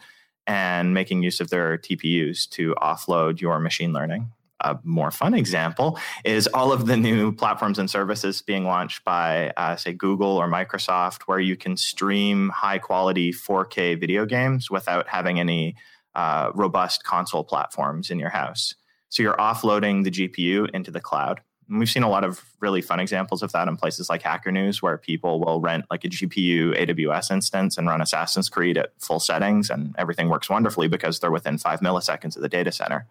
and 0.47 0.93
making 0.93 1.21
use 1.21 1.39
of 1.39 1.51
their 1.51 1.77
TPUs 1.77 2.49
to 2.49 2.73
offload 2.81 3.39
your 3.39 3.59
machine 3.59 3.93
learning 3.93 4.31
a 4.61 4.77
more 4.83 5.11
fun 5.11 5.33
example 5.33 5.97
is 6.23 6.47
all 6.47 6.71
of 6.71 6.85
the 6.85 6.97
new 6.97 7.31
platforms 7.31 7.79
and 7.79 7.89
services 7.89 8.41
being 8.41 8.65
launched 8.65 9.03
by, 9.03 9.51
uh, 9.57 9.75
say, 9.75 9.93
Google 9.93 10.37
or 10.37 10.49
Microsoft, 10.49 11.23
where 11.23 11.39
you 11.39 11.55
can 11.55 11.77
stream 11.77 12.49
high 12.49 12.79
quality 12.79 13.31
4K 13.31 13.99
video 13.99 14.25
games 14.25 14.69
without 14.69 15.07
having 15.07 15.39
any 15.39 15.75
uh, 16.15 16.51
robust 16.53 17.03
console 17.03 17.43
platforms 17.43 18.09
in 18.09 18.19
your 18.19 18.29
house. 18.29 18.75
So 19.09 19.23
you're 19.23 19.37
offloading 19.37 20.03
the 20.03 20.11
GPU 20.11 20.69
into 20.71 20.91
the 20.91 20.99
cloud. 20.99 21.41
And 21.69 21.77
we've 21.77 21.89
seen 21.89 22.03
a 22.03 22.09
lot 22.09 22.23
of 22.23 22.43
really 22.59 22.81
fun 22.81 22.99
examples 22.99 23.43
of 23.43 23.51
that 23.51 23.67
in 23.67 23.77
places 23.77 24.09
like 24.09 24.23
Hacker 24.23 24.51
News, 24.51 24.81
where 24.81 24.97
people 24.97 25.39
will 25.39 25.61
rent 25.61 25.85
like 25.91 26.03
a 26.03 26.09
GPU 26.09 26.75
AWS 26.75 27.29
instance 27.29 27.77
and 27.77 27.87
run 27.87 28.01
Assassin's 28.01 28.49
Creed 28.49 28.77
at 28.77 28.91
full 28.97 29.19
settings, 29.19 29.69
and 29.69 29.93
everything 29.97 30.29
works 30.29 30.49
wonderfully 30.49 30.87
because 30.87 31.19
they're 31.19 31.31
within 31.31 31.59
five 31.59 31.79
milliseconds 31.79 32.35
of 32.35 32.41
the 32.41 32.49
data 32.49 32.71
center 32.71 33.05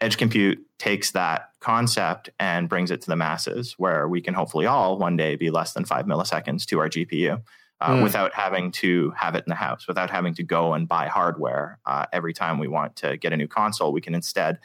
edge 0.00 0.18
compute 0.18 0.58
takes 0.78 1.12
that 1.12 1.50
concept 1.60 2.30
and 2.38 2.68
brings 2.68 2.90
it 2.90 3.00
to 3.00 3.08
the 3.08 3.16
masses 3.16 3.74
where 3.78 4.08
we 4.08 4.20
can 4.20 4.34
hopefully 4.34 4.66
all 4.66 4.98
one 4.98 5.16
day 5.16 5.36
be 5.36 5.50
less 5.50 5.72
than 5.72 5.84
five 5.84 6.06
milliseconds 6.06 6.66
to 6.66 6.78
our 6.78 6.88
GPU 6.88 7.42
uh, 7.80 7.90
mm. 7.90 8.02
without 8.02 8.32
having 8.34 8.70
to 8.72 9.10
have 9.16 9.34
it 9.34 9.44
in 9.46 9.50
the 9.50 9.56
house, 9.56 9.88
without 9.88 10.10
having 10.10 10.34
to 10.34 10.42
go 10.42 10.74
and 10.74 10.86
buy 10.88 11.06
hardware 11.06 11.78
uh, 11.86 12.06
every 12.12 12.32
time 12.32 12.58
we 12.58 12.68
want 12.68 12.96
to 12.96 13.16
get 13.16 13.32
a 13.32 13.36
new 13.36 13.48
console. 13.48 13.92
We 13.92 14.00
can 14.00 14.14
instead 14.14 14.58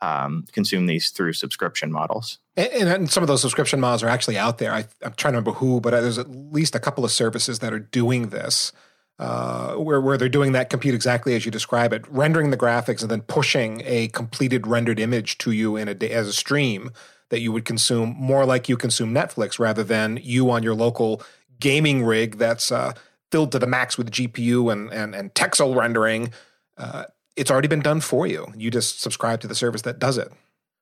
um, 0.00 0.44
consume 0.52 0.86
these 0.86 1.10
through 1.10 1.32
subscription 1.32 1.90
models. 1.90 2.38
And, 2.56 2.88
and, 2.88 3.10
some 3.10 3.22
of 3.22 3.26
those 3.26 3.40
subscription 3.40 3.80
models 3.80 4.02
are 4.02 4.08
actually 4.08 4.36
out 4.36 4.58
there. 4.58 4.72
I, 4.72 4.86
am 5.02 5.14
trying 5.16 5.32
to 5.32 5.38
remember 5.38 5.52
who, 5.52 5.80
but 5.80 5.90
there's 5.90 6.18
at 6.18 6.30
least 6.30 6.74
a 6.74 6.80
couple 6.80 7.04
of 7.04 7.10
services 7.10 7.60
that 7.60 7.72
are 7.72 7.78
doing 7.78 8.28
this 8.28 8.72
uh, 9.18 9.74
where, 9.74 10.00
where 10.00 10.18
they're 10.18 10.28
doing 10.28 10.52
that 10.52 10.70
compute 10.70 10.94
exactly 10.94 11.34
as 11.34 11.44
you 11.44 11.50
describe 11.50 11.92
it, 11.92 12.04
rendering 12.08 12.50
the 12.50 12.56
graphics 12.56 13.02
and 13.02 13.10
then 13.10 13.22
pushing 13.22 13.82
a 13.84 14.08
completed 14.08 14.66
rendered 14.66 14.98
image 14.98 15.38
to 15.38 15.52
you 15.52 15.76
in 15.76 15.88
a 15.88 16.06
as 16.08 16.26
a 16.26 16.32
stream 16.32 16.90
that 17.30 17.40
you 17.40 17.52
would 17.52 17.64
consume 17.64 18.14
more 18.18 18.44
like 18.44 18.68
you 18.68 18.76
consume 18.76 19.14
Netflix 19.14 19.58
rather 19.58 19.84
than 19.84 20.18
you 20.22 20.50
on 20.50 20.62
your 20.62 20.74
local 20.74 21.22
gaming 21.60 22.04
rig 22.04 22.38
that's 22.38 22.72
uh, 22.72 22.92
filled 23.30 23.52
to 23.52 23.58
the 23.58 23.66
max 23.66 23.96
with 23.96 24.10
GPU 24.10 24.72
and 24.72 24.92
and, 24.92 25.14
and 25.14 25.34
texel 25.34 25.74
rendering. 25.74 26.32
Uh, 26.76 27.04
it's 27.36 27.50
already 27.50 27.68
been 27.68 27.80
done 27.80 28.00
for 28.00 28.26
you. 28.26 28.46
You 28.56 28.70
just 28.70 29.00
subscribe 29.00 29.40
to 29.40 29.48
the 29.48 29.54
service 29.54 29.82
that 29.82 29.98
does 29.98 30.18
it. 30.18 30.30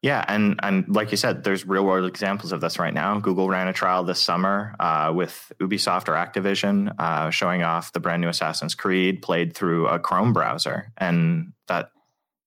Yeah, 0.03 0.25
and 0.27 0.59
and 0.65 0.85
like 0.88 1.12
you 1.12 1.17
said, 1.17 1.45
there's 1.45 1.65
real 1.65 1.85
world 1.85 2.07
examples 2.07 2.51
of 2.51 2.61
this 2.61 2.77
right 2.81 2.93
now. 2.93 3.21
Google 3.21 3.49
ran 3.49 3.69
a 3.69 3.73
trial 3.73 4.03
this 4.03 4.21
summer 4.21 4.75
uh, 4.81 5.12
with 5.15 5.53
Ubisoft 5.61 6.09
or 6.09 6.15
Activision, 6.15 6.93
uh, 6.99 7.31
showing 7.31 7.62
off 7.62 7.93
the 7.93 8.01
brand 8.01 8.21
new 8.21 8.29
Assassin's 8.29 8.75
Creed 8.75 9.23
played 9.23 9.55
through 9.55 9.87
a 9.87 10.01
Chrome 10.01 10.33
browser, 10.33 10.93
and 10.99 11.53
that 11.69 11.91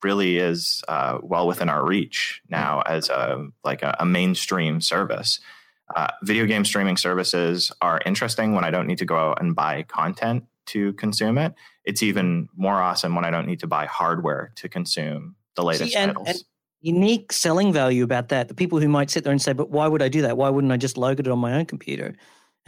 really 0.03 0.37
is 0.37 0.83
uh, 0.89 1.19
well 1.23 1.47
within 1.47 1.69
our 1.69 1.85
reach 1.85 2.41
now 2.49 2.81
as 2.81 3.09
a 3.09 3.47
like 3.63 3.83
a, 3.83 3.95
a 4.01 4.05
mainstream 4.05 4.81
service. 4.81 5.39
Uh, 5.95 6.07
video 6.23 6.45
game 6.45 6.65
streaming 6.65 6.97
services 6.97 7.71
are 7.81 8.01
interesting 8.05 8.53
when 8.53 8.65
I 8.65 8.71
don't 8.71 8.87
need 8.87 8.97
to 8.97 9.05
go 9.05 9.15
out 9.15 9.39
and 9.39 9.55
buy 9.55 9.83
content 9.83 10.43
to 10.67 10.91
consume 10.93 11.37
it. 11.37 11.53
It's 11.85 12.03
even 12.03 12.49
more 12.55 12.81
awesome 12.81 13.15
when 13.15 13.23
I 13.23 13.29
don't 13.29 13.47
need 13.47 13.61
to 13.61 13.67
buy 13.67 13.85
hardware 13.85 14.51
to 14.55 14.67
consume 14.67 15.35
the 15.55 15.63
latest 15.63 15.93
See, 15.93 15.97
and, 15.97 16.09
titles. 16.09 16.27
And- 16.27 16.43
unique 16.85 17.33
selling 17.33 17.73
value 17.73 18.03
about 18.03 18.29
that. 18.29 18.47
The 18.47 18.53
people 18.53 18.79
who 18.79 18.87
might 18.87 19.09
sit 19.09 19.23
there 19.23 19.31
and 19.31 19.41
say, 19.41 19.53
but 19.53 19.71
why 19.71 19.87
would 19.87 20.03
I 20.03 20.07
do 20.07 20.21
that? 20.21 20.37
Why 20.37 20.49
wouldn't 20.49 20.71
I 20.71 20.77
just 20.77 20.97
load 20.97 21.19
it 21.19 21.27
on 21.27 21.39
my 21.39 21.53
own 21.53 21.65
computer? 21.65 22.13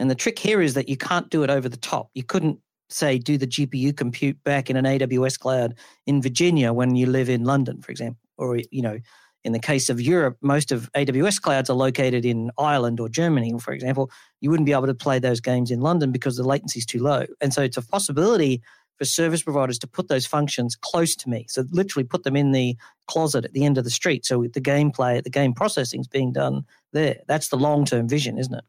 And 0.00 0.10
the 0.10 0.16
trick 0.16 0.40
here 0.40 0.60
is 0.60 0.74
that 0.74 0.88
you 0.88 0.96
can't 0.96 1.30
do 1.30 1.44
it 1.44 1.50
over 1.50 1.68
the 1.68 1.76
top. 1.76 2.10
You 2.14 2.24
couldn't 2.24 2.58
say 2.90 3.18
do 3.18 3.38
the 3.38 3.46
GPU 3.46 3.96
compute 3.96 4.42
back 4.42 4.70
in 4.70 4.76
an 4.76 4.84
AWS 4.84 5.38
cloud 5.38 5.76
in 6.06 6.20
Virginia 6.20 6.72
when 6.72 6.96
you 6.96 7.06
live 7.06 7.28
in 7.28 7.44
London, 7.44 7.80
for 7.80 7.92
example, 7.92 8.18
or 8.36 8.56
you 8.56 8.82
know, 8.82 8.98
in 9.44 9.52
the 9.52 9.58
case 9.60 9.88
of 9.88 10.00
Europe, 10.00 10.36
most 10.40 10.72
of 10.72 10.90
AWS 10.94 11.40
clouds 11.40 11.70
are 11.70 11.76
located 11.76 12.24
in 12.24 12.50
Ireland 12.58 12.98
or 12.98 13.08
Germany, 13.08 13.54
for 13.60 13.72
example. 13.72 14.10
You 14.40 14.50
wouldn't 14.50 14.66
be 14.66 14.72
able 14.72 14.88
to 14.88 14.94
play 14.94 15.20
those 15.20 15.40
games 15.40 15.70
in 15.70 15.80
London 15.80 16.10
because 16.10 16.36
the 16.36 16.42
latency 16.42 16.80
is 16.80 16.86
too 16.86 16.98
low. 16.98 17.24
And 17.40 17.54
so 17.54 17.62
it's 17.62 17.76
a 17.76 17.82
possibility 17.82 18.62
for 18.98 19.04
service 19.04 19.42
providers 19.42 19.78
to 19.78 19.86
put 19.86 20.08
those 20.08 20.26
functions 20.26 20.76
close 20.76 21.14
to 21.16 21.30
me. 21.30 21.46
So 21.48 21.64
literally 21.70 22.04
put 22.04 22.24
them 22.24 22.36
in 22.36 22.52
the 22.52 22.76
closet 23.06 23.44
at 23.44 23.52
the 23.52 23.64
end 23.64 23.78
of 23.78 23.84
the 23.84 23.90
street. 23.90 24.26
So 24.26 24.42
the 24.42 24.60
gameplay, 24.60 25.22
the 25.22 25.30
game 25.30 25.54
processing 25.54 26.00
is 26.00 26.08
being 26.08 26.32
done 26.32 26.64
there. 26.92 27.18
That's 27.26 27.48
the 27.48 27.56
long 27.56 27.84
term 27.84 28.08
vision, 28.08 28.38
isn't 28.38 28.54
it? 28.54 28.64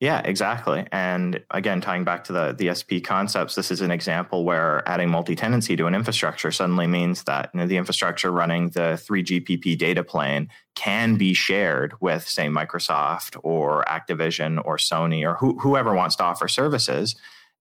Yeah, 0.00 0.20
exactly. 0.24 0.86
And 0.92 1.42
again, 1.50 1.80
tying 1.80 2.04
back 2.04 2.24
to 2.24 2.32
the, 2.32 2.52
the 2.52 2.74
SP 2.74 2.98
concepts, 3.02 3.54
this 3.54 3.70
is 3.70 3.80
an 3.80 3.90
example 3.90 4.44
where 4.44 4.86
adding 4.88 5.08
multi-tenancy 5.08 5.76
to 5.76 5.86
an 5.86 5.94
infrastructure 5.94 6.50
suddenly 6.50 6.86
means 6.86 7.22
that 7.24 7.50
you 7.54 7.60
know, 7.60 7.66
the 7.66 7.76
infrastructure 7.76 8.30
running 8.30 8.70
the 8.70 9.00
3GPP 9.08 9.78
data 9.78 10.02
plane 10.02 10.50
can 10.74 11.14
be 11.14 11.32
shared 11.32 11.94
with, 12.00 12.28
say, 12.28 12.48
Microsoft 12.48 13.38
or 13.44 13.84
Activision 13.84 14.60
or 14.64 14.76
Sony 14.76 15.24
or 15.24 15.36
who, 15.36 15.58
whoever 15.60 15.94
wants 15.94 16.16
to 16.16 16.24
offer 16.24 16.48
services 16.48 17.14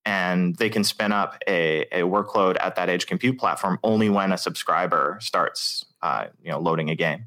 and 0.06 0.56
they 0.58 0.70
can 0.70 0.84
spin 0.84 1.12
up 1.12 1.38
a, 1.48 1.82
a 1.92 2.02
workload 2.02 2.58
at 2.60 2.76
that 2.76 2.90
edge 2.90 3.08
compute 3.08 3.38
platform 3.38 3.80
only 3.84 4.10
when 4.10 4.32
a 4.32 4.38
subscriber 4.38 5.18
starts 5.22 5.86
uh, 6.02 6.26
you 6.42 6.52
know 6.52 6.60
loading 6.60 6.90
a 6.90 6.96
game 6.96 7.26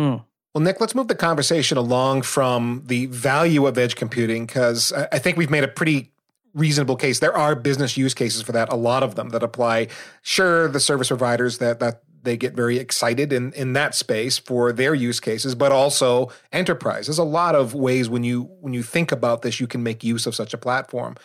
mm. 0.00 0.22
well 0.54 0.62
nick 0.62 0.80
let's 0.80 0.94
move 0.94 1.08
the 1.08 1.14
conversation 1.14 1.78
along 1.78 2.22
from 2.22 2.82
the 2.86 3.06
value 3.06 3.66
of 3.66 3.78
edge 3.78 3.96
computing 3.96 4.46
because 4.46 4.92
i 4.92 5.18
think 5.18 5.36
we've 5.36 5.50
made 5.50 5.64
a 5.64 5.68
pretty 5.68 6.12
reasonable 6.54 6.96
case 6.96 7.18
there 7.20 7.36
are 7.36 7.54
business 7.54 7.96
use 7.96 8.12
cases 8.12 8.42
for 8.42 8.52
that 8.52 8.70
a 8.70 8.76
lot 8.76 9.02
of 9.02 9.14
them 9.14 9.30
that 9.30 9.42
apply 9.42 9.88
sure 10.20 10.68
the 10.68 10.80
service 10.80 11.08
providers 11.08 11.58
that 11.58 11.80
that 11.80 12.02
they 12.22 12.36
get 12.36 12.54
very 12.54 12.78
excited 12.78 13.32
in, 13.32 13.52
in 13.54 13.72
that 13.72 13.94
space 13.94 14.38
for 14.38 14.72
their 14.72 14.94
use 14.94 15.20
cases, 15.20 15.54
but 15.54 15.72
also 15.72 16.30
enterprise. 16.52 17.06
There's 17.06 17.18
a 17.18 17.24
lot 17.24 17.54
of 17.54 17.74
ways 17.74 18.08
when 18.08 18.24
you 18.24 18.44
when 18.60 18.72
you 18.72 18.82
think 18.82 19.12
about 19.12 19.42
this, 19.42 19.60
you 19.60 19.66
can 19.66 19.82
make 19.82 20.04
use 20.04 20.26
of 20.26 20.34
such 20.34 20.54
a 20.54 20.58
platform. 20.58 21.16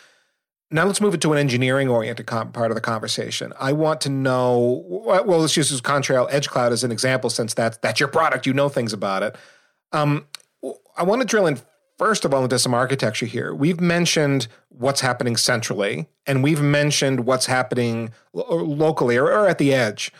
Now 0.70 0.84
let's 0.84 1.00
move 1.00 1.14
it 1.14 1.22
to 1.22 1.32
an 1.32 1.38
engineering 1.38 1.88
oriented 1.88 2.26
com- 2.26 2.52
part 2.52 2.70
of 2.70 2.74
the 2.74 2.82
conversation. 2.82 3.54
I 3.58 3.72
want 3.72 4.02
to 4.02 4.10
know. 4.10 4.84
Well, 4.86 5.40
let's 5.40 5.56
use 5.56 5.80
Contrail 5.80 6.28
Edge 6.30 6.48
Cloud 6.48 6.72
as 6.72 6.84
an 6.84 6.92
example, 6.92 7.30
since 7.30 7.54
that's 7.54 7.78
that's 7.78 8.00
your 8.00 8.08
product. 8.08 8.46
You 8.46 8.52
know 8.52 8.68
things 8.68 8.92
about 8.92 9.22
it. 9.22 9.36
Um, 9.92 10.26
I 10.96 11.04
want 11.04 11.22
to 11.22 11.26
drill 11.26 11.46
in 11.46 11.58
first 11.96 12.24
of 12.24 12.32
all 12.32 12.44
into 12.44 12.58
some 12.58 12.74
architecture 12.74 13.26
here. 13.26 13.54
We've 13.54 13.80
mentioned 13.80 14.46
what's 14.68 15.00
happening 15.00 15.36
centrally, 15.36 16.06
and 16.26 16.42
we've 16.42 16.62
mentioned 16.62 17.26
what's 17.26 17.46
happening 17.46 18.12
lo- 18.32 18.62
locally 18.62 19.16
or, 19.16 19.26
or, 19.26 19.48
at 19.48 19.58
the 19.58 19.74
edge. 19.74 20.12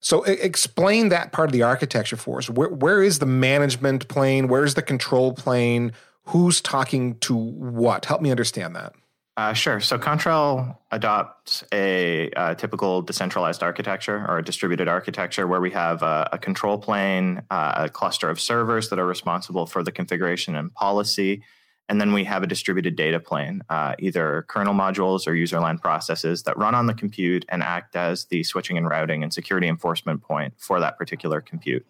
So, 0.00 0.22
explain 0.24 1.08
that 1.08 1.32
part 1.32 1.48
of 1.48 1.52
the 1.52 1.62
architecture 1.62 2.16
for 2.16 2.38
us. 2.38 2.50
Where, 2.50 2.68
where 2.68 3.02
is 3.02 3.18
the 3.20 3.26
management 3.26 4.06
plane? 4.08 4.48
Where's 4.48 4.74
the 4.74 4.82
control 4.82 5.32
plane? 5.32 5.92
Who's 6.24 6.60
talking 6.60 7.18
to 7.20 7.34
what? 7.34 8.04
Help 8.04 8.20
me 8.20 8.30
understand 8.30 8.76
that. 8.76 8.94
Uh, 9.36 9.52
sure. 9.52 9.80
So 9.80 9.98
Contrail 9.98 10.78
adopts 10.92 11.64
a, 11.72 12.30
a, 12.36 12.54
typical 12.54 13.02
decentralized 13.02 13.64
architecture 13.64 14.24
or 14.28 14.38
a 14.38 14.44
distributed 14.44 14.86
architecture 14.86 15.48
where 15.48 15.60
we 15.60 15.72
have 15.72 16.02
a, 16.04 16.28
a 16.32 16.38
control 16.38 16.78
plane, 16.78 17.42
uh, 17.50 17.72
a 17.76 17.88
cluster 17.88 18.30
of 18.30 18.40
servers 18.40 18.90
that 18.90 18.98
are 19.00 19.06
responsible 19.06 19.66
for 19.66 19.82
the 19.82 19.90
configuration 19.90 20.54
and 20.54 20.72
policy. 20.72 21.42
And 21.88 22.00
then 22.00 22.12
we 22.12 22.24
have 22.24 22.44
a 22.44 22.46
distributed 22.46 22.94
data 22.94 23.18
plane, 23.18 23.62
uh, 23.68 23.96
either 23.98 24.46
kernel 24.48 24.72
modules 24.72 25.26
or 25.26 25.32
userland 25.32 25.82
processes 25.82 26.44
that 26.44 26.56
run 26.56 26.76
on 26.76 26.86
the 26.86 26.94
compute 26.94 27.44
and 27.48 27.60
act 27.60 27.96
as 27.96 28.26
the 28.26 28.44
switching 28.44 28.78
and 28.78 28.88
routing 28.88 29.24
and 29.24 29.34
security 29.34 29.66
enforcement 29.66 30.22
point 30.22 30.54
for 30.58 30.78
that 30.78 30.96
particular 30.96 31.40
compute. 31.40 31.84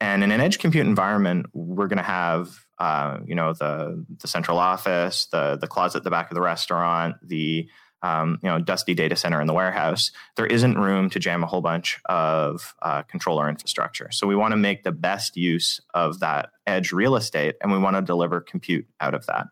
And 0.00 0.24
in 0.24 0.32
an 0.32 0.40
edge 0.40 0.58
compute 0.58 0.86
environment, 0.86 1.46
we're 1.52 1.86
going 1.86 1.98
to 1.98 2.02
have 2.02 2.63
uh, 2.78 3.18
you 3.26 3.34
know 3.34 3.52
the 3.52 4.04
the 4.20 4.28
central 4.28 4.58
office, 4.58 5.26
the 5.26 5.56
the 5.56 5.66
closet 5.66 5.98
at 5.98 6.04
the 6.04 6.10
back 6.10 6.30
of 6.30 6.34
the 6.34 6.42
restaurant, 6.42 7.16
the 7.22 7.68
um, 8.02 8.38
you 8.42 8.48
know 8.48 8.60
dusty 8.60 8.94
data 8.94 9.16
center 9.16 9.40
in 9.40 9.46
the 9.46 9.54
warehouse. 9.54 10.10
There 10.36 10.46
isn't 10.46 10.78
room 10.78 11.10
to 11.10 11.18
jam 11.18 11.42
a 11.42 11.46
whole 11.46 11.62
bunch 11.62 12.00
of 12.06 12.74
uh, 12.82 13.02
controller 13.02 13.48
infrastructure. 13.48 14.10
So 14.12 14.26
we 14.26 14.36
want 14.36 14.52
to 14.52 14.56
make 14.56 14.84
the 14.84 14.92
best 14.92 15.36
use 15.36 15.80
of 15.94 16.20
that 16.20 16.50
edge 16.66 16.92
real 16.92 17.16
estate, 17.16 17.56
and 17.60 17.72
we 17.72 17.78
want 17.78 17.96
to 17.96 18.02
deliver 18.02 18.40
compute 18.40 18.86
out 19.00 19.14
of 19.14 19.26
that. 19.26 19.46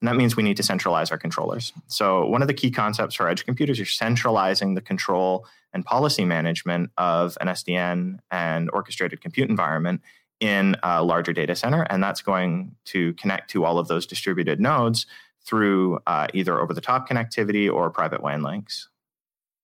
And 0.00 0.08
that 0.08 0.16
means 0.16 0.36
we 0.36 0.42
need 0.44 0.56
to 0.58 0.62
centralize 0.62 1.10
our 1.10 1.18
controllers. 1.18 1.72
So, 1.88 2.26
one 2.26 2.40
of 2.40 2.48
the 2.48 2.54
key 2.54 2.70
concepts 2.70 3.16
for 3.16 3.28
edge 3.28 3.44
computers 3.44 3.80
is 3.80 3.94
centralizing 3.94 4.74
the 4.74 4.80
control 4.80 5.46
and 5.72 5.84
policy 5.84 6.24
management 6.24 6.90
of 6.96 7.36
an 7.40 7.48
SDN 7.48 8.18
and 8.30 8.70
orchestrated 8.72 9.20
compute 9.20 9.50
environment 9.50 10.00
in 10.40 10.76
a 10.82 11.02
larger 11.02 11.32
data 11.32 11.56
center. 11.56 11.82
And 11.82 12.02
that's 12.02 12.22
going 12.22 12.74
to 12.86 13.12
connect 13.14 13.50
to 13.50 13.64
all 13.64 13.78
of 13.78 13.88
those 13.88 14.06
distributed 14.06 14.60
nodes 14.60 15.06
through 15.44 15.98
uh, 16.06 16.28
either 16.34 16.60
over 16.60 16.72
the 16.72 16.80
top 16.80 17.08
connectivity 17.08 17.72
or 17.72 17.90
private 17.90 18.22
WAN 18.22 18.42
links. 18.42 18.88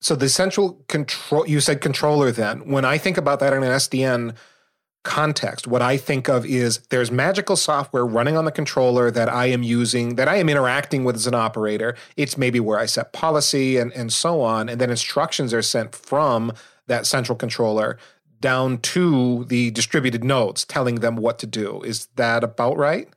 So, 0.00 0.14
the 0.14 0.28
central 0.28 0.84
control, 0.88 1.46
you 1.46 1.60
said 1.60 1.80
controller 1.80 2.30
then. 2.30 2.68
When 2.68 2.84
I 2.84 2.98
think 2.98 3.16
about 3.16 3.40
that 3.40 3.52
in 3.52 3.62
an 3.62 3.70
SDN, 3.70 4.36
context, 5.04 5.66
what 5.66 5.82
I 5.82 5.96
think 5.96 6.28
of 6.28 6.44
is 6.44 6.78
there's 6.88 7.10
magical 7.10 7.56
software 7.56 8.04
running 8.04 8.36
on 8.36 8.46
the 8.46 8.50
controller 8.50 9.10
that 9.10 9.28
I 9.28 9.46
am 9.46 9.62
using, 9.62 10.16
that 10.16 10.28
I 10.28 10.36
am 10.36 10.48
interacting 10.48 11.04
with 11.04 11.14
as 11.14 11.26
an 11.26 11.34
operator. 11.34 11.94
It's 12.16 12.36
maybe 12.36 12.58
where 12.58 12.78
I 12.78 12.86
set 12.86 13.12
policy 13.12 13.76
and, 13.76 13.92
and 13.92 14.12
so 14.12 14.40
on. 14.40 14.68
And 14.68 14.80
then 14.80 14.90
instructions 14.90 15.54
are 15.54 15.62
sent 15.62 15.94
from 15.94 16.52
that 16.86 17.06
central 17.06 17.36
controller 17.36 17.98
down 18.44 18.76
to 18.76 19.46
the 19.46 19.70
distributed 19.70 20.22
nodes, 20.22 20.66
telling 20.66 20.96
them 20.96 21.16
what 21.16 21.38
to 21.38 21.46
do. 21.46 21.80
Is 21.80 22.08
that 22.16 22.44
about 22.44 22.76
right? 22.76 23.08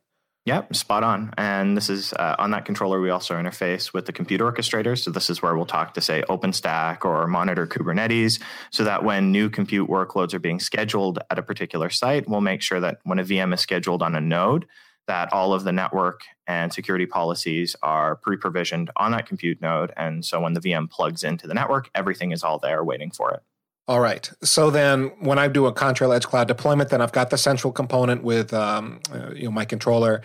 Yep, 0.46 0.74
spot 0.74 1.04
on. 1.04 1.34
And 1.38 1.76
this 1.76 1.90
is 1.90 2.14
uh, 2.14 2.38
on 2.40 2.52
that 2.52 2.64
controller. 2.64 3.02
We 3.02 3.10
also 3.10 3.36
interface 3.36 3.92
with 3.92 4.06
the 4.06 4.14
compute 4.14 4.40
orchestrator. 4.40 4.98
So 4.98 5.12
this 5.12 5.30
is 5.30 5.42
where 5.42 5.58
we'll 5.58 5.66
talk 5.66 5.96
to 5.96 6.02
say 6.02 6.24
OpenStack 6.30 7.04
or 7.04 7.28
monitor 7.28 7.68
Kubernetes, 7.68 8.42
so 8.72 8.86
that 8.86 9.04
when 9.04 9.34
new 9.34 9.50
compute 9.50 9.90
workloads 9.90 10.34
are 10.34 10.40
being 10.40 10.62
scheduled 10.62 11.20
at 11.30 11.38
a 11.38 11.44
particular 11.44 11.90
site, 11.90 12.30
we'll 12.30 12.40
make 12.40 12.62
sure 12.62 12.80
that 12.80 13.00
when 13.04 13.20
a 13.20 13.26
VM 13.26 13.54
is 13.54 13.60
scheduled 13.60 14.02
on 14.02 14.16
a 14.16 14.22
node, 14.22 14.66
that 15.08 15.34
all 15.34 15.54
of 15.54 15.66
the 15.66 15.74
network 15.74 16.22
and 16.48 16.72
security 16.72 17.06
policies 17.06 17.76
are 17.84 18.16
pre-provisioned 18.16 18.92
on 18.96 19.12
that 19.12 19.28
compute 19.28 19.60
node. 19.60 19.92
And 19.98 20.24
so 20.24 20.40
when 20.40 20.54
the 20.54 20.62
VM 20.62 20.90
plugs 20.90 21.26
into 21.26 21.48
the 21.48 21.54
network, 21.54 21.90
everything 21.94 22.32
is 22.32 22.46
all 22.46 22.60
there 22.60 22.82
waiting 22.82 23.12
for 23.12 23.32
it. 23.32 23.42
All 23.88 24.02
right. 24.02 24.30
So 24.44 24.70
then, 24.70 25.12
when 25.20 25.40
I 25.40 25.48
do 25.48 25.66
a 25.66 25.74
Contrail 25.74 26.14
Edge 26.14 26.26
Cloud 26.26 26.48
deployment, 26.48 26.90
then 26.90 27.02
I've 27.02 27.14
got 27.14 27.30
the 27.30 27.38
central 27.38 27.72
component 27.72 28.24
with 28.24 28.54
um, 28.54 29.00
uh, 29.14 29.32
you 29.34 29.46
know 29.46 29.52
my 29.52 29.64
controller, 29.64 30.22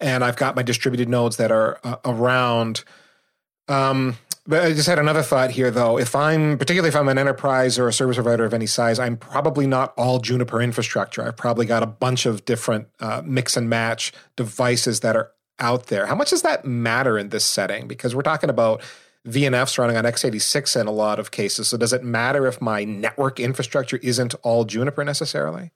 and 0.00 0.24
I've 0.24 0.36
got 0.36 0.56
my 0.56 0.62
distributed 0.62 1.08
nodes 1.08 1.36
that 1.36 1.52
are 1.52 1.78
uh, 1.84 1.96
around. 2.04 2.82
Um, 3.68 4.16
but 4.48 4.62
I 4.62 4.72
just 4.72 4.88
had 4.88 4.98
another 4.98 5.22
thought 5.22 5.50
here, 5.50 5.70
though. 5.70 5.98
If 5.98 6.16
I'm 6.16 6.58
particularly 6.58 6.88
if 6.88 6.96
I'm 6.96 7.08
an 7.08 7.18
enterprise 7.18 7.78
or 7.78 7.86
a 7.86 7.92
service 7.92 8.16
provider 8.16 8.44
of 8.44 8.54
any 8.54 8.66
size, 8.66 8.98
I'm 8.98 9.16
probably 9.16 9.66
not 9.66 9.92
all 9.96 10.18
Juniper 10.18 10.60
infrastructure. 10.60 11.22
I've 11.22 11.36
probably 11.36 11.66
got 11.66 11.82
a 11.84 11.86
bunch 11.86 12.26
of 12.26 12.44
different 12.44 12.88
uh, 12.98 13.22
mix 13.24 13.56
and 13.56 13.68
match 13.68 14.12
devices 14.34 15.00
that 15.00 15.14
are 15.16 15.30
out 15.58 15.86
there. 15.86 16.06
How 16.06 16.14
much 16.14 16.30
does 16.30 16.42
that 16.42 16.64
matter 16.64 17.18
in 17.18 17.30
this 17.30 17.44
setting? 17.44 17.86
Because 17.86 18.14
we're 18.14 18.22
talking 18.22 18.50
about 18.50 18.82
VNFs 19.26 19.78
running 19.78 19.96
on 19.96 20.04
x86 20.04 20.80
in 20.80 20.86
a 20.86 20.92
lot 20.92 21.18
of 21.18 21.30
cases. 21.30 21.68
So 21.68 21.76
does 21.76 21.92
it 21.92 22.04
matter 22.04 22.46
if 22.46 22.60
my 22.60 22.84
network 22.84 23.40
infrastructure 23.40 23.98
isn't 23.98 24.34
all 24.42 24.64
Juniper 24.64 25.04
necessarily? 25.04 25.72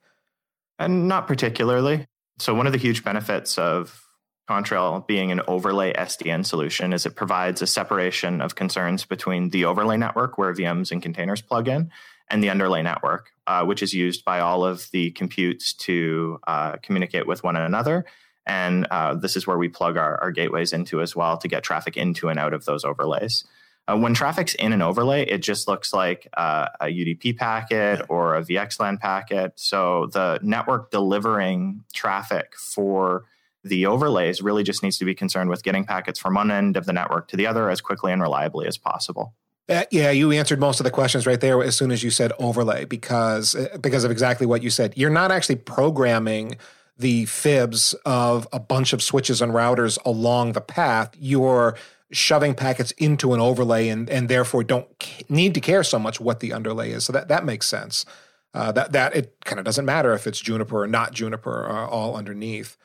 And 0.79 1.07
not 1.07 1.27
particularly. 1.27 2.07
So 2.39 2.55
one 2.55 2.65
of 2.65 2.73
the 2.73 2.79
huge 2.79 3.03
benefits 3.03 3.57
of 3.57 4.03
Contrail 4.49 5.05
being 5.05 5.31
an 5.31 5.41
overlay 5.47 5.93
SDN 5.93 6.45
solution 6.45 6.93
is 6.93 7.05
it 7.05 7.15
provides 7.15 7.61
a 7.61 7.67
separation 7.67 8.41
of 8.41 8.55
concerns 8.55 9.05
between 9.05 9.49
the 9.49 9.65
overlay 9.65 9.97
network 9.97 10.37
where 10.37 10.53
VMs 10.53 10.91
and 10.91 11.01
containers 11.01 11.41
plug 11.41 11.67
in 11.67 11.91
and 12.29 12.43
the 12.43 12.49
underlay 12.49 12.81
network, 12.81 13.31
uh, 13.47 13.63
which 13.63 13.83
is 13.83 13.93
used 13.93 14.25
by 14.25 14.39
all 14.39 14.65
of 14.65 14.89
the 14.91 15.11
computes 15.11 15.73
to 15.73 16.39
uh, 16.47 16.77
communicate 16.77 17.27
with 17.27 17.43
one 17.43 17.55
another 17.55 18.05
and 18.45 18.87
uh, 18.91 19.13
this 19.13 19.35
is 19.35 19.45
where 19.45 19.57
we 19.57 19.69
plug 19.69 19.97
our, 19.97 20.19
our, 20.21 20.31
gateways 20.31 20.73
into 20.73 21.01
as 21.01 21.15
well 21.15 21.37
to 21.37 21.47
get 21.47 21.63
traffic 21.63 21.95
into 21.95 22.27
and 22.27 22.39
out 22.39 22.53
of 22.53 22.65
those 22.65 22.83
overlays. 22.83 23.45
Uh, 23.87 23.97
when 23.97 24.13
traffic's 24.13 24.53
in 24.55 24.73
an 24.73 24.81
overlay, 24.81 25.23
it 25.23 25.39
just 25.39 25.67
looks 25.67 25.93
like 25.93 26.27
uh, 26.37 26.67
a 26.79 26.85
UDP 26.85 27.37
packet 27.37 28.01
or 28.09 28.35
a 28.35 28.41
VXLAN 28.41 28.99
packet. 28.99 29.53
So 29.55 30.07
the 30.11 30.39
network 30.41 30.91
delivering 30.91 31.83
traffic 31.93 32.53
for 32.57 33.25
the 33.63 33.85
overlays 33.85 34.41
really 34.41 34.63
just 34.63 34.81
needs 34.81 34.97
to 34.99 35.05
be 35.05 35.13
concerned 35.13 35.49
with 35.49 35.63
getting 35.63 35.85
packets 35.85 36.19
from 36.19 36.35
one 36.35 36.51
end 36.51 36.77
of 36.77 36.85
the 36.85 36.93
network 36.93 37.27
to 37.29 37.37
the 37.37 37.47
other 37.47 37.69
as 37.69 37.81
quickly 37.81 38.11
and 38.11 38.21
reliably 38.21 38.67
as 38.67 38.77
possible. 38.77 39.33
Uh, 39.69 39.83
yeah, 39.91 40.11
you 40.11 40.31
answered 40.31 40.59
most 40.59 40.79
of 40.79 40.83
the 40.83 40.91
questions 40.91 41.25
right 41.25 41.39
there 41.39 41.61
as 41.63 41.77
soon 41.77 41.91
as 41.91 42.03
you 42.03 42.09
said 42.09 42.31
overlay 42.39 42.85
because 42.85 43.55
uh, 43.55 43.77
because 43.79 44.03
of 44.03 44.11
exactly 44.11 44.45
what 44.45 44.63
you 44.63 44.69
said. 44.69 44.93
You're 44.97 45.11
not 45.11 45.31
actually 45.31 45.55
programming 45.55 46.57
the 46.97 47.25
fibs 47.25 47.93
of 48.05 48.47
a 48.51 48.59
bunch 48.59 48.93
of 48.93 49.01
switches 49.01 49.41
and 49.41 49.53
routers 49.53 49.97
along 50.05 50.53
the 50.53 50.61
path. 50.61 51.15
You're 51.19 51.75
shoving 52.11 52.53
packets 52.53 52.91
into 52.91 53.33
an 53.33 53.39
overlay 53.39 53.87
and 53.87 54.09
and 54.09 54.27
therefore 54.27 54.63
don't 54.63 54.87
need 55.29 55.53
to 55.53 55.61
care 55.61 55.83
so 55.83 55.97
much 55.97 56.19
what 56.19 56.39
the 56.39 56.53
underlay 56.53 56.91
is. 56.91 57.05
So 57.05 57.13
that 57.13 57.27
that 57.29 57.45
makes 57.45 57.67
sense. 57.67 58.05
Uh, 58.53 58.71
that 58.73 58.91
that 58.91 59.15
it 59.15 59.35
kind 59.45 59.59
of 59.59 59.65
doesn't 59.65 59.85
matter 59.85 60.13
if 60.13 60.27
it's 60.27 60.39
Juniper 60.39 60.83
or 60.83 60.87
not 60.87 61.13
Juniper 61.13 61.69
uh, 61.69 61.87
all 61.87 62.15
underneath. 62.15 62.77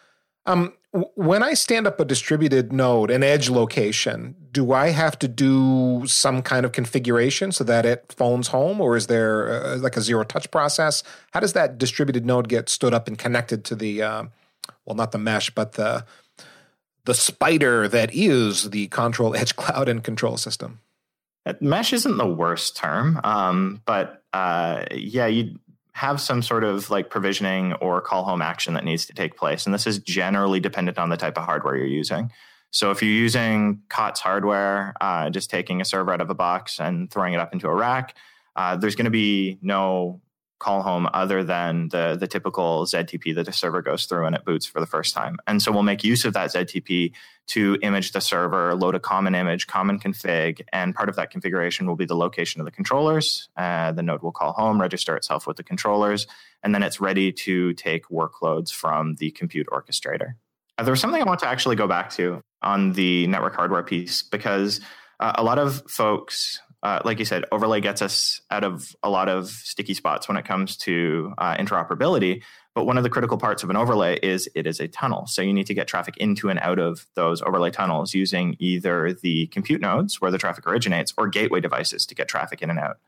Um, 0.46 0.72
when 1.14 1.42
I 1.42 1.54
stand 1.54 1.86
up 1.86 2.00
a 2.00 2.04
distributed 2.04 2.72
node, 2.72 3.10
an 3.10 3.22
edge 3.22 3.50
location, 3.50 4.34
do 4.52 4.72
I 4.72 4.88
have 4.90 5.18
to 5.18 5.28
do 5.28 6.04
some 6.06 6.40
kind 6.40 6.64
of 6.64 6.72
configuration 6.72 7.52
so 7.52 7.64
that 7.64 7.84
it 7.84 8.14
phones 8.16 8.48
home, 8.48 8.80
or 8.80 8.96
is 8.96 9.08
there 9.08 9.62
uh, 9.62 9.76
like 9.76 9.96
a 9.96 10.00
zero 10.00 10.24
touch 10.24 10.50
process? 10.50 11.02
How 11.32 11.40
does 11.40 11.52
that 11.52 11.76
distributed 11.76 12.24
node 12.24 12.48
get 12.48 12.68
stood 12.68 12.94
up 12.94 13.08
and 13.08 13.18
connected 13.18 13.64
to 13.66 13.74
the, 13.74 14.02
uh, 14.02 14.24
well, 14.86 14.96
not 14.96 15.12
the 15.12 15.18
mesh, 15.18 15.50
but 15.50 15.72
the 15.72 16.04
the 17.04 17.14
spider 17.14 17.86
that 17.86 18.10
is 18.12 18.70
the 18.70 18.88
Contrail 18.88 19.36
Edge 19.36 19.54
Cloud 19.54 19.88
and 19.88 20.02
control 20.02 20.36
system? 20.36 20.80
Mesh 21.60 21.92
isn't 21.92 22.16
the 22.16 22.26
worst 22.26 22.76
term, 22.76 23.20
um, 23.22 23.80
but 23.86 24.24
uh, 24.32 24.84
yeah, 24.90 25.26
you 25.26 25.58
have 25.96 26.20
some 26.20 26.42
sort 26.42 26.62
of 26.62 26.90
like 26.90 27.08
provisioning 27.08 27.72
or 27.74 28.02
call 28.02 28.22
home 28.22 28.42
action 28.42 28.74
that 28.74 28.84
needs 28.84 29.06
to 29.06 29.14
take 29.14 29.34
place. 29.34 29.64
And 29.64 29.72
this 29.72 29.86
is 29.86 29.98
generally 29.98 30.60
dependent 30.60 30.98
on 30.98 31.08
the 31.08 31.16
type 31.16 31.38
of 31.38 31.44
hardware 31.46 31.74
you're 31.74 31.86
using. 31.86 32.30
So 32.70 32.90
if 32.90 33.02
you're 33.02 33.10
using 33.10 33.80
COTS 33.88 34.20
hardware, 34.20 34.94
uh, 35.00 35.30
just 35.30 35.48
taking 35.48 35.80
a 35.80 35.86
server 35.86 36.12
out 36.12 36.20
of 36.20 36.28
a 36.28 36.34
box 36.34 36.78
and 36.80 37.10
throwing 37.10 37.32
it 37.32 37.40
up 37.40 37.54
into 37.54 37.66
a 37.66 37.74
rack, 37.74 38.14
uh, 38.56 38.76
there's 38.76 38.94
going 38.94 39.06
to 39.06 39.10
be 39.10 39.58
no 39.62 40.20
call 40.58 40.82
home 40.82 41.08
other 41.12 41.44
than 41.44 41.88
the 41.88 42.16
the 42.18 42.26
typical 42.26 42.84
ZTP 42.84 43.34
that 43.34 43.46
the 43.46 43.52
server 43.52 43.82
goes 43.82 44.06
through 44.06 44.26
and 44.26 44.34
it 44.34 44.44
boots 44.44 44.66
for 44.66 44.80
the 44.80 44.86
first 44.86 45.14
time. 45.14 45.36
And 45.46 45.60
so 45.62 45.70
we'll 45.70 45.82
make 45.82 46.04
use 46.04 46.24
of 46.24 46.32
that 46.34 46.50
ZTP 46.50 47.12
to 47.48 47.78
image 47.82 48.12
the 48.12 48.20
server, 48.20 48.74
load 48.74 48.94
a 48.94 49.00
common 49.00 49.34
image, 49.34 49.66
common 49.66 50.00
config, 50.00 50.62
and 50.72 50.94
part 50.94 51.08
of 51.08 51.16
that 51.16 51.30
configuration 51.30 51.86
will 51.86 51.96
be 51.96 52.04
the 52.04 52.16
location 52.16 52.60
of 52.60 52.64
the 52.64 52.70
controllers. 52.70 53.48
Uh, 53.56 53.92
the 53.92 54.02
node 54.02 54.22
will 54.22 54.32
call 54.32 54.52
home, 54.52 54.80
register 54.80 55.16
itself 55.16 55.46
with 55.46 55.56
the 55.56 55.62
controllers, 55.62 56.26
and 56.62 56.74
then 56.74 56.82
it's 56.82 57.00
ready 57.00 57.30
to 57.30 57.72
take 57.74 58.06
workloads 58.08 58.72
from 58.72 59.14
the 59.16 59.30
compute 59.30 59.68
orchestrator. 59.70 60.34
Uh, 60.78 60.82
there 60.82 60.92
was 60.92 61.00
something 61.00 61.20
I 61.20 61.24
want 61.24 61.40
to 61.40 61.48
actually 61.48 61.76
go 61.76 61.86
back 61.86 62.10
to 62.14 62.40
on 62.62 62.92
the 62.92 63.26
network 63.28 63.54
hardware 63.54 63.82
piece 63.82 64.22
because 64.22 64.80
uh, 65.20 65.32
a 65.36 65.44
lot 65.44 65.58
of 65.58 65.82
folks 65.88 66.60
uh, 66.82 67.00
like 67.04 67.18
you 67.18 67.24
said, 67.24 67.44
overlay 67.50 67.80
gets 67.80 68.02
us 68.02 68.40
out 68.50 68.64
of 68.64 68.94
a 69.02 69.10
lot 69.10 69.28
of 69.28 69.48
sticky 69.48 69.94
spots 69.94 70.28
when 70.28 70.36
it 70.36 70.44
comes 70.44 70.76
to 70.76 71.32
uh, 71.38 71.56
interoperability. 71.56 72.42
But 72.74 72.84
one 72.84 72.98
of 72.98 73.04
the 73.04 73.10
critical 73.10 73.38
parts 73.38 73.62
of 73.62 73.70
an 73.70 73.76
overlay 73.76 74.18
is 74.22 74.48
it 74.54 74.66
is 74.66 74.80
a 74.80 74.86
tunnel. 74.86 75.26
So 75.26 75.40
you 75.40 75.52
need 75.52 75.66
to 75.66 75.74
get 75.74 75.88
traffic 75.88 76.16
into 76.18 76.50
and 76.50 76.58
out 76.60 76.78
of 76.78 77.06
those 77.14 77.40
overlay 77.40 77.70
tunnels 77.70 78.14
using 78.14 78.56
either 78.58 79.14
the 79.14 79.46
compute 79.46 79.80
nodes 79.80 80.20
where 80.20 80.30
the 80.30 80.38
traffic 80.38 80.66
originates 80.66 81.14
or 81.16 81.28
gateway 81.28 81.60
devices 81.60 82.04
to 82.06 82.14
get 82.14 82.28
traffic 82.28 82.60
in 82.60 82.70
and 82.70 82.78
out. 82.78 82.98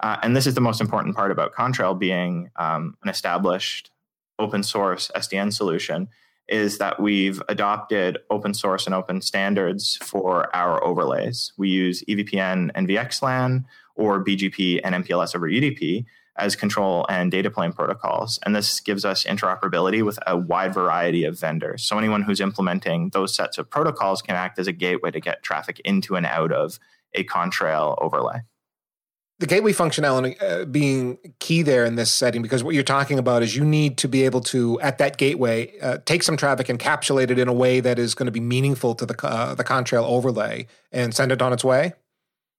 Uh, 0.00 0.16
and 0.22 0.34
this 0.34 0.46
is 0.46 0.54
the 0.54 0.60
most 0.62 0.80
important 0.80 1.14
part 1.14 1.30
about 1.30 1.52
Contrail 1.52 1.98
being 1.98 2.50
um, 2.56 2.96
an 3.02 3.10
established 3.10 3.90
open 4.38 4.62
source 4.62 5.10
SDN 5.14 5.52
solution 5.52 6.08
is 6.50 6.78
that 6.78 7.00
we've 7.00 7.40
adopted 7.48 8.18
open 8.28 8.52
source 8.52 8.86
and 8.86 8.94
open 8.94 9.20
standards 9.20 9.96
for 10.02 10.54
our 10.54 10.82
overlays. 10.84 11.52
We 11.56 11.68
use 11.68 12.02
EVPN 12.08 12.70
and 12.74 12.88
VXLAN 12.88 13.64
or 13.94 14.24
BGP 14.24 14.80
and 14.82 15.04
MPLS 15.04 15.34
over 15.34 15.48
UDP 15.48 16.04
as 16.36 16.56
control 16.56 17.06
and 17.08 17.30
data 17.30 17.50
plane 17.50 17.72
protocols. 17.72 18.38
And 18.44 18.56
this 18.56 18.80
gives 18.80 19.04
us 19.04 19.24
interoperability 19.24 20.02
with 20.02 20.18
a 20.26 20.36
wide 20.36 20.74
variety 20.74 21.24
of 21.24 21.38
vendors. 21.38 21.84
So 21.84 21.98
anyone 21.98 22.22
who's 22.22 22.40
implementing 22.40 23.10
those 23.10 23.34
sets 23.34 23.58
of 23.58 23.70
protocols 23.70 24.22
can 24.22 24.34
act 24.34 24.58
as 24.58 24.66
a 24.66 24.72
gateway 24.72 25.10
to 25.10 25.20
get 25.20 25.42
traffic 25.42 25.80
into 25.84 26.16
and 26.16 26.26
out 26.26 26.52
of 26.52 26.78
a 27.14 27.24
Contrail 27.24 27.96
overlay 28.00 28.40
the 29.40 29.46
gateway 29.46 29.72
functionality 29.72 30.40
uh, 30.42 30.66
being 30.66 31.18
key 31.38 31.62
there 31.62 31.86
in 31.86 31.96
this 31.96 32.12
setting 32.12 32.42
because 32.42 32.62
what 32.62 32.74
you're 32.74 32.84
talking 32.84 33.18
about 33.18 33.42
is 33.42 33.56
you 33.56 33.64
need 33.64 33.96
to 33.96 34.06
be 34.06 34.24
able 34.24 34.42
to 34.42 34.78
at 34.82 34.98
that 34.98 35.16
gateway 35.16 35.76
uh, 35.80 35.96
take 36.04 36.22
some 36.22 36.36
traffic 36.36 36.66
encapsulate 36.68 37.30
it 37.30 37.38
in 37.38 37.48
a 37.48 37.52
way 37.52 37.80
that 37.80 37.98
is 37.98 38.14
going 38.14 38.26
to 38.26 38.32
be 38.32 38.40
meaningful 38.40 38.94
to 38.94 39.06
the 39.06 39.26
uh, 39.26 39.54
the 39.54 39.64
contrail 39.64 40.04
overlay 40.04 40.66
and 40.92 41.14
send 41.14 41.32
it 41.32 41.40
on 41.40 41.52
its 41.54 41.64
way 41.64 41.94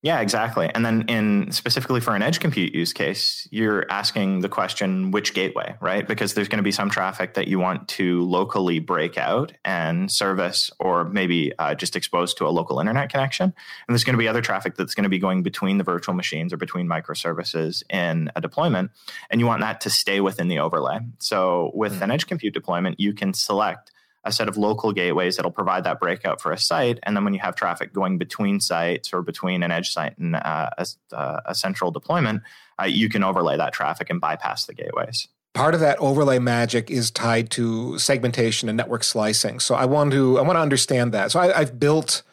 yeah, 0.04 0.20
exactly. 0.20 0.68
And 0.74 0.84
then 0.84 1.04
in 1.04 1.52
specifically 1.52 2.00
for 2.00 2.16
an 2.16 2.24
edge 2.24 2.40
compute 2.40 2.74
use 2.74 2.92
case, 2.92 3.48
you're 3.52 3.86
asking 3.92 4.42
the 4.42 4.50
question 4.50 5.12
which 5.12 5.36
gateway, 5.36 5.76
right? 5.80 6.08
Because 6.08 6.34
there's 6.34 6.48
going 6.48 6.58
to 6.58 6.64
be 6.64 6.72
some 6.72 6.90
traffic 6.90 7.36
that 7.36 7.48
you 7.48 7.60
want 7.60 7.88
to 7.90 8.24
locally 8.24 8.80
break 8.80 9.20
out 9.20 9.54
and 9.64 10.12
service 10.12 10.72
or 10.80 11.04
maybe 11.04 11.54
uh, 11.60 11.76
just 11.76 11.96
expose 11.96 12.34
to 12.34 12.48
a 12.48 12.50
local 12.50 12.80
internet 12.80 13.12
connection. 13.12 13.46
And 13.46 13.94
there's 13.94 14.04
going 14.04 14.16
to 14.16 14.20
be 14.20 14.28
other 14.28 14.42
traffic 14.42 14.76
that's 14.76 14.96
going 14.96 15.04
to 15.04 15.10
be 15.10 15.20
going 15.20 15.44
between 15.44 15.78
the 15.78 15.84
virtual 15.84 16.16
machines 16.16 16.52
or 16.52 16.58
between 16.58 16.88
microservices 16.88 17.84
in 17.92 18.32
a 18.36 18.42
deployment. 18.42 18.90
And 19.30 19.40
you 19.40 19.46
want 19.46 19.62
that 19.62 19.82
to 19.82 19.92
stay 19.92 20.20
within 20.20 20.48
the 20.48 20.58
overlay. 20.58 20.98
So 21.20 21.70
with 21.76 21.94
mm-hmm. 21.94 22.04
an 22.04 22.12
edge 22.12 22.26
compute 22.26 22.56
deployment, 22.56 23.00
you 23.00 23.14
can 23.14 23.36
select 23.36 23.92
a 24.24 24.32
set 24.32 24.48
of 24.48 24.56
local 24.58 24.92
gateways 24.92 25.36
that'll 25.36 25.52
provide 25.52 25.84
that 25.84 26.00
breakout 26.00 26.42
for 26.42 26.52
a 26.52 26.58
site. 26.58 27.00
And 27.04 27.16
then 27.16 27.24
when 27.24 27.34
you 27.34 27.40
have 27.40 27.56
traffic 27.56 27.92
going 27.92 28.18
between 28.18 28.60
sites 28.60 29.14
or 29.14 29.22
between 29.22 29.64
an 29.64 29.72
edge 29.72 29.92
site 29.92 30.18
and 30.18 30.36
uh, 30.36 30.70
a, 30.78 30.86
uh, 31.12 31.42
a, 31.48 31.56
central 31.56 31.90
deployment, 31.90 32.44
uh, 32.80 32.86
you 32.86 33.10
can 33.10 33.24
overlay 33.24 33.58
that 33.58 33.74
traffic 33.74 34.10
and 34.10 34.22
bypass 34.22 34.66
the 34.66 34.74
gateways. 34.74 35.28
Part 35.54 35.74
of 35.74 35.80
that 35.80 35.98
overlay 35.98 36.40
magic 36.40 36.92
is 36.92 37.10
tied 37.10 37.50
to 37.52 37.98
segmentation 37.98 38.70
and 38.70 38.78
network 38.78 39.04
slicing. 39.04 39.60
So 39.60 39.76
I 39.76 39.86
want 39.86 40.12
to 40.12 40.38
I 40.38 40.42
want 40.44 40.56
to 40.56 40.62
understand 40.62 41.14
that. 41.14 41.32
So 41.32 41.40
I, 41.40 41.60
have 41.60 41.78
built 41.78 42.24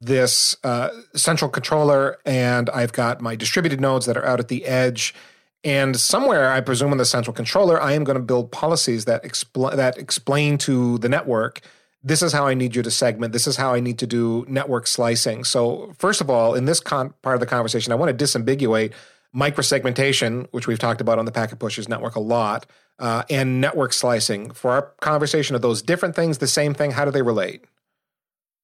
this 0.00 0.56
uh, 0.62 0.90
central 1.16 1.50
controller, 1.50 2.18
and 2.24 2.70
I've 2.70 2.92
got 2.92 3.20
my 3.20 3.34
distributed 3.34 3.80
nodes 3.80 4.06
that 4.06 4.16
are 4.16 4.24
out 4.24 4.38
at 4.38 4.48
the 4.48 4.66
edge 4.66 5.14
and 5.64 5.98
somewhere, 5.98 6.50
I 6.50 6.60
presume 6.60 6.92
in 6.92 6.98
the 6.98 7.04
central 7.04 7.34
controller, 7.34 7.80
I 7.80 7.92
am 7.92 8.04
going 8.04 8.18
to 8.18 8.22
build 8.22 8.52
policies 8.52 9.06
that 9.06 9.24
expl- 9.24 9.74
that 9.74 9.98
explain 9.98 10.58
to 10.58 10.98
the 10.98 11.08
network 11.08 11.62
this 12.04 12.22
is 12.22 12.32
how 12.34 12.46
I 12.46 12.52
need 12.52 12.76
you 12.76 12.82
to 12.82 12.90
segment. 12.90 13.32
This 13.32 13.46
is 13.46 13.56
how 13.56 13.72
I 13.72 13.80
need 13.80 13.98
to 14.00 14.06
do 14.06 14.44
network 14.46 14.86
slicing. 14.86 15.42
So, 15.42 15.94
first 15.96 16.20
of 16.20 16.28
all, 16.28 16.54
in 16.54 16.66
this 16.66 16.78
con- 16.78 17.14
part 17.22 17.34
of 17.34 17.40
the 17.40 17.46
conversation, 17.46 17.92
I 17.92 17.96
want 17.96 18.16
to 18.16 18.24
disambiguate 18.24 18.92
microsegmentation, 19.34 20.46
which 20.50 20.66
we've 20.66 20.78
talked 20.78 21.00
about 21.00 21.18
on 21.18 21.24
the 21.24 21.32
Packet 21.32 21.58
Pushers 21.58 21.88
network 21.88 22.14
a 22.14 22.20
lot, 22.20 22.66
uh, 22.98 23.22
and 23.30 23.60
network 23.60 23.94
slicing. 23.94 24.50
For 24.50 24.70
our 24.70 24.82
conversation, 25.00 25.56
of 25.56 25.62
those 25.62 25.80
different 25.80 26.14
things 26.14 26.38
the 26.38 26.46
same 26.46 26.74
thing? 26.74 26.90
How 26.90 27.06
do 27.06 27.10
they 27.10 27.22
relate? 27.22 27.64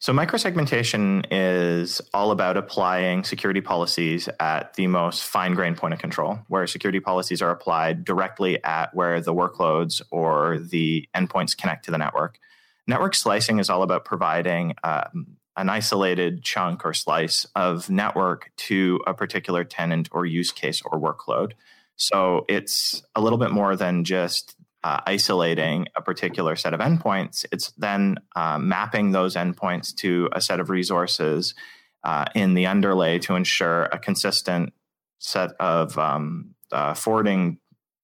So, 0.02 0.14
microsegmentation 0.14 1.26
is 1.30 2.00
all 2.14 2.30
about 2.30 2.56
applying 2.56 3.22
security 3.22 3.60
policies 3.60 4.30
at 4.40 4.72
the 4.72 4.86
most 4.86 5.24
fine 5.24 5.52
grained 5.52 5.76
point 5.76 5.92
of 5.92 6.00
control, 6.00 6.38
where 6.48 6.66
security 6.66 7.00
policies 7.00 7.42
are 7.42 7.50
applied 7.50 8.06
directly 8.06 8.64
at 8.64 8.94
where 8.94 9.20
the 9.20 9.34
workloads 9.34 10.00
or 10.10 10.58
the 10.58 11.06
endpoints 11.14 11.54
connect 11.54 11.84
to 11.84 11.90
the 11.90 11.98
network. 11.98 12.38
Network 12.86 13.14
slicing 13.14 13.58
is 13.58 13.68
all 13.68 13.82
about 13.82 14.06
providing 14.06 14.74
um, 14.82 15.36
an 15.58 15.68
isolated 15.68 16.42
chunk 16.42 16.86
or 16.86 16.94
slice 16.94 17.44
of 17.54 17.90
network 17.90 18.52
to 18.56 19.02
a 19.06 19.12
particular 19.12 19.64
tenant 19.64 20.08
or 20.12 20.24
use 20.24 20.50
case 20.50 20.80
or 20.80 20.98
workload. 20.98 21.52
So, 21.96 22.46
it's 22.48 23.02
a 23.14 23.20
little 23.20 23.38
bit 23.38 23.50
more 23.50 23.76
than 23.76 24.04
just 24.04 24.56
uh, 24.82 25.00
isolating 25.06 25.86
a 25.96 26.02
particular 26.02 26.56
set 26.56 26.74
of 26.74 26.80
endpoints, 26.80 27.44
it's 27.52 27.70
then 27.72 28.16
uh, 28.34 28.58
mapping 28.58 29.12
those 29.12 29.36
endpoints 29.36 29.94
to 29.96 30.28
a 30.32 30.40
set 30.40 30.60
of 30.60 30.70
resources 30.70 31.54
uh, 32.04 32.24
in 32.34 32.54
the 32.54 32.66
underlay 32.66 33.18
to 33.18 33.34
ensure 33.34 33.84
a 33.84 33.98
consistent 33.98 34.72
set 35.18 35.50
of 35.60 35.98
um, 35.98 36.54
uh, 36.72 36.94
forwarding 36.94 37.58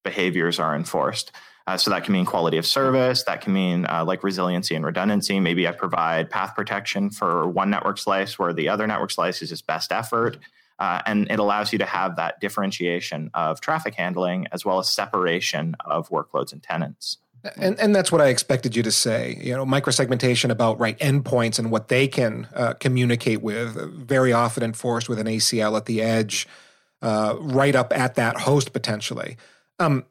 behaviors 0.05 0.59
are 0.61 0.77
enforced. 0.77 1.33
Uh, 1.67 1.77
so 1.77 1.91
that 1.91 2.05
can 2.05 2.12
mean 2.12 2.25
quality 2.25 2.59
of 2.59 2.67
service. 2.67 3.25
That 3.25 3.41
can 3.41 3.53
mean 3.53 3.87
uh, 3.87 4.05
like 4.05 4.23
resiliency 4.23 4.77
and 4.77 4.85
redundancy. 4.85 5.41
Maybe 5.41 5.67
I 5.67 5.73
provide 5.73 6.31
path 6.31 6.55
protection 6.55 7.11
for 7.11 7.49
one 7.49 7.71
network 7.71 7.99
slice 7.99 8.39
where 8.39 8.53
the 8.53 8.69
other 8.69 8.87
network 8.87 9.11
slice 9.11 9.43
is 9.43 9.49
just 9.49 9.67
best 9.67 9.91
effort. 9.91 10.39
Uh, 10.79 11.01
and 11.07 11.31
it 11.31 11.39
allows 11.39 11.73
you 11.73 11.79
to 11.79 11.87
have 11.87 12.17
that 12.17 12.39
differentiation 12.41 13.31
of 13.35 13.61
traffic 13.61 13.95
handling 13.95 14.47
as 14.53 14.65
well 14.65 14.79
as 14.79 14.89
separation 14.89 15.75
of 15.87 16.09
workloads 16.11 16.53
and 16.53 16.62
tenants. 16.62 17.19
And, 17.57 17.79
and 17.79 17.95
that's 17.95 18.11
what 18.11 18.21
I 18.21 18.29
expected 18.29 18.75
you 18.75 18.83
to 18.83 18.91
say. 18.91 19.39
You 19.41 19.55
know, 19.55 19.65
microsegmentation 19.65 20.51
about 20.51 20.79
right 20.81 20.99
endpoints 20.99 21.59
and 21.59 21.71
what 21.71 21.89
they 21.89 22.09
can 22.09 22.49
uh, 22.55 22.75
communicate 22.75 23.41
with, 23.41 23.77
very 23.77 24.33
often 24.33 24.62
enforced 24.62 25.09
with 25.09 25.19
an 25.19 25.27
ACL 25.27 25.77
at 25.77 25.87
the 25.87 26.03
edge, 26.03 26.49
uh, 27.03 27.37
right 27.39 27.75
up 27.75 27.97
at 27.97 28.17
that 28.17 28.41
host 28.41 28.73
potentially. 28.73 29.37
Um, 29.79 30.05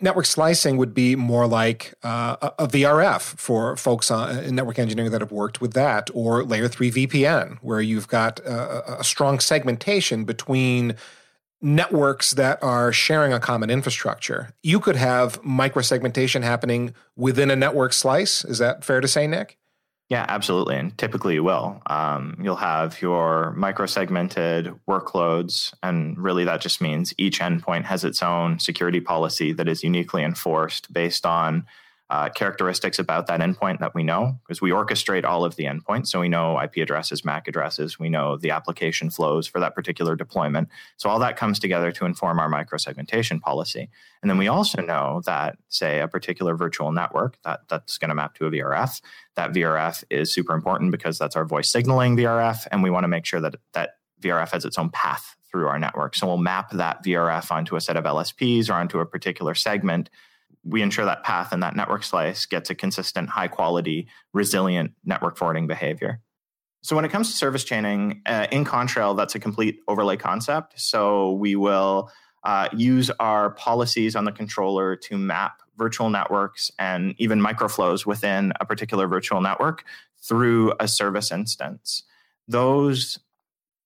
network 0.00 0.26
slicing 0.26 0.76
would 0.76 0.94
be 0.94 1.16
more 1.16 1.46
like 1.46 1.94
uh, 2.02 2.50
a 2.58 2.68
VRF 2.68 3.20
for 3.20 3.76
folks 3.76 4.10
in 4.10 4.54
network 4.54 4.78
engineering 4.78 5.10
that 5.10 5.20
have 5.20 5.32
worked 5.32 5.60
with 5.60 5.72
that, 5.74 6.08
or 6.14 6.44
layer 6.44 6.68
three 6.68 6.90
VPN, 6.90 7.58
where 7.62 7.80
you've 7.80 8.08
got 8.08 8.38
a, 8.40 9.00
a 9.00 9.04
strong 9.04 9.40
segmentation 9.40 10.24
between 10.24 10.94
networks 11.60 12.32
that 12.32 12.62
are 12.62 12.92
sharing 12.92 13.32
a 13.32 13.40
common 13.40 13.70
infrastructure. 13.70 14.54
You 14.62 14.78
could 14.78 14.96
have 14.96 15.42
microsegmentation 15.42 16.42
happening 16.42 16.94
within 17.16 17.50
a 17.50 17.56
network 17.56 17.92
slice. 17.92 18.44
Is 18.44 18.58
that 18.58 18.84
fair 18.84 19.00
to 19.00 19.08
say, 19.08 19.26
Nick? 19.26 19.58
Yeah, 20.08 20.24
absolutely. 20.28 20.76
And 20.76 20.96
typically 20.96 21.34
you 21.34 21.42
will. 21.42 21.82
Um, 21.86 22.38
you'll 22.40 22.54
have 22.54 23.02
your 23.02 23.52
micro-segmented 23.56 24.72
workloads. 24.88 25.74
And 25.82 26.16
really 26.16 26.44
that 26.44 26.60
just 26.60 26.80
means 26.80 27.12
each 27.18 27.40
endpoint 27.40 27.84
has 27.84 28.04
its 28.04 28.22
own 28.22 28.60
security 28.60 29.00
policy 29.00 29.52
that 29.54 29.66
is 29.66 29.82
uniquely 29.82 30.22
enforced 30.22 30.92
based 30.92 31.26
on 31.26 31.66
uh, 32.08 32.28
characteristics 32.28 32.98
about 32.98 33.26
that 33.26 33.40
endpoint 33.40 33.80
that 33.80 33.94
we 33.94 34.04
know 34.04 34.38
because 34.44 34.60
we 34.60 34.70
orchestrate 34.70 35.24
all 35.24 35.44
of 35.44 35.56
the 35.56 35.64
endpoints. 35.64 36.06
So 36.06 36.20
we 36.20 36.28
know 36.28 36.60
IP 36.60 36.76
addresses, 36.76 37.24
MAC 37.24 37.48
addresses, 37.48 37.98
we 37.98 38.08
know 38.08 38.36
the 38.36 38.50
application 38.50 39.10
flows 39.10 39.48
for 39.48 39.58
that 39.58 39.74
particular 39.74 40.14
deployment. 40.14 40.68
So 40.98 41.08
all 41.08 41.18
that 41.18 41.36
comes 41.36 41.58
together 41.58 41.90
to 41.92 42.04
inform 42.04 42.38
our 42.38 42.48
microsegmentation 42.48 43.40
policy. 43.40 43.90
And 44.22 44.30
then 44.30 44.38
we 44.38 44.46
also 44.46 44.82
know 44.82 45.20
that, 45.26 45.58
say, 45.68 46.00
a 46.00 46.06
particular 46.06 46.54
virtual 46.54 46.92
network 46.92 47.38
that, 47.44 47.60
that's 47.68 47.98
going 47.98 48.10
to 48.10 48.14
map 48.14 48.34
to 48.36 48.46
a 48.46 48.50
VRF, 48.50 49.00
that 49.34 49.52
VRF 49.52 50.04
is 50.08 50.32
super 50.32 50.54
important 50.54 50.92
because 50.92 51.18
that's 51.18 51.34
our 51.34 51.44
voice 51.44 51.70
signaling 51.70 52.16
VRF. 52.16 52.68
And 52.70 52.84
we 52.84 52.90
want 52.90 53.02
to 53.04 53.08
make 53.08 53.26
sure 53.26 53.40
that 53.40 53.56
that 53.72 53.96
VRF 54.20 54.52
has 54.52 54.64
its 54.64 54.78
own 54.78 54.90
path 54.90 55.36
through 55.50 55.66
our 55.66 55.78
network. 55.78 56.14
So 56.14 56.26
we'll 56.26 56.38
map 56.38 56.70
that 56.72 57.04
VRF 57.04 57.50
onto 57.50 57.76
a 57.76 57.80
set 57.80 57.96
of 57.96 58.04
LSPs 58.04 58.70
or 58.70 58.74
onto 58.74 59.00
a 59.00 59.06
particular 59.06 59.54
segment 59.54 60.08
we 60.66 60.82
ensure 60.82 61.04
that 61.04 61.22
path 61.22 61.52
and 61.52 61.62
that 61.62 61.76
network 61.76 62.02
slice 62.02 62.44
gets 62.46 62.70
a 62.70 62.74
consistent, 62.74 63.28
high 63.28 63.48
quality, 63.48 64.08
resilient 64.32 64.92
network 65.04 65.36
forwarding 65.36 65.66
behavior. 65.66 66.20
So 66.82 66.94
when 66.94 67.04
it 67.04 67.10
comes 67.10 67.30
to 67.30 67.36
service 67.36 67.64
chaining 67.64 68.22
uh, 68.26 68.46
in 68.50 68.64
Contrail, 68.64 69.16
that's 69.16 69.34
a 69.34 69.38
complete 69.38 69.80
overlay 69.88 70.16
concept. 70.16 70.78
So 70.78 71.32
we 71.32 71.56
will 71.56 72.10
uh, 72.44 72.68
use 72.72 73.10
our 73.18 73.50
policies 73.50 74.14
on 74.14 74.24
the 74.24 74.32
controller 74.32 74.94
to 74.96 75.18
map 75.18 75.62
virtual 75.76 76.10
networks 76.10 76.70
and 76.78 77.14
even 77.18 77.40
microflows 77.40 78.06
within 78.06 78.52
a 78.60 78.64
particular 78.64 79.06
virtual 79.08 79.40
network 79.40 79.84
through 80.22 80.72
a 80.80 80.88
service 80.88 81.30
instance. 81.30 82.02
Those 82.48 83.18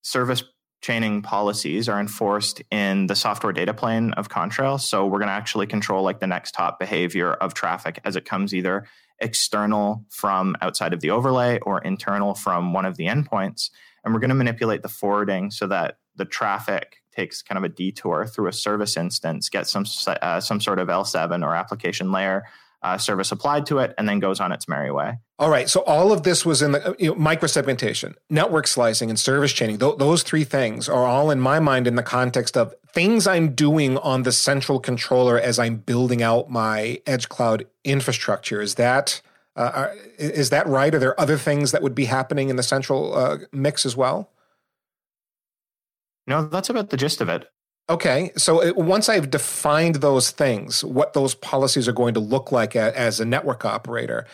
service 0.02 0.42
chaining 0.80 1.20
policies 1.22 1.88
are 1.88 2.00
enforced 2.00 2.62
in 2.70 3.06
the 3.06 3.14
software 3.14 3.52
data 3.52 3.74
plane 3.74 4.12
of 4.12 4.28
Contrail. 4.28 4.80
So 4.80 5.06
we're 5.06 5.18
going 5.18 5.28
to 5.28 5.34
actually 5.34 5.66
control 5.66 6.02
like 6.02 6.20
the 6.20 6.26
next 6.26 6.56
hop 6.56 6.78
behavior 6.78 7.34
of 7.34 7.54
traffic 7.54 8.00
as 8.04 8.16
it 8.16 8.24
comes 8.24 8.54
either 8.54 8.86
external 9.18 10.04
from 10.08 10.56
outside 10.62 10.94
of 10.94 11.00
the 11.00 11.10
overlay 11.10 11.58
or 11.60 11.80
internal 11.82 12.34
from 12.34 12.72
one 12.72 12.86
of 12.86 12.96
the 12.96 13.06
endpoints. 13.06 13.70
And 14.04 14.14
we're 14.14 14.20
going 14.20 14.30
to 14.30 14.34
manipulate 14.34 14.82
the 14.82 14.88
forwarding 14.88 15.50
so 15.50 15.66
that 15.66 15.98
the 16.16 16.24
traffic 16.24 16.96
takes 17.14 17.42
kind 17.42 17.58
of 17.58 17.64
a 17.64 17.68
detour 17.68 18.26
through 18.26 18.46
a 18.48 18.52
service 18.52 18.96
instance, 18.96 19.50
gets 19.50 19.70
some 19.70 19.84
uh, 20.06 20.40
some 20.40 20.60
sort 20.60 20.78
of 20.78 20.88
L7 20.88 21.44
or 21.44 21.54
application 21.54 22.10
layer 22.12 22.44
uh, 22.82 22.98
service 22.98 23.30
applied 23.32 23.66
to 23.66 23.78
it, 23.78 23.94
and 23.98 24.08
then 24.08 24.18
goes 24.18 24.40
on 24.40 24.52
its 24.52 24.68
merry 24.68 24.90
way. 24.90 25.18
All 25.38 25.50
right. 25.50 25.68
So 25.68 25.82
all 25.84 26.12
of 26.12 26.22
this 26.22 26.44
was 26.44 26.62
in 26.62 26.72
the 26.72 26.94
you 26.98 27.08
know, 27.08 27.14
microsegmentation, 27.14 28.14
network 28.28 28.66
slicing, 28.66 29.08
and 29.08 29.18
service 29.18 29.52
chaining. 29.52 29.78
Th- 29.78 29.96
those 29.96 30.22
three 30.22 30.44
things 30.44 30.88
are 30.88 31.06
all 31.06 31.30
in 31.30 31.40
my 31.40 31.60
mind 31.60 31.86
in 31.86 31.96
the 31.96 32.02
context 32.02 32.56
of 32.56 32.74
things 32.92 33.26
I'm 33.26 33.54
doing 33.54 33.98
on 33.98 34.22
the 34.22 34.32
central 34.32 34.80
controller 34.80 35.38
as 35.38 35.58
I'm 35.58 35.76
building 35.76 36.22
out 36.22 36.50
my 36.50 37.00
edge 37.06 37.28
cloud 37.28 37.66
infrastructure. 37.84 38.60
Is 38.60 38.74
that 38.76 39.22
uh, 39.56 39.88
is 40.18 40.50
that 40.50 40.66
right? 40.66 40.94
Are 40.94 40.98
there 40.98 41.18
other 41.20 41.36
things 41.36 41.72
that 41.72 41.82
would 41.82 41.94
be 41.94 42.04
happening 42.06 42.48
in 42.50 42.56
the 42.56 42.62
central 42.62 43.14
uh, 43.14 43.38
mix 43.52 43.84
as 43.84 43.96
well? 43.96 44.30
No, 46.26 46.46
that's 46.46 46.70
about 46.70 46.90
the 46.90 46.96
gist 46.96 47.20
of 47.20 47.28
it. 47.28 47.50
Okay, 47.90 48.30
so 48.36 48.62
it, 48.62 48.76
once 48.76 49.08
I've 49.08 49.30
defined 49.30 49.96
those 49.96 50.30
things, 50.30 50.84
what 50.84 51.12
those 51.12 51.34
policies 51.34 51.88
are 51.88 51.92
going 51.92 52.14
to 52.14 52.20
look 52.20 52.52
like 52.52 52.76
as 52.76 53.18
a 53.18 53.24
network 53.24 53.64
operator, 53.64 54.26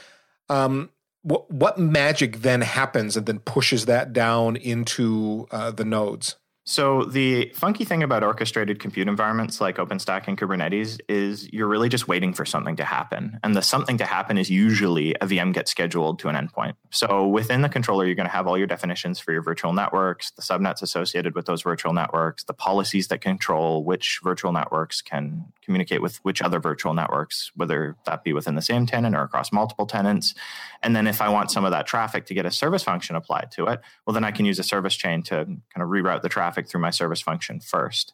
um, 0.51 0.91
what, 1.23 1.51
what 1.51 1.79
magic 1.79 2.43
then 2.43 2.61
happens 2.61 3.17
and 3.17 3.25
then 3.25 3.39
pushes 3.39 3.87
that 3.87 4.13
down 4.13 4.57
into 4.57 5.49
uh, 5.51 5.71
the 5.71 5.87
nodes? 5.87 6.37
So 6.69 7.05
the 7.05 7.53
funky 7.55 7.85
thing 7.85 8.03
about 8.03 8.25
orchestrated 8.25 8.81
compute 8.81 9.07
environments 9.07 9.61
like 9.61 9.77
OpenStack 9.77 10.27
and 10.27 10.37
Kubernetes 10.37 10.99
is 11.09 11.49
you're 11.53 11.69
really 11.69 11.89
just 11.89 12.09
waiting 12.09 12.33
for 12.33 12.45
something 12.45 12.75
to 12.75 12.85
happen. 12.85 13.39
And 13.45 13.55
the 13.55 13.63
something 13.63 13.99
to 13.99 14.05
happen 14.05 14.37
is 14.37 14.51
usually 14.51 15.15
a 15.15 15.27
VM 15.27 15.55
gets 15.55 15.71
scheduled 15.71 16.19
to 16.19 16.29
an 16.29 16.35
endpoint. 16.35 16.75
So 16.91 17.25
within 17.25 17.63
the 17.63 17.69
controller, 17.69 18.05
you're 18.05 18.17
going 18.17 18.29
to 18.29 18.33
have 18.33 18.49
all 18.49 18.59
your 18.59 18.67
definitions 18.67 19.21
for 19.21 19.31
your 19.31 19.43
virtual 19.43 19.73
networks, 19.73 20.33
the 20.33 20.43
subnets 20.43 20.83
associated 20.83 21.37
with 21.37 21.47
those 21.47 21.63
virtual 21.63 21.93
networks, 21.93 22.43
the 22.43 22.53
policies 22.53 23.07
that 23.09 23.21
control 23.21 23.85
which 23.85 24.19
virtual 24.25 24.51
networks 24.51 25.01
can 25.01 25.45
communicate 25.63 26.03
with 26.03 26.17
which 26.25 26.43
other 26.43 26.59
virtual 26.59 26.95
networks, 26.95 27.53
whether 27.55 27.95
that 28.07 28.25
be 28.25 28.33
within 28.33 28.57
the 28.57 28.63
same 28.63 28.87
tenant 28.87 29.15
or 29.15 29.23
across 29.23 29.53
multiple 29.53 29.87
tenants. 29.87 30.35
And 30.83 30.95
then 30.95 31.07
if 31.07 31.21
I 31.21 31.29
want 31.29 31.51
some 31.51 31.65
of 31.65 31.71
that 31.71 31.87
traffic 31.87 32.27
to 32.27 32.35
get 32.35 32.47
a 32.47 32.51
service 32.51 32.83
function 32.83 33.17
applied 33.17 33.51
to 33.53 33.67
it, 33.67 33.81
well, 34.07 34.15
then 34.15 34.25
I 34.25 34.31
can 34.31 34.45
use 34.45 34.59
a 34.59 34.63
service 34.63 34.95
chain 34.95 35.23
to 35.25 35.37
kind 35.45 35.61
of 35.77 35.89
reroute 35.89 36.23
the 36.23 36.29
traffic 36.29 36.69
through 36.69 36.81
my 36.81 36.91
service 36.91 37.21
function 37.21 37.61
first. 37.61 38.13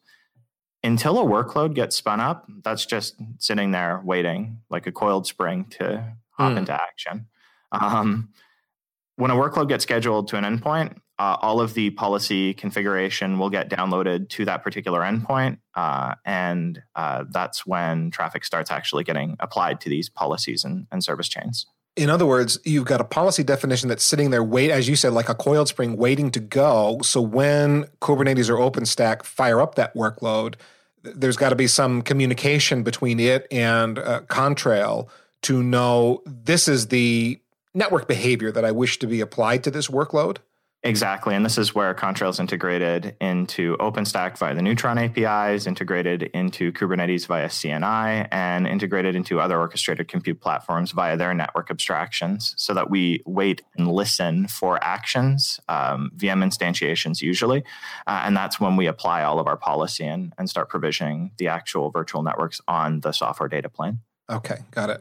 Until 0.85 1.19
a 1.21 1.25
workload 1.25 1.75
gets 1.75 1.97
spun 1.97 2.21
up, 2.21 2.47
that's 2.65 2.85
just 2.87 3.15
sitting 3.39 3.71
there 3.71 4.01
waiting 4.05 4.59
like 4.69 4.87
a 4.87 4.93
coiled 4.93 5.27
spring 5.27 5.67
to 5.71 6.17
hop 6.31 6.53
mm. 6.53 6.59
into 6.59 6.73
action. 6.73 7.27
Um, 7.71 8.31
when 9.17 9.31
a 9.31 9.35
workload 9.35 9.69
gets 9.69 9.85
scheduled 9.85 10.29
to 10.29 10.37
an 10.37 10.45
endpoint, 10.45 10.97
uh, 11.19 11.37
all 11.41 11.61
of 11.61 11.75
the 11.75 11.91
policy 11.91 12.53
configuration 12.55 13.39
will 13.39 13.51
get 13.51 13.71
downloaded 13.71 14.29
to 14.31 14.45
that 14.45 14.65
particular 14.65 15.01
endpoint. 15.03 15.59
Uh, 15.75 16.15
and 16.25 16.83
uh, 16.97 17.25
that's 17.31 17.65
when 17.65 18.11
traffic 18.11 18.45
starts 18.45 18.71
actually 18.71 19.05
getting 19.05 19.37
applied 19.39 19.81
to 19.81 19.89
these 19.89 20.09
policies 20.09 20.65
and, 20.65 20.87
and, 20.91 21.05
service 21.05 21.29
chains. 21.29 21.67
In 21.95 22.09
other 22.09 22.25
words, 22.25 22.59
you've 22.65 22.87
got 22.87 23.01
a 23.01 23.05
policy 23.05 23.43
definition 23.43 23.89
that's 23.89 24.05
sitting 24.05 24.31
there, 24.31 24.43
wait, 24.43 24.71
as 24.71 24.89
you 24.89 24.97
said, 24.97 25.13
like 25.13 25.29
a 25.29 25.35
coiled 25.35 25.69
spring 25.69 25.97
waiting 25.97 26.31
to 26.31 26.41
go. 26.41 26.99
So 27.03 27.21
when 27.21 27.85
Kubernetes 28.01 28.49
or 28.49 28.57
OpenStack 28.57 29.25
fire 29.25 29.61
up 29.61 29.75
that 29.75 29.95
workload, 29.95 30.55
there's 31.03 31.37
got 31.37 31.51
to 31.51 31.57
be 31.57 31.67
some 31.67 32.01
communication 32.01 32.83
between 32.83 33.21
it 33.21 33.47
and 33.51 33.99
uh, 33.99 34.21
Contrail 34.23 35.09
to 35.43 35.63
know 35.63 36.23
this 36.25 36.69
is 36.69 36.89
the 36.89 37.41
network 37.75 38.09
behavior 38.09 38.53
that 38.53 38.65
I 38.65 38.71
wish 38.71 38.99
to 39.01 39.07
be 39.07 39.21
applied 39.21 39.65
to 39.65 39.71
this 39.71 39.89
workload. 39.89 40.39
Exactly. 40.85 41.37
And 41.37 41.45
this 41.45 41.59
is 41.59 41.77
where 41.77 41.95
Contrail 41.95 42.31
is 42.31 42.41
integrated 42.41 43.15
into 43.21 43.77
OpenStack 43.77 44.37
via 44.37 44.53
the 44.53 44.63
Neutron 44.63 44.99
APIs, 44.99 45.69
integrated 45.69 46.25
into 46.35 46.73
Kubernetes 46.73 47.25
via 47.29 47.47
CNI, 47.47 48.27
and 48.33 48.67
integrated 48.67 49.15
into 49.15 49.39
other 49.39 49.61
orchestrated 49.61 50.09
compute 50.09 50.41
platforms 50.41 50.91
via 50.91 51.17
their 51.17 51.35
network 51.35 51.71
abstractions 51.71 52.55
so 52.57 52.75
that 52.75 52.91
we 52.91 53.23
wait 53.27 53.63
and 53.77 53.93
listen 53.93 54.49
for 54.49 54.83
actions, 54.83 55.61
um, 55.69 56.11
VM 56.17 56.43
instantiations 56.43 57.23
usually. 57.23 57.63
Uh, 58.09 58.23
and 58.25 58.37
that's 58.37 58.59
when 58.59 58.77
we 58.77 58.87
apply 58.87 59.23
all 59.23 59.39
of 59.39 59.47
our 59.47 59.57
policy 59.57 60.05
and, 60.05 60.33
and 60.37 60.51
start 60.51 60.69
provisioning 60.69 61.31
the 61.39 61.47
actual 61.47 61.91
virtual 61.91 62.25
networks 62.25 62.61
on 62.67 63.01
the 63.01 63.13
software 63.13 63.49
data 63.49 63.69
plane. 63.69 64.01
Okay, 64.29 64.57
got 64.73 64.91
it. 64.91 65.01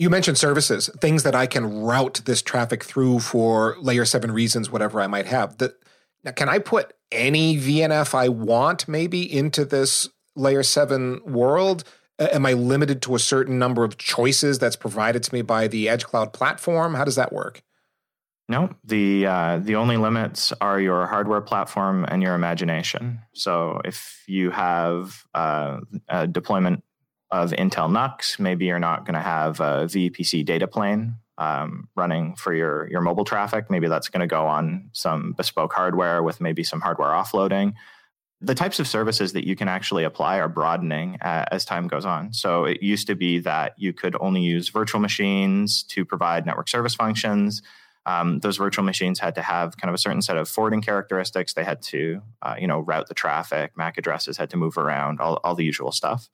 You 0.00 0.08
mentioned 0.08 0.38
services, 0.38 0.88
things 1.02 1.24
that 1.24 1.34
I 1.34 1.44
can 1.44 1.82
route 1.82 2.22
this 2.24 2.40
traffic 2.40 2.82
through 2.84 3.20
for 3.20 3.76
layer 3.80 4.06
seven 4.06 4.32
reasons, 4.32 4.70
whatever 4.70 4.98
I 4.98 5.06
might 5.06 5.26
have. 5.26 5.58
The, 5.58 5.74
now, 6.24 6.30
can 6.30 6.48
I 6.48 6.58
put 6.58 6.94
any 7.12 7.58
VNF 7.58 8.14
I 8.14 8.30
want 8.30 8.88
maybe 8.88 9.30
into 9.30 9.66
this 9.66 10.08
layer 10.34 10.62
seven 10.62 11.20
world? 11.26 11.84
Am 12.18 12.46
I 12.46 12.54
limited 12.54 13.02
to 13.02 13.14
a 13.14 13.18
certain 13.18 13.58
number 13.58 13.84
of 13.84 13.98
choices 13.98 14.58
that's 14.58 14.74
provided 14.74 15.22
to 15.24 15.34
me 15.34 15.42
by 15.42 15.68
the 15.68 15.90
Edge 15.90 16.06
Cloud 16.06 16.32
platform? 16.32 16.94
How 16.94 17.04
does 17.04 17.16
that 17.16 17.30
work? 17.30 17.62
No, 18.48 18.70
the 18.82 19.26
uh, 19.26 19.58
the 19.58 19.76
only 19.76 19.98
limits 19.98 20.50
are 20.62 20.80
your 20.80 21.06
hardware 21.08 21.42
platform 21.42 22.06
and 22.08 22.22
your 22.22 22.34
imagination. 22.34 23.20
So 23.34 23.82
if 23.84 24.24
you 24.26 24.50
have 24.50 25.24
uh, 25.34 25.80
a 26.08 26.26
deployment 26.26 26.84
of 27.30 27.52
Intel 27.52 27.90
NUCs. 27.90 28.38
Maybe 28.38 28.66
you're 28.66 28.78
not 28.78 29.04
going 29.04 29.14
to 29.14 29.20
have 29.20 29.60
a 29.60 29.86
VPC 29.86 30.44
data 30.44 30.66
plane 30.66 31.16
um, 31.38 31.88
running 31.96 32.34
for 32.36 32.52
your, 32.52 32.88
your 32.90 33.00
mobile 33.00 33.24
traffic. 33.24 33.70
Maybe 33.70 33.88
that's 33.88 34.08
going 34.08 34.20
to 34.20 34.26
go 34.26 34.46
on 34.46 34.90
some 34.92 35.32
bespoke 35.32 35.72
hardware 35.72 36.22
with 36.22 36.40
maybe 36.40 36.62
some 36.62 36.80
hardware 36.80 37.10
offloading. 37.10 37.74
The 38.42 38.54
types 38.54 38.80
of 38.80 38.88
services 38.88 39.32
that 39.34 39.46
you 39.46 39.54
can 39.54 39.68
actually 39.68 40.04
apply 40.04 40.38
are 40.38 40.48
broadening 40.48 41.18
uh, 41.20 41.44
as 41.50 41.64
time 41.64 41.88
goes 41.88 42.04
on. 42.04 42.32
So 42.32 42.64
it 42.64 42.82
used 42.82 43.06
to 43.06 43.14
be 43.14 43.38
that 43.40 43.74
you 43.76 43.92
could 43.92 44.16
only 44.20 44.42
use 44.42 44.68
virtual 44.68 45.00
machines 45.00 45.82
to 45.84 46.04
provide 46.04 46.46
network 46.46 46.68
service 46.68 46.94
functions. 46.94 47.62
Um, 48.06 48.40
those 48.40 48.56
virtual 48.56 48.84
machines 48.84 49.18
had 49.18 49.34
to 49.34 49.42
have 49.42 49.76
kind 49.76 49.90
of 49.90 49.94
a 49.94 49.98
certain 49.98 50.22
set 50.22 50.38
of 50.38 50.48
forwarding 50.48 50.80
characteristics. 50.80 51.52
They 51.52 51.64
had 51.64 51.82
to, 51.82 52.22
uh, 52.42 52.56
you 52.58 52.66
know, 52.66 52.80
route 52.80 53.08
the 53.08 53.14
traffic. 53.14 53.72
MAC 53.76 53.98
addresses 53.98 54.38
had 54.38 54.50
to 54.50 54.56
move 54.56 54.78
around. 54.78 55.20
All, 55.20 55.38
all 55.44 55.54
the 55.54 55.64
usual 55.64 55.92
stuff. 55.92 56.30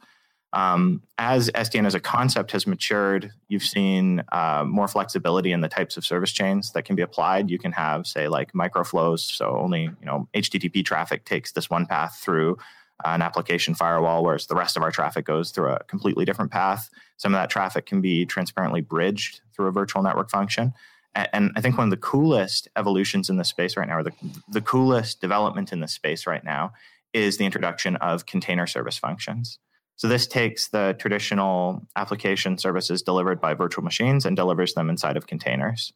Um, 0.53 1.03
as 1.19 1.51
SDN 1.51 1.87
as 1.87 1.95
a 1.95 2.01
concept 2.01 2.53
has 2.53 2.67
matured, 2.67 3.33
you've 3.49 3.63
seen 3.63 4.23
uh, 4.33 4.65
more 4.67 4.89
flexibility 4.89 5.53
in 5.53 5.61
the 5.61 5.69
types 5.69 5.97
of 5.97 6.07
service 6.07 6.33
chains 6.33 6.73
that 6.73 6.85
can 6.85 6.97
be 6.97 7.03
applied. 7.03 7.51
You 7.51 7.59
can 7.59 7.73
have, 7.73 8.07
say, 8.07 8.29
like 8.29 8.53
microflows, 8.53 9.21
so 9.21 9.59
only 9.59 9.83
you 9.83 10.07
know 10.07 10.29
HTTP 10.35 10.85
traffic 10.85 11.25
takes 11.25 11.53
this 11.53 11.69
one 11.69 11.87
path 11.87 12.21
through 12.23 12.59
an 13.05 13.23
application 13.23 13.75
firewall, 13.75 14.25
whereas 14.25 14.47
the 14.47 14.55
rest 14.55 14.77
of 14.77 14.83
our 14.83 14.91
traffic 14.91 15.27
goes 15.27 15.51
through 15.51 15.71
a 15.71 15.85
completely 15.85 16.25
different 16.25 16.51
path. 16.51 16.89
Some 17.19 17.35
of 17.35 17.41
that 17.41 17.51
traffic 17.51 17.87
can 17.87 18.01
be 18.01 18.25
transparently 18.25 18.81
bridged 18.81 19.41
through 19.55 19.67
a 19.67 19.73
virtual 19.73 20.03
network 20.03 20.31
function. 20.31 20.73
And 21.15 21.51
I 21.57 21.63
think 21.63 21.79
one 21.79 21.87
of 21.87 21.91
the 21.91 21.97
coolest 21.97 22.69
evolutions 22.77 23.31
in 23.31 23.37
this 23.37 23.49
space 23.49 23.77
right 23.77 23.89
now, 23.89 23.99
or 23.99 24.03
the, 24.03 24.13
the 24.51 24.61
coolest 24.61 25.21
development 25.21 25.73
in 25.73 25.81
this 25.81 25.93
space 25.93 26.27
right 26.27 26.45
now, 26.45 26.73
is 27.15 27.39
the 27.39 27.47
introduction 27.47 27.97
of 27.97 28.27
container 28.27 28.67
service 28.67 28.99
functions. 28.99 29.59
So 29.97 30.09
this 30.09 30.27
takes 30.27 30.69
the 30.69 30.95
traditional 30.99 31.87
application 31.97 32.59
services 32.59 33.03
delivered 33.03 33.41
by 33.41 33.55
virtual 33.55 33.83
machines 33.83 34.27
and 34.27 34.37
delivers 34.37 34.75
them 34.75 34.91
inside 34.91 35.17
of 35.17 35.27
containers. 35.27 35.93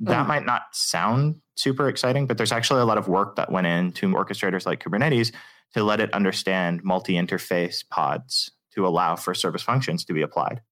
That 0.00 0.24
mm. 0.24 0.28
might 0.28 0.46
not 0.46 0.62
sound 0.72 1.40
super 1.56 1.88
exciting, 1.88 2.26
but 2.26 2.36
there's 2.36 2.52
actually 2.52 2.80
a 2.80 2.84
lot 2.84 2.98
of 2.98 3.08
work 3.08 3.34
that 3.36 3.50
went 3.50 3.66
into 3.66 4.08
orchestrators 4.14 4.64
like 4.64 4.82
Kubernetes 4.82 5.32
to 5.74 5.82
let 5.82 6.00
it 6.00 6.14
understand 6.14 6.84
multi-interface 6.84 7.88
pods 7.88 8.52
to 8.74 8.86
allow 8.86 9.16
for 9.16 9.34
service 9.34 9.62
functions 9.62 10.04
to 10.04 10.12
be 10.12 10.22
applied. 10.22 10.62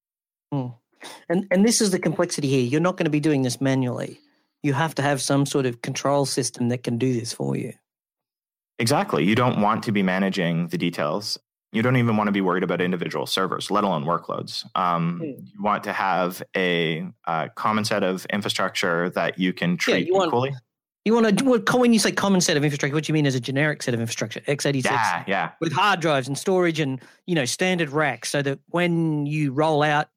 Mm. 0.55 0.75
And 1.29 1.47
and 1.51 1.65
this 1.65 1.81
is 1.81 1.91
the 1.91 1.99
complexity 1.99 2.49
here. 2.49 2.63
You're 2.63 2.81
not 2.81 2.97
going 2.97 3.05
to 3.05 3.11
be 3.11 3.21
doing 3.21 3.43
this 3.43 3.61
manually. 3.61 4.21
You 4.63 4.73
have 4.73 4.95
to 4.97 5.03
have 5.03 5.21
some 5.21 5.47
sort 5.47 5.67
of 5.67 5.83
control 5.83 6.25
system 6.25 6.69
that 6.69 6.83
can 6.83 6.97
do 6.97 7.13
this 7.13 7.33
for 7.33 7.57
you. 7.57 7.75
Exactly. 8.79 9.25
You 9.25 9.35
don't 9.35 9.61
want 9.61 9.83
to 9.85 9.93
be 9.93 10.03
managing 10.03 10.69
the 10.69 10.79
details 10.79 11.39
you 11.77 11.83
don't 11.83 11.97
even 11.97 12.17
want 12.17 12.29
to 12.29 12.33
be 12.33 12.41
worried 12.41 12.63
about 12.63 12.81
individual 12.81 13.27
servers, 13.27 13.71
let 13.71 13.85
alone 13.85 14.05
workloads. 14.05 14.65
Um, 14.75 15.21
mm. 15.23 15.53
You 15.55 15.63
want 15.63 15.85
to 15.85 15.93
have 15.93 16.43
a, 16.57 17.07
a, 17.27 17.51
common 17.55 17.85
set 17.85 18.03
of 18.03 18.25
infrastructure 18.27 19.11
that 19.11 19.39
you 19.39 19.53
can 19.53 19.77
treat 19.77 20.07
yeah, 20.07 20.15
you 20.15 20.25
equally. 20.25 20.51
Want, 20.51 20.63
you 21.05 21.15
want 21.15 21.67
to, 21.67 21.77
when 21.77 21.93
you 21.93 21.99
say 21.99 22.13
common 22.13 22.41
set 22.41 22.57
of 22.57 22.65
infrastructure, 22.65 22.95
what 22.95 23.05
do 23.05 23.11
you 23.11 23.15
mean 23.15 23.27
as 23.27 23.35
a 23.35 23.41
generic 23.41 23.83
set 23.83 23.93
of 23.93 24.01
infrastructure? 24.01 24.41
x86 24.41 24.85
yeah, 24.85 25.25
yeah. 25.27 25.51
with 25.61 25.73
hard 25.73 26.01
drives 26.01 26.27
and 26.27 26.39
storage 26.39 26.81
and, 26.81 27.01
you 27.27 27.35
know, 27.35 27.45
standard 27.45 27.91
racks 27.91 28.31
so 28.31 28.41
that 28.41 28.59
when 28.69 29.27
you 29.27 29.53
roll 29.53 29.83
out, 29.83 30.09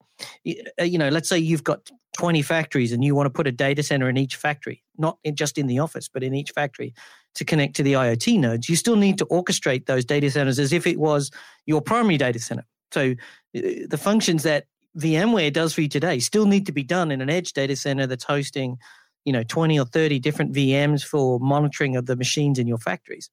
uh, 0.47 0.83
you 0.83 0.97
know, 0.97 1.09
let's 1.09 1.27
say 1.27 1.37
you've 1.37 1.63
got 1.63 1.91
20 2.17 2.41
factories 2.41 2.91
and 2.91 3.03
you 3.03 3.15
want 3.15 3.25
to 3.27 3.29
put 3.29 3.47
a 3.47 3.51
data 3.51 3.83
center 3.83 4.09
in 4.09 4.17
each 4.17 4.37
factory, 4.37 4.83
not 4.97 5.17
in, 5.23 5.35
just 5.35 5.57
in 5.57 5.67
the 5.67 5.79
office, 5.79 6.07
but 6.07 6.23
in 6.23 6.33
each 6.33 6.51
factory 6.51 6.93
to 7.39 7.45
connect 7.45 7.75
to 7.77 7.83
the 7.83 7.93
IoT 7.93 8.37
nodes, 8.37 8.69
you 8.69 8.75
still 8.75 8.97
need 8.97 9.17
to 9.17 9.25
orchestrate 9.27 9.85
those 9.85 10.05
data 10.05 10.29
centers 10.29 10.59
as 10.59 10.73
if 10.73 10.85
it 10.85 10.99
was 10.99 11.31
your 11.65 11.81
primary 11.81 12.17
data 12.17 12.37
center. 12.37 12.65
So 12.91 13.11
uh, 13.57 13.61
the 13.87 13.97
functions 13.97 14.43
that 14.43 14.65
VMware 14.97 15.53
does 15.53 15.73
for 15.73 15.81
you 15.81 15.87
today 15.87 16.19
still 16.19 16.45
need 16.45 16.65
to 16.65 16.73
be 16.73 16.83
done 16.83 17.11
in 17.11 17.21
an 17.21 17.29
edge 17.29 17.53
data 17.53 17.77
center 17.77 18.07
that's 18.07 18.25
hosting, 18.25 18.77
you 19.23 19.31
know, 19.31 19.43
20 19.43 19.79
or 19.79 19.85
30 19.85 20.19
different 20.19 20.53
VMs 20.53 21.01
for 21.03 21.39
monitoring 21.39 21.95
of 21.95 22.07
the 22.07 22.17
machines 22.17 22.59
in 22.59 22.67
your 22.67 22.77
factories. 22.77 23.29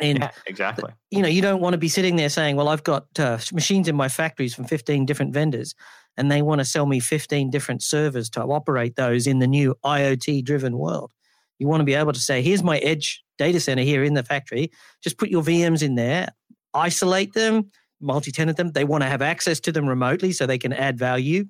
And 0.00 0.18
yeah, 0.18 0.30
exactly. 0.46 0.92
You 1.10 1.22
know, 1.22 1.28
you 1.28 1.40
don't 1.40 1.60
want 1.60 1.74
to 1.74 1.78
be 1.78 1.88
sitting 1.88 2.16
there 2.16 2.28
saying, 2.28 2.56
"Well, 2.56 2.68
I've 2.68 2.84
got 2.84 3.06
uh, 3.18 3.38
machines 3.52 3.88
in 3.88 3.96
my 3.96 4.08
factories 4.08 4.54
from 4.54 4.64
15 4.64 5.06
different 5.06 5.32
vendors, 5.32 5.74
and 6.16 6.30
they 6.30 6.42
want 6.42 6.60
to 6.60 6.64
sell 6.64 6.86
me 6.86 7.00
15 7.00 7.50
different 7.50 7.82
servers 7.82 8.28
to 8.30 8.42
operate 8.42 8.96
those 8.96 9.26
in 9.26 9.38
the 9.38 9.46
new 9.46 9.74
IoT-driven 9.84 10.76
world." 10.78 11.12
You 11.58 11.66
want 11.66 11.80
to 11.80 11.84
be 11.84 11.94
able 11.94 12.12
to 12.12 12.20
say, 12.20 12.42
here's 12.42 12.62
my 12.62 12.78
edge 12.78 13.22
data 13.38 13.60
center 13.60 13.82
here 13.82 14.04
in 14.04 14.14
the 14.14 14.22
factory. 14.22 14.70
Just 15.02 15.18
put 15.18 15.30
your 15.30 15.42
VMs 15.42 15.82
in 15.82 15.94
there, 15.94 16.28
isolate 16.74 17.32
them, 17.34 17.70
multi 18.00 18.30
tenant 18.30 18.56
them. 18.56 18.72
They 18.72 18.84
want 18.84 19.02
to 19.02 19.08
have 19.08 19.22
access 19.22 19.60
to 19.60 19.72
them 19.72 19.86
remotely 19.86 20.32
so 20.32 20.46
they 20.46 20.58
can 20.58 20.72
add 20.72 20.98
value. 20.98 21.46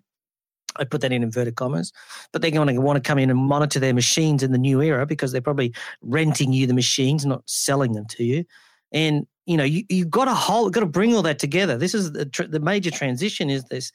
I 0.77 0.85
put 0.85 1.01
that 1.01 1.13
in 1.13 1.23
inverted 1.23 1.57
commas, 1.57 1.93
but 2.33 2.43
they're 2.43 2.51
going 2.51 2.75
to 2.75 2.81
want 2.81 3.03
to 3.03 3.07
come 3.07 3.19
in 3.19 3.31
and 3.31 3.39
monitor 3.39 3.81
their 3.81 3.95
machines 3.95 4.43
in 4.43 4.53
the 4.53 4.59
new 4.59 4.81
era 4.81 5.07
because 5.07 5.33
they're 5.33 5.41
probably 5.41 5.75
renting 6.03 6.53
you 6.53 6.67
the 6.67 6.75
machines, 6.75 7.27
not 7.27 7.43
selling 7.47 7.95
them 7.95 8.07
to 8.11 8.25
you. 8.25 8.45
And 8.93 9.27
you 9.47 9.57
know, 9.57 9.65
you 9.65 9.85
you've 9.89 10.11
got 10.11 10.27
to 10.27 10.35
hold, 10.35 10.75
got 10.75 10.81
to 10.81 10.87
bring 10.87 11.15
all 11.15 11.23
that 11.23 11.39
together. 11.39 11.77
This 11.79 11.95
is 11.95 12.13
the 12.13 12.27
the 12.49 12.61
major 12.61 12.91
transition 12.91 13.51
is 13.51 13.65
this 13.65 13.91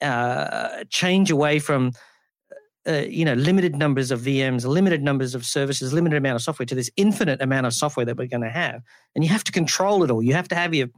uh, 0.00 0.84
change 0.88 1.30
away 1.30 1.58
from 1.58 1.92
uh, 2.88 3.04
you 3.08 3.24
know 3.24 3.34
limited 3.34 3.76
numbers 3.76 4.10
of 4.10 4.20
VMs, 4.20 4.64
limited 4.64 5.02
numbers 5.02 5.34
of 5.34 5.44
services, 5.44 5.92
limited 5.92 6.16
amount 6.16 6.36
of 6.36 6.42
software 6.42 6.66
to 6.66 6.74
this 6.74 6.90
infinite 6.96 7.42
amount 7.42 7.66
of 7.66 7.74
software 7.74 8.06
that 8.06 8.16
we're 8.16 8.26
going 8.26 8.42
to 8.42 8.50
have, 8.50 8.82
and 9.14 9.24
you 9.24 9.30
have 9.30 9.44
to 9.44 9.52
control 9.52 10.02
it 10.02 10.10
all. 10.10 10.22
You 10.22 10.34
have 10.34 10.48
to 10.48 10.54
have 10.54 10.74
your 10.74 10.88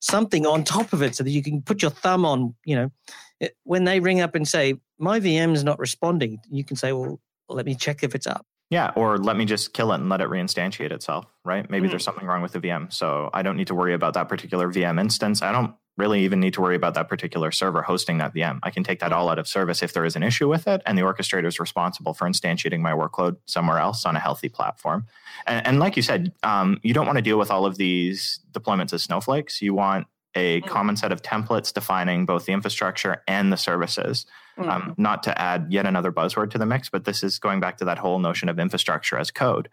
something 0.00 0.46
on 0.46 0.64
top 0.64 0.92
of 0.92 1.02
it 1.02 1.14
so 1.14 1.24
that 1.24 1.30
you 1.30 1.42
can 1.42 1.62
put 1.62 1.82
your 1.82 1.90
thumb 1.90 2.24
on. 2.24 2.54
You 2.64 2.76
know, 2.76 3.48
when 3.64 3.84
they 3.84 4.00
ring 4.00 4.20
up 4.20 4.34
and 4.34 4.46
say 4.46 4.74
my 4.98 5.20
VM 5.20 5.54
is 5.54 5.64
not 5.64 5.78
responding, 5.78 6.38
you 6.50 6.64
can 6.64 6.76
say, 6.76 6.92
well, 6.92 7.20
let 7.48 7.66
me 7.66 7.74
check 7.74 8.02
if 8.02 8.14
it's 8.14 8.26
up. 8.26 8.46
Yeah, 8.68 8.90
or 8.96 9.16
let 9.16 9.36
me 9.36 9.44
just 9.44 9.74
kill 9.74 9.92
it 9.92 9.96
and 9.96 10.08
let 10.08 10.20
it 10.20 10.28
reinstantiate 10.28 10.90
itself, 10.90 11.26
right? 11.44 11.70
Maybe 11.70 11.86
mm. 11.86 11.90
there's 11.90 12.02
something 12.02 12.26
wrong 12.26 12.42
with 12.42 12.52
the 12.52 12.58
VM. 12.58 12.92
So 12.92 13.30
I 13.32 13.42
don't 13.42 13.56
need 13.56 13.68
to 13.68 13.76
worry 13.76 13.94
about 13.94 14.14
that 14.14 14.28
particular 14.28 14.68
VM 14.72 15.00
instance. 15.00 15.40
I 15.40 15.52
don't 15.52 15.74
really 15.96 16.24
even 16.24 16.40
need 16.40 16.54
to 16.54 16.60
worry 16.60 16.76
about 16.76 16.94
that 16.94 17.08
particular 17.08 17.50
server 17.50 17.82
hosting 17.82 18.18
that 18.18 18.34
VM. 18.34 18.58
I 18.62 18.70
can 18.70 18.84
take 18.84 19.00
that 19.00 19.12
all 19.12 19.28
out 19.28 19.38
of 19.38 19.48
service 19.48 19.82
if 19.82 19.92
there 19.92 20.04
is 20.04 20.16
an 20.16 20.22
issue 20.22 20.48
with 20.48 20.66
it, 20.66 20.82
and 20.86 20.96
the 20.96 21.02
orchestrator 21.02 21.46
is 21.46 21.58
responsible 21.58 22.14
for 22.14 22.28
instantiating 22.28 22.80
my 22.80 22.92
workload 22.92 23.36
somewhere 23.46 23.78
else 23.78 24.04
on 24.04 24.16
a 24.16 24.20
healthy 24.20 24.48
platform. 24.48 25.06
And, 25.46 25.66
and 25.66 25.78
like 25.80 25.96
you 25.96 26.02
said, 26.02 26.32
um, 26.42 26.78
you 26.82 26.92
don't 26.94 27.06
want 27.06 27.16
to 27.16 27.22
deal 27.22 27.38
with 27.38 27.50
all 27.50 27.66
of 27.66 27.78
these 27.78 28.40
deployments 28.52 28.92
as 28.92 29.02
snowflakes. 29.02 29.62
You 29.62 29.74
want 29.74 30.06
a 30.34 30.60
mm. 30.60 30.66
common 30.66 30.96
set 30.96 31.10
of 31.10 31.22
templates 31.22 31.72
defining 31.72 32.26
both 32.26 32.46
the 32.46 32.52
infrastructure 32.52 33.22
and 33.26 33.52
the 33.52 33.56
services. 33.56 34.26
Mm. 34.58 34.68
Um, 34.68 34.94
not 34.96 35.22
to 35.24 35.40
add 35.40 35.66
yet 35.70 35.86
another 35.86 36.12
buzzword 36.12 36.50
to 36.50 36.58
the 36.58 36.66
mix, 36.66 36.88
but 36.88 37.04
this 37.04 37.22
is 37.22 37.38
going 37.38 37.60
back 37.60 37.78
to 37.78 37.84
that 37.86 37.98
whole 37.98 38.18
notion 38.18 38.48
of 38.48 38.58
infrastructure 38.58 39.18
as 39.18 39.30
code. 39.30 39.68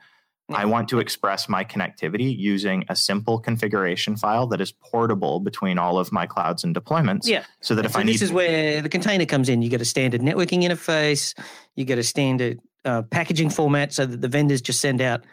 I 0.49 0.65
want 0.65 0.89
to 0.89 0.99
express 0.99 1.47
my 1.47 1.63
connectivity 1.63 2.37
using 2.37 2.83
a 2.89 2.95
simple 2.95 3.39
configuration 3.39 4.17
file 4.17 4.45
that 4.47 4.59
is 4.59 4.71
portable 4.71 5.39
between 5.39 5.77
all 5.77 5.97
of 5.97 6.11
my 6.11 6.25
clouds 6.25 6.63
and 6.63 6.75
deployments. 6.75 7.21
Yeah. 7.25 7.45
So 7.61 7.75
that 7.75 7.85
if 7.85 7.93
so 7.93 7.99
I 7.99 8.03
need, 8.03 8.13
this 8.13 8.23
is 8.23 8.31
where 8.31 8.81
the 8.81 8.89
container 8.89 9.25
comes 9.25 9.47
in. 9.47 9.61
You 9.61 9.69
get 9.69 9.81
a 9.81 9.85
standard 9.85 10.21
networking 10.21 10.63
interface. 10.63 11.33
You 11.75 11.85
get 11.85 11.97
a 11.97 12.03
standard 12.03 12.59
uh, 12.83 13.03
packaging 13.03 13.51
format, 13.51 13.93
so 13.93 14.05
that 14.05 14.19
the 14.19 14.27
vendors 14.27 14.61
just 14.61 14.81
send 14.81 15.01
out 15.01 15.23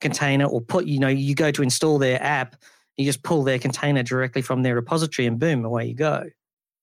container 0.00 0.46
or 0.46 0.60
put. 0.60 0.86
You 0.86 1.00
know, 1.00 1.08
you 1.08 1.34
go 1.34 1.50
to 1.50 1.62
install 1.62 1.98
their 1.98 2.22
app. 2.22 2.56
You 2.96 3.04
just 3.04 3.22
pull 3.22 3.42
their 3.42 3.58
container 3.58 4.02
directly 4.02 4.42
from 4.42 4.62
their 4.62 4.76
repository, 4.76 5.26
and 5.26 5.38
boom, 5.38 5.64
away 5.64 5.86
you 5.86 5.94
go. 5.94 6.24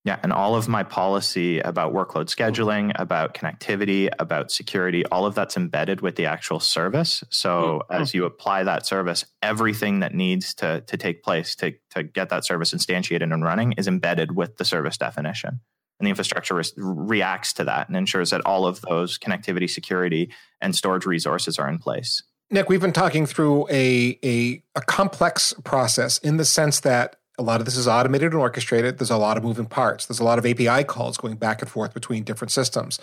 Yeah, 0.08 0.18
and 0.24 0.32
all 0.32 0.56
of 0.56 0.70
my 0.70 0.84
policy 0.84 1.60
about 1.60 1.94
workload 1.94 2.34
scheduling, 2.34 2.94
about 2.96 3.34
connectivity, 3.34 4.08
about 4.20 4.54
security, 4.54 5.06
all 5.08 5.26
of 5.26 5.36
that's 5.36 5.58
embedded 5.58 6.00
with 6.00 6.16
the 6.16 6.28
actual 6.28 6.62
service. 6.62 7.26
So 7.30 7.82
mm-hmm. 7.92 8.02
as 8.02 8.14
you 8.14 8.24
apply 8.24 8.64
that 8.64 8.86
service, 8.86 9.26
everything 9.42 10.00
that 10.00 10.14
needs 10.16 10.54
to, 10.56 10.80
to 10.80 10.96
take 10.96 11.24
place 11.24 11.56
to, 11.56 11.74
to 11.90 12.04
get 12.04 12.30
that 12.30 12.46
service 12.46 12.74
instantiated 12.74 13.34
and 13.34 13.44
running 13.44 13.74
is 13.74 13.86
embedded 13.86 14.34
with 14.34 14.56
the 14.56 14.64
service 14.64 14.98
definition. 14.98 15.60
And 16.00 16.08
the 16.08 16.10
infrastructure 16.10 16.56
re- 16.56 16.64
reacts 16.78 17.52
to 17.54 17.66
that 17.66 17.90
and 17.90 17.98
ensures 17.98 18.30
that 18.30 18.40
all 18.46 18.66
of 18.66 18.80
those 18.84 19.20
connectivity, 19.20 19.70
security, 19.70 20.32
and 20.62 20.74
storage 20.74 21.06
resources 21.06 21.60
are 21.60 21.68
in 21.68 21.80
place. 21.80 22.24
Nick, 22.50 22.70
we've 22.70 22.80
been 22.80 22.94
talking 22.94 23.26
through 23.26 23.68
a, 23.70 24.18
a, 24.24 24.64
a 24.74 24.82
complex 24.84 25.54
process 25.66 26.18
in 26.20 26.38
the 26.38 26.46
sense 26.46 26.80
that 26.80 27.18
a 27.38 27.44
lot 27.44 27.60
of 27.60 27.66
this 27.66 27.78
is 27.78 27.88
automated 27.88 28.32
and 28.32 28.42
orchestrated. 28.42 28.98
There's 28.98 29.12
a 29.12 29.18
lot 29.18 29.38
of 29.38 29.44
moving 29.44 29.66
parts. 29.66 30.06
There's 30.06 30.20
a 30.20 30.24
lot 30.24 30.40
of 30.40 30.46
API 30.46 30.84
calls 30.84 31.18
going 31.18 31.36
back 31.36 31.62
and 31.62 31.70
forth 31.70 31.94
between 31.94 32.24
different 32.24 32.52
systems. 32.52 33.00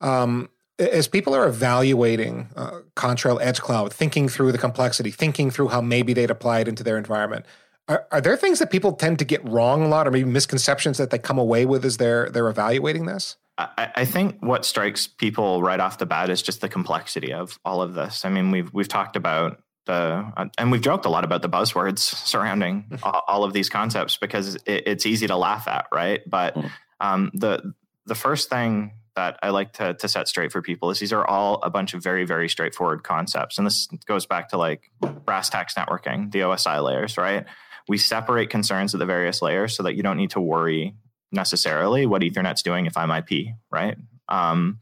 Um, 0.00 0.48
as 0.78 1.06
people 1.06 1.34
are 1.34 1.46
evaluating 1.46 2.48
uh, 2.56 2.80
Contrail 2.96 3.38
Edge 3.40 3.60
Cloud, 3.60 3.92
thinking 3.92 4.28
through 4.28 4.52
the 4.52 4.58
complexity, 4.58 5.10
thinking 5.10 5.50
through 5.50 5.68
how 5.68 5.80
maybe 5.80 6.12
they'd 6.12 6.30
apply 6.30 6.60
it 6.60 6.68
into 6.68 6.82
their 6.82 6.98
environment, 6.98 7.44
are, 7.88 8.06
are 8.10 8.20
there 8.20 8.36
things 8.36 8.58
that 8.58 8.70
people 8.70 8.92
tend 8.92 9.18
to 9.18 9.24
get 9.24 9.46
wrong 9.48 9.82
a 9.82 9.88
lot, 9.88 10.06
or 10.06 10.10
maybe 10.10 10.28
misconceptions 10.28 10.98
that 10.98 11.10
they 11.10 11.18
come 11.18 11.38
away 11.38 11.66
with 11.66 11.84
as 11.84 11.96
they're 11.98 12.30
they're 12.30 12.48
evaluating 12.48 13.06
this? 13.06 13.36
I, 13.58 13.92
I 13.96 14.04
think 14.04 14.38
what 14.40 14.64
strikes 14.64 15.06
people 15.06 15.62
right 15.62 15.78
off 15.78 15.98
the 15.98 16.06
bat 16.06 16.30
is 16.30 16.42
just 16.42 16.60
the 16.62 16.68
complexity 16.68 17.32
of 17.32 17.58
all 17.64 17.82
of 17.82 17.94
this. 17.94 18.24
I 18.24 18.30
mean, 18.30 18.50
we've 18.50 18.72
we've 18.72 18.88
talked 18.88 19.16
about 19.16 19.60
the 19.86 20.32
uh, 20.36 20.46
and 20.58 20.70
we've 20.70 20.80
joked 20.80 21.06
a 21.06 21.08
lot 21.08 21.24
about 21.24 21.42
the 21.42 21.48
buzzwords 21.48 21.98
surrounding 21.98 22.98
all 23.02 23.44
of 23.44 23.52
these 23.52 23.68
concepts 23.68 24.16
because 24.16 24.56
it, 24.56 24.84
it's 24.86 25.06
easy 25.06 25.26
to 25.26 25.36
laugh 25.36 25.66
at, 25.68 25.86
right? 25.92 26.20
But 26.28 26.54
hmm. 26.54 26.66
um, 27.00 27.30
the 27.34 27.74
the 28.06 28.14
first 28.14 28.48
thing 28.48 28.92
that 29.14 29.38
I 29.42 29.50
like 29.50 29.74
to 29.74 29.94
to 29.94 30.08
set 30.08 30.28
straight 30.28 30.52
for 30.52 30.62
people 30.62 30.90
is 30.90 30.98
these 30.98 31.12
are 31.12 31.26
all 31.26 31.60
a 31.62 31.70
bunch 31.70 31.94
of 31.94 32.02
very 32.02 32.24
very 32.24 32.48
straightforward 32.48 33.02
concepts, 33.02 33.58
and 33.58 33.66
this 33.66 33.88
goes 34.06 34.26
back 34.26 34.50
to 34.50 34.56
like 34.56 34.90
brass 35.24 35.48
tacks 35.48 35.74
networking, 35.74 36.30
the 36.30 36.40
OSI 36.40 36.82
layers, 36.82 37.18
right? 37.18 37.44
We 37.88 37.98
separate 37.98 38.48
concerns 38.48 38.94
at 38.94 39.00
the 39.00 39.06
various 39.06 39.42
layers 39.42 39.76
so 39.76 39.82
that 39.82 39.94
you 39.96 40.02
don't 40.04 40.16
need 40.16 40.30
to 40.30 40.40
worry 40.40 40.94
necessarily 41.32 42.06
what 42.06 42.22
Ethernet's 42.22 42.62
doing 42.62 42.86
if 42.86 42.96
I'm 42.96 43.10
IP, 43.10 43.54
right? 43.70 43.96
Um, 44.28 44.78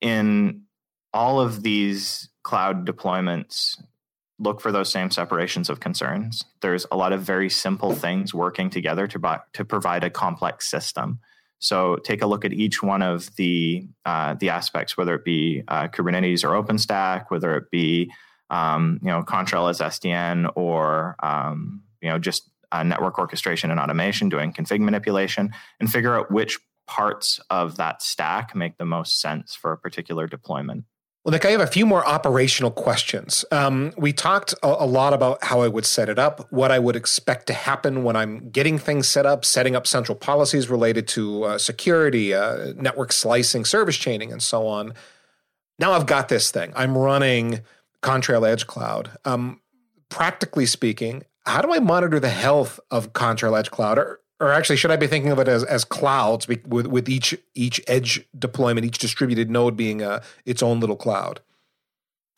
in 0.00 0.62
all 1.12 1.40
of 1.40 1.62
these 1.62 2.28
cloud 2.48 2.86
deployments, 2.86 3.78
look 4.38 4.62
for 4.62 4.72
those 4.72 4.90
same 4.90 5.10
separations 5.10 5.68
of 5.68 5.80
concerns. 5.80 6.46
There's 6.62 6.86
a 6.90 6.96
lot 6.96 7.12
of 7.12 7.20
very 7.20 7.50
simple 7.50 7.92
things 7.92 8.32
working 8.32 8.70
together 8.70 9.06
to, 9.06 9.18
buy, 9.18 9.40
to 9.52 9.66
provide 9.66 10.02
a 10.02 10.08
complex 10.08 10.66
system. 10.66 11.20
So 11.58 11.96
take 11.96 12.22
a 12.22 12.26
look 12.26 12.46
at 12.46 12.54
each 12.54 12.82
one 12.82 13.02
of 13.02 13.36
the 13.36 13.86
uh, 14.06 14.32
the 14.40 14.48
aspects, 14.48 14.96
whether 14.96 15.14
it 15.14 15.24
be 15.24 15.62
uh, 15.68 15.88
Kubernetes 15.88 16.42
or 16.42 16.50
OpenStack, 16.58 17.26
whether 17.28 17.54
it 17.54 17.70
be 17.70 18.10
um, 18.48 18.98
you 19.02 19.08
know 19.08 19.22
Contrail 19.22 19.68
as 19.68 19.80
SDN 19.80 20.50
or 20.54 21.16
um, 21.22 21.82
you 22.00 22.08
know 22.08 22.18
just 22.18 22.48
uh, 22.72 22.82
network 22.82 23.18
orchestration 23.18 23.70
and 23.70 23.78
automation, 23.78 24.30
doing 24.30 24.54
config 24.54 24.80
manipulation, 24.80 25.52
and 25.80 25.92
figure 25.92 26.16
out 26.16 26.30
which 26.30 26.58
parts 26.86 27.40
of 27.50 27.76
that 27.76 28.00
stack 28.00 28.54
make 28.54 28.78
the 28.78 28.86
most 28.86 29.20
sense 29.20 29.54
for 29.54 29.72
a 29.72 29.76
particular 29.76 30.26
deployment. 30.26 30.84
Well, 31.28 31.34
Nick, 31.34 31.44
I 31.44 31.50
have 31.50 31.60
a 31.60 31.66
few 31.66 31.84
more 31.84 32.08
operational 32.08 32.70
questions. 32.70 33.44
Um, 33.52 33.92
we 33.98 34.14
talked 34.14 34.54
a, 34.62 34.66
a, 34.66 34.86
lot 34.86 35.12
about 35.12 35.44
how 35.44 35.60
I 35.60 35.68
would 35.68 35.84
set 35.84 36.08
it 36.08 36.18
up, 36.18 36.50
what 36.50 36.70
I 36.70 36.78
would 36.78 36.96
expect 36.96 37.48
to 37.48 37.52
happen 37.52 38.02
when 38.02 38.16
I'm 38.16 38.48
getting 38.48 38.78
things 38.78 39.08
set 39.08 39.26
up, 39.26 39.44
setting 39.44 39.76
up 39.76 39.86
central 39.86 40.16
policies 40.16 40.70
related 40.70 41.06
to 41.08 41.44
uh, 41.44 41.58
security, 41.58 42.32
uh, 42.32 42.72
network 42.76 43.12
slicing, 43.12 43.66
service 43.66 43.98
chaining, 43.98 44.32
and 44.32 44.42
so 44.42 44.66
on. 44.66 44.94
Now 45.78 45.92
I've 45.92 46.06
got 46.06 46.30
this 46.30 46.50
thing. 46.50 46.72
I'm 46.74 46.96
running 46.96 47.60
Contrail 48.02 48.48
Edge 48.48 48.66
Cloud. 48.66 49.10
Um, 49.26 49.60
practically 50.08 50.64
speaking, 50.64 51.24
how 51.44 51.60
do 51.60 51.74
I 51.74 51.78
monitor 51.78 52.18
the 52.18 52.30
health 52.30 52.80
of 52.90 53.12
Contrail 53.12 53.58
Edge 53.58 53.70
Cloud? 53.70 53.98
Or, 53.98 54.20
or 54.40 54.52
actually, 54.52 54.76
should 54.76 54.90
I 54.90 54.96
be 54.96 55.06
thinking 55.06 55.32
of 55.32 55.38
it 55.38 55.48
as, 55.48 55.64
as 55.64 55.84
clouds 55.84 56.46
with, 56.46 56.66
with 56.66 57.08
each 57.08 57.36
each 57.54 57.80
edge 57.88 58.24
deployment, 58.38 58.86
each 58.86 58.98
distributed 58.98 59.50
node 59.50 59.76
being 59.76 60.02
a, 60.02 60.22
its 60.44 60.62
own 60.62 60.80
little 60.80 60.96
cloud? 60.96 61.40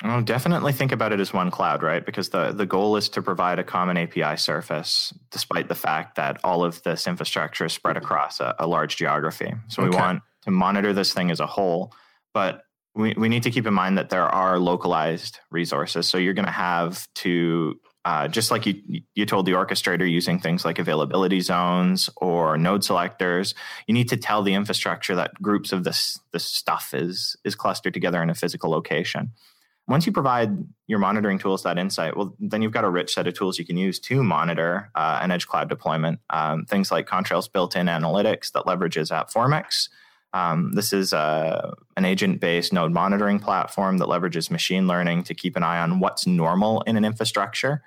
Oh, 0.03 0.23
definitely 0.23 0.73
think 0.73 0.93
about 0.93 1.13
it 1.13 1.21
as 1.21 1.35
one 1.35 1.51
cloud, 1.51 1.83
right? 1.83 2.05
Because 2.05 2.31
the, 2.31 2.53
the 2.53 2.65
goal 2.65 2.97
is 2.97 3.11
to 3.11 3.21
provide 3.21 3.59
a 3.59 3.65
common 3.65 3.99
API 3.99 4.39
surface, 4.39 5.13
despite 5.31 5.69
the 5.69 5.75
fact 5.75 6.17
that 6.17 6.41
all 6.43 6.65
of 6.65 6.83
this 6.85 7.07
infrastructure 7.07 7.67
is 7.67 7.75
spread 7.75 7.99
across 7.99 8.41
a, 8.41 8.55
a 8.59 8.67
large 8.67 8.97
geography. 8.97 9.53
So 9.69 9.83
okay. 9.83 9.91
we 9.91 9.97
want 9.97 10.23
to 10.45 10.51
monitor 10.51 10.95
this 10.95 11.13
thing 11.13 11.31
as 11.31 11.39
a 11.39 11.47
whole, 11.47 11.93
but 12.33 12.63
we, 12.95 13.13
we 13.17 13.29
need 13.29 13.43
to 13.43 13.51
keep 13.51 13.67
in 13.67 13.75
mind 13.75 13.99
that 13.99 14.09
there 14.09 14.27
are 14.27 14.59
localized 14.59 15.39
resources. 15.51 16.09
So 16.09 16.17
you're 16.17 16.35
going 16.35 16.47
to 16.47 16.51
have 16.51 17.07
to 17.17 17.79
uh, 18.05 18.29
just 18.29 18.51
like 18.51 18.67
you 18.67 19.03
you 19.15 19.27
told 19.27 19.47
the 19.47 19.53
orchestrator 19.53 20.11
using 20.11 20.39
things 20.39 20.65
like 20.65 20.79
availability 20.79 21.41
zones 21.41 22.09
or 22.17 22.57
node 22.57 22.83
selectors, 22.83 23.55
you 23.87 23.95
need 23.95 24.09
to 24.09 24.17
tell 24.17 24.43
the 24.43 24.55
infrastructure 24.55 25.15
that 25.15 25.35
groups 25.43 25.73
of 25.73 25.85
this 25.85 26.19
this 26.33 26.45
stuff 26.45 26.95
is 26.95 27.37
is 27.45 27.55
clustered 27.55 27.95
together 27.95 28.23
in 28.23 28.31
a 28.31 28.35
physical 28.35 28.71
location. 28.71 29.33
Once 29.89 30.07
you 30.07 30.13
provide 30.13 30.51
your 30.87 31.01
monitoring 31.01 31.39
tools 31.39 31.65
that 31.65 31.77
insight, 31.77 32.17
well, 32.17 32.35
then 32.39 32.63
you've 32.63 32.73
got 32.73 32.85
a 32.85 32.91
rich 32.91 33.13
set 33.13 33.27
of 33.27 33.35
tools 33.35 33.59
you 33.59 33.67
can 33.67 33.77
use 33.77 33.99
to 33.99 34.23
monitor 34.23 34.89
uh, 34.95 35.19
an 35.21 35.33
edge 35.33 35.49
cloud 35.49 35.69
deployment. 35.69 36.21
Um, 36.31 36.65
things 36.65 36.93
like 36.93 37.07
Contrail's 37.07 37.49
built-in 37.49 37.87
analytics 37.87 38.53
that 38.53 38.67
leverages 38.67 39.11
AppFormix. 39.11 39.89
Um, 40.33 40.73
this 40.75 40.93
is 40.93 41.13
uh, 41.13 41.75
an 41.97 42.05
agent 42.05 42.41
based 42.41 42.73
node 42.73 42.93
monitoring 42.93 43.41
platform 43.41 43.99
that 43.99 44.09
leverages 44.09 44.51
machine 44.51 44.87
learning 44.87 45.25
to 45.25 45.35
keep 45.35 45.57
an 45.57 45.63
eye 45.63 45.81
on 45.81 46.01
what's 46.01 46.27
normal 46.27 46.83
in 46.83 46.97
an 46.97 47.05
infrastructure 47.05 47.83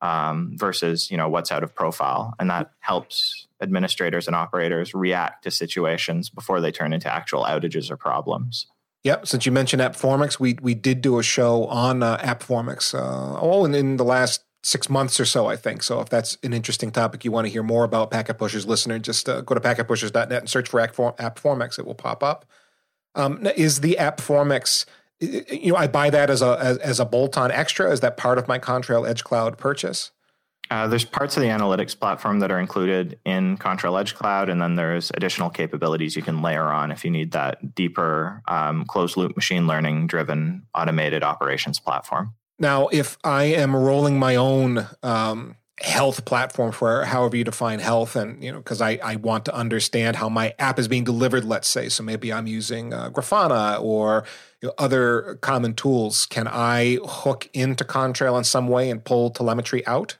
um, 0.00 0.52
versus 0.56 1.10
you 1.10 1.16
know 1.16 1.28
what's 1.28 1.50
out 1.50 1.62
of 1.62 1.74
profile, 1.74 2.34
and 2.38 2.50
that 2.50 2.70
helps 2.80 3.46
administrators 3.60 4.26
and 4.26 4.36
operators 4.36 4.94
react 4.94 5.42
to 5.44 5.50
situations 5.50 6.30
before 6.30 6.60
they 6.60 6.70
turn 6.70 6.92
into 6.92 7.12
actual 7.12 7.44
outages 7.44 7.90
or 7.90 7.96
problems. 7.96 8.66
Yep. 9.04 9.26
Since 9.26 9.46
you 9.46 9.52
mentioned 9.52 9.82
AppFormix, 9.82 10.38
we 10.38 10.56
we 10.60 10.74
did 10.74 11.00
do 11.00 11.18
a 11.18 11.22
show 11.22 11.66
on 11.66 12.02
uh, 12.02 12.18
AppFormix. 12.18 12.94
Uh, 12.94 13.38
oh, 13.40 13.64
in, 13.64 13.74
in 13.74 13.96
the 13.96 14.04
last 14.04 14.44
six 14.62 14.90
months 14.90 15.20
or 15.20 15.24
so, 15.24 15.46
I 15.46 15.56
think. 15.56 15.82
So 15.82 16.00
if 16.00 16.08
that's 16.08 16.36
an 16.42 16.52
interesting 16.52 16.90
topic 16.90 17.24
you 17.24 17.32
want 17.32 17.46
to 17.46 17.52
hear 17.52 17.62
more 17.62 17.84
about, 17.84 18.10
Packet 18.10 18.38
Pushers 18.38 18.66
listener, 18.66 18.98
just 18.98 19.28
uh, 19.28 19.40
go 19.42 19.54
to 19.54 19.60
packetpushers.net 19.60 20.32
and 20.32 20.48
search 20.48 20.68
for 20.68 20.80
AppFormix. 20.80 21.78
It 21.78 21.86
will 21.86 21.94
pop 21.94 22.22
up. 22.22 22.44
Um, 23.14 23.46
is 23.56 23.80
the 23.80 23.96
AppFormix, 23.98 24.84
you 25.20 25.72
know, 25.72 25.76
I 25.76 25.86
buy 25.86 26.10
that 26.10 26.30
as 26.30 26.42
a 26.42 26.58
as, 26.60 26.78
as 26.78 27.00
a 27.00 27.04
bolt-on 27.04 27.50
extra? 27.50 27.90
Is 27.90 28.00
that 28.00 28.16
part 28.16 28.38
of 28.38 28.46
my 28.46 28.58
Contrail 28.58 29.08
Edge 29.08 29.24
Cloud 29.24 29.58
purchase? 29.58 30.12
Uh, 30.70 30.86
there's 30.86 31.04
parts 31.04 31.36
of 31.36 31.42
the 31.42 31.48
analytics 31.48 31.98
platform 31.98 32.40
that 32.40 32.50
are 32.50 32.60
included 32.60 33.18
in 33.24 33.56
Contrail 33.56 33.98
Edge 33.98 34.14
Cloud, 34.14 34.50
and 34.50 34.60
then 34.60 34.74
there's 34.74 35.10
additional 35.14 35.48
capabilities 35.48 36.14
you 36.14 36.22
can 36.22 36.42
layer 36.42 36.64
on 36.64 36.92
if 36.92 37.04
you 37.04 37.10
need 37.10 37.32
that 37.32 37.74
deeper 37.74 38.42
um, 38.48 38.84
closed 38.84 39.16
loop 39.16 39.34
machine 39.34 39.66
learning 39.66 40.06
driven 40.06 40.66
automated 40.74 41.22
operations 41.22 41.80
platform. 41.80 42.34
Now, 42.58 42.88
if 42.88 43.18
I 43.22 43.44
am 43.44 43.74
rolling 43.74 44.18
my 44.18 44.36
own 44.36 44.86
um, 45.02 45.56
health 45.80 46.24
platform 46.24 46.72
for 46.72 47.04
however 47.04 47.36
you 47.36 47.44
define 47.44 47.78
health, 47.78 48.16
and 48.16 48.42
you 48.42 48.50
know, 48.50 48.58
because 48.58 48.80
I, 48.80 48.98
I 49.02 49.16
want 49.16 49.44
to 49.46 49.54
understand 49.54 50.16
how 50.16 50.28
my 50.28 50.54
app 50.58 50.78
is 50.78 50.88
being 50.88 51.04
delivered, 51.04 51.44
let's 51.44 51.68
say, 51.68 51.88
so 51.88 52.02
maybe 52.02 52.32
I'm 52.32 52.46
using 52.46 52.92
uh, 52.92 53.10
Grafana 53.10 53.80
or 53.80 54.24
you 54.60 54.68
know, 54.68 54.74
other 54.78 55.38
common 55.40 55.74
tools. 55.74 56.26
Can 56.26 56.48
I 56.48 56.98
hook 57.04 57.48
into 57.52 57.84
Contrail 57.84 58.36
in 58.38 58.44
some 58.44 58.68
way 58.68 58.90
and 58.90 59.04
pull 59.04 59.30
telemetry 59.30 59.86
out? 59.86 60.16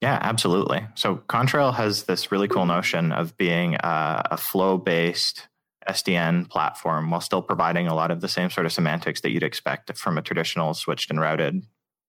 Yeah, 0.00 0.18
absolutely. 0.20 0.86
So 0.94 1.16
Contrail 1.28 1.74
has 1.74 2.04
this 2.04 2.30
really 2.30 2.48
cool 2.48 2.66
notion 2.66 3.12
of 3.12 3.36
being 3.36 3.74
a, 3.76 4.28
a 4.32 4.36
flow 4.36 4.78
based 4.78 5.48
SDN 5.88 6.48
platform 6.48 7.10
while 7.10 7.20
still 7.20 7.42
providing 7.42 7.86
a 7.86 7.94
lot 7.94 8.10
of 8.10 8.20
the 8.20 8.28
same 8.28 8.50
sort 8.50 8.66
of 8.66 8.72
semantics 8.72 9.20
that 9.22 9.30
you'd 9.30 9.42
expect 9.42 9.96
from 9.96 10.18
a 10.18 10.22
traditional 10.22 10.74
switched 10.74 11.10
and 11.10 11.20
routed 11.20 11.64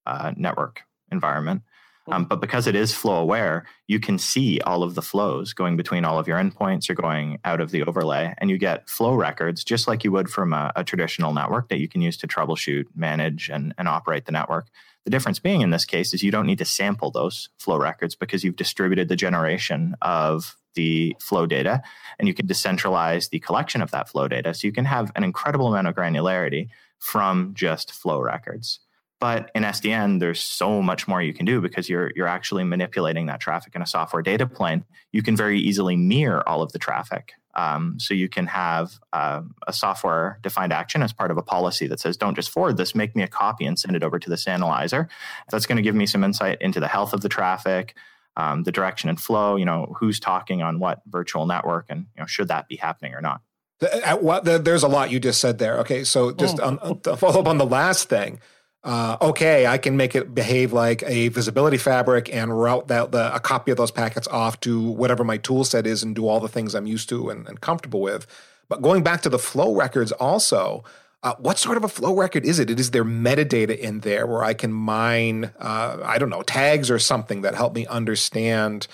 uh, 0.05 0.34
network 0.36 0.82
environment. 1.11 1.61
Um, 2.09 2.25
but 2.25 2.39
because 2.39 2.67
it 2.67 2.75
is 2.75 2.93
flow 2.93 3.17
aware, 3.17 3.65
you 3.88 3.99
can 3.99 4.17
see 4.17 4.61
all 4.61 4.84
of 4.84 4.95
the 4.95 5.01
flows 5.01 5.53
going 5.53 5.75
between 5.75 6.05
all 6.05 6.17
of 6.17 6.28
your 6.28 6.38
endpoints. 6.38 6.88
You're 6.88 6.95
going 6.95 7.39
out 7.43 7.59
of 7.59 7.71
the 7.71 7.84
overlay, 7.84 8.34
and 8.38 8.49
you 8.49 8.57
get 8.57 8.89
flow 8.89 9.13
records 9.13 9.63
just 9.63 9.88
like 9.88 10.03
you 10.03 10.11
would 10.11 10.30
from 10.30 10.53
a, 10.53 10.71
a 10.75 10.84
traditional 10.84 11.34
network 11.34 11.69
that 11.69 11.80
you 11.80 11.89
can 11.89 12.01
use 12.01 12.17
to 12.17 12.28
troubleshoot, 12.28 12.86
manage, 12.95 13.49
and, 13.49 13.73
and 13.78 13.88
operate 13.88 14.25
the 14.25 14.32
network. 14.32 14.67
The 15.03 15.11
difference 15.11 15.39
being 15.39 15.61
in 15.61 15.69
this 15.69 15.86
case 15.86 16.13
is 16.13 16.23
you 16.23 16.32
don't 16.32 16.45
need 16.45 16.57
to 16.57 16.65
sample 16.65 17.11
those 17.11 17.49
flow 17.57 17.78
records 17.78 18.15
because 18.15 18.43
you've 18.43 18.57
distributed 18.57 19.07
the 19.07 19.15
generation 19.15 19.95
of 20.01 20.57
the 20.78 21.17
flow 21.19 21.45
data 21.45 21.82
and 22.17 22.28
you 22.30 22.34
can 22.34 22.47
decentralize 22.47 23.30
the 23.30 23.39
collection 23.39 23.82
of 23.82 23.91
that 23.91 24.07
flow 24.07 24.30
data. 24.30 24.53
So 24.53 24.67
you 24.67 24.71
can 24.71 24.86
have 24.86 25.11
an 25.15 25.25
incredible 25.25 25.67
amount 25.67 25.88
of 25.88 25.95
granularity 25.95 26.69
from 26.99 27.53
just 27.53 27.91
flow 27.91 28.21
records. 28.21 28.80
But 29.19 29.49
in 29.55 29.63
SDN, 29.63 30.19
there's 30.19 30.39
so 30.39 30.82
much 30.82 31.07
more 31.07 31.21
you 31.21 31.34
can 31.34 31.45
do 31.45 31.59
because 31.59 31.89
you're 31.89 32.11
you're 32.15 32.28
actually 32.28 32.63
manipulating 32.63 33.25
that 33.25 33.39
traffic 33.39 33.75
in 33.75 33.82
a 33.82 33.86
software 33.88 34.21
data 34.21 34.45
plane. 34.45 34.86
You 35.11 35.23
can 35.23 35.36
very 35.36 35.59
easily 35.59 35.95
mirror 35.95 36.47
all 36.47 36.61
of 36.61 36.71
the 36.71 36.80
traffic. 36.80 37.34
Um, 37.55 37.99
so 37.99 38.13
you 38.13 38.30
can 38.30 38.45
have 38.45 38.91
uh, 39.13 39.41
a 39.65 39.73
software 39.73 40.38
defined 40.43 40.71
action 40.71 41.01
as 41.01 41.11
part 41.11 41.32
of 41.32 41.38
a 41.38 41.41
policy 41.41 41.88
that 41.88 41.99
says, 41.99 42.15
"Don't 42.15 42.36
just 42.36 42.51
forward 42.51 42.78
this. 42.78 42.93
Make 42.93 43.15
me 43.15 43.23
a 43.23 43.28
copy 43.28 43.65
and 43.65 43.80
send 43.80 43.95
it 43.95 44.03
over 44.03 44.19
to 44.19 44.30
this 44.30 44.47
analyzer." 44.47 45.09
That's 45.49 45.65
going 45.65 45.78
to 45.78 45.82
give 45.82 45.95
me 45.95 46.05
some 46.05 46.23
insight 46.23 46.61
into 46.61 46.80
the 46.80 46.88
health 46.88 47.13
of 47.13 47.21
the 47.21 47.30
traffic, 47.30 47.95
um, 48.38 48.63
the 48.63 48.71
direction 48.71 49.09
and 49.09 49.19
flow. 49.19 49.57
You 49.57 49.65
know, 49.65 49.93
who's 49.99 50.19
talking 50.19 50.61
on 50.61 50.79
what 50.79 51.01
virtual 51.07 51.45
network, 51.45 51.88
and 51.89 52.05
you 52.15 52.21
know, 52.21 52.25
should 52.25 52.47
that 52.47 52.69
be 52.69 52.77
happening 52.77 53.13
or 53.13 53.21
not. 53.21 53.41
There's 53.79 54.83
a 54.83 54.88
lot 54.88 55.11
you 55.11 55.19
just 55.19 55.41
said 55.41 55.57
there. 55.57 55.79
Okay, 55.79 56.05
so 56.05 56.31
just 56.31 56.59
oh. 56.61 56.79
um, 56.81 56.99
to 57.01 57.17
follow 57.17 57.41
up 57.41 57.47
on 57.47 57.57
the 57.57 57.65
last 57.65 58.07
thing 58.07 58.39
uh, 58.88 59.17
okay, 59.21 59.67
I 59.67 59.77
can 59.77 59.97
make 59.97 60.15
it 60.15 60.33
behave 60.33 60.71
like 60.71 61.03
a 61.03 61.27
visibility 61.27 61.75
fabric 61.77 62.33
and 62.33 62.57
route 62.57 62.88
that 62.88 63.11
the, 63.11 63.35
a 63.35 63.39
copy 63.39 63.69
of 63.69 63.77
those 63.77 63.91
packets 63.91 64.29
off 64.29 64.61
to 64.61 64.81
whatever 64.91 65.25
my 65.25 65.35
tool 65.35 65.65
set 65.65 65.85
is 65.85 66.03
and 66.03 66.15
do 66.15 66.25
all 66.25 66.39
the 66.39 66.47
things 66.47 66.73
I'm 66.73 66.88
used 66.88 67.09
to 67.09 67.29
and, 67.29 67.45
and 67.49 67.59
comfortable 67.59 67.99
with. 67.99 68.25
But 68.69 68.81
going 68.81 69.03
back 69.03 69.21
to 69.23 69.29
the 69.29 69.39
flow 69.39 69.75
records 69.75 70.13
also, 70.13 70.85
uh, 71.24 71.36
what 71.39 71.57
sort 71.57 71.78
of 71.78 71.84
a 71.84 71.88
flow 71.88 72.15
record 72.15 72.45
is 72.45 72.59
it? 72.59 72.70
Is 72.70 72.91
there 72.91 73.03
metadata 73.03 73.78
in 73.78 74.01
there 74.01 74.28
where 74.28 74.43
I 74.43 74.53
can 74.53 74.72
mine, 74.72 75.51
uh, 75.59 75.97
I 76.03 76.18
don't 76.18 76.30
know, 76.30 76.43
tags 76.43 76.91
or 76.91 76.99
something 76.99 77.41
that 77.41 77.55
help 77.55 77.74
me 77.74 77.86
understand 77.88 78.88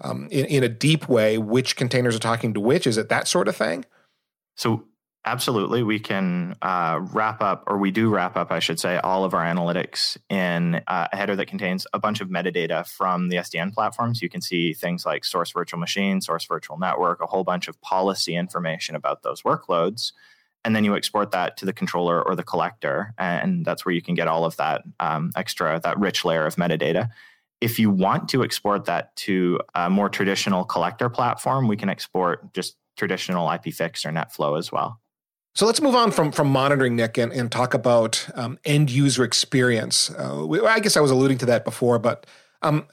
um, 0.00 0.28
in, 0.30 0.46
in 0.46 0.62
a 0.62 0.68
deep 0.68 1.08
way 1.08 1.38
which 1.38 1.76
containers 1.76 2.14
are 2.14 2.20
talking 2.20 2.54
to 2.54 2.60
which? 2.60 2.86
Is 2.86 2.96
it 2.96 3.08
that 3.08 3.26
sort 3.28 3.48
of 3.48 3.56
thing? 3.56 3.84
So 4.54 4.84
Absolutely. 5.26 5.82
We 5.82 5.98
can 5.98 6.56
uh, 6.62 6.98
wrap 7.12 7.42
up, 7.42 7.64
or 7.66 7.76
we 7.76 7.90
do 7.90 8.08
wrap 8.08 8.38
up, 8.38 8.50
I 8.50 8.58
should 8.58 8.80
say, 8.80 8.96
all 8.96 9.22
of 9.22 9.34
our 9.34 9.44
analytics 9.44 10.16
in 10.30 10.76
uh, 10.86 11.08
a 11.12 11.16
header 11.16 11.36
that 11.36 11.46
contains 11.46 11.86
a 11.92 11.98
bunch 11.98 12.22
of 12.22 12.28
metadata 12.28 12.88
from 12.88 13.28
the 13.28 13.36
SDN 13.36 13.74
platforms. 13.74 14.22
You 14.22 14.30
can 14.30 14.40
see 14.40 14.72
things 14.72 15.04
like 15.04 15.26
source 15.26 15.52
virtual 15.52 15.78
machine, 15.78 16.22
source 16.22 16.46
virtual 16.46 16.78
network, 16.78 17.20
a 17.20 17.26
whole 17.26 17.44
bunch 17.44 17.68
of 17.68 17.78
policy 17.82 18.34
information 18.34 18.96
about 18.96 19.22
those 19.22 19.42
workloads. 19.42 20.12
And 20.64 20.76
then 20.76 20.84
you 20.84 20.94
export 20.94 21.30
that 21.30 21.56
to 21.58 21.66
the 21.66 21.72
controller 21.72 22.22
or 22.22 22.36
the 22.36 22.42
collector. 22.42 23.14
And 23.18 23.64
that's 23.64 23.84
where 23.84 23.94
you 23.94 24.02
can 24.02 24.14
get 24.14 24.28
all 24.28 24.44
of 24.44 24.56
that 24.56 24.82
um, 25.00 25.30
extra, 25.36 25.80
that 25.82 25.98
rich 25.98 26.24
layer 26.24 26.46
of 26.46 26.56
metadata. 26.56 27.08
If 27.60 27.78
you 27.78 27.90
want 27.90 28.28
to 28.30 28.42
export 28.42 28.84
that 28.86 29.14
to 29.16 29.60
a 29.74 29.90
more 29.90 30.08
traditional 30.08 30.64
collector 30.64 31.08
platform, 31.08 31.68
we 31.68 31.76
can 31.76 31.88
export 31.88 32.52
just 32.52 32.76
traditional 32.96 33.48
IPFix 33.48 34.04
or 34.04 34.10
NetFlow 34.10 34.58
as 34.58 34.70
well. 34.70 35.00
So 35.54 35.66
let's 35.66 35.80
move 35.80 35.94
on 35.96 36.12
from 36.12 36.30
from 36.30 36.48
monitoring, 36.48 36.94
Nick, 36.94 37.18
and, 37.18 37.32
and 37.32 37.50
talk 37.50 37.74
about 37.74 38.28
um, 38.34 38.58
end 38.64 38.90
user 38.90 39.24
experience. 39.24 40.10
Uh, 40.10 40.44
we, 40.46 40.60
I 40.60 40.78
guess 40.78 40.96
I 40.96 41.00
was 41.00 41.10
alluding 41.10 41.38
to 41.38 41.46
that 41.46 41.64
before, 41.64 41.98
but 41.98 42.24
um, 42.62 42.86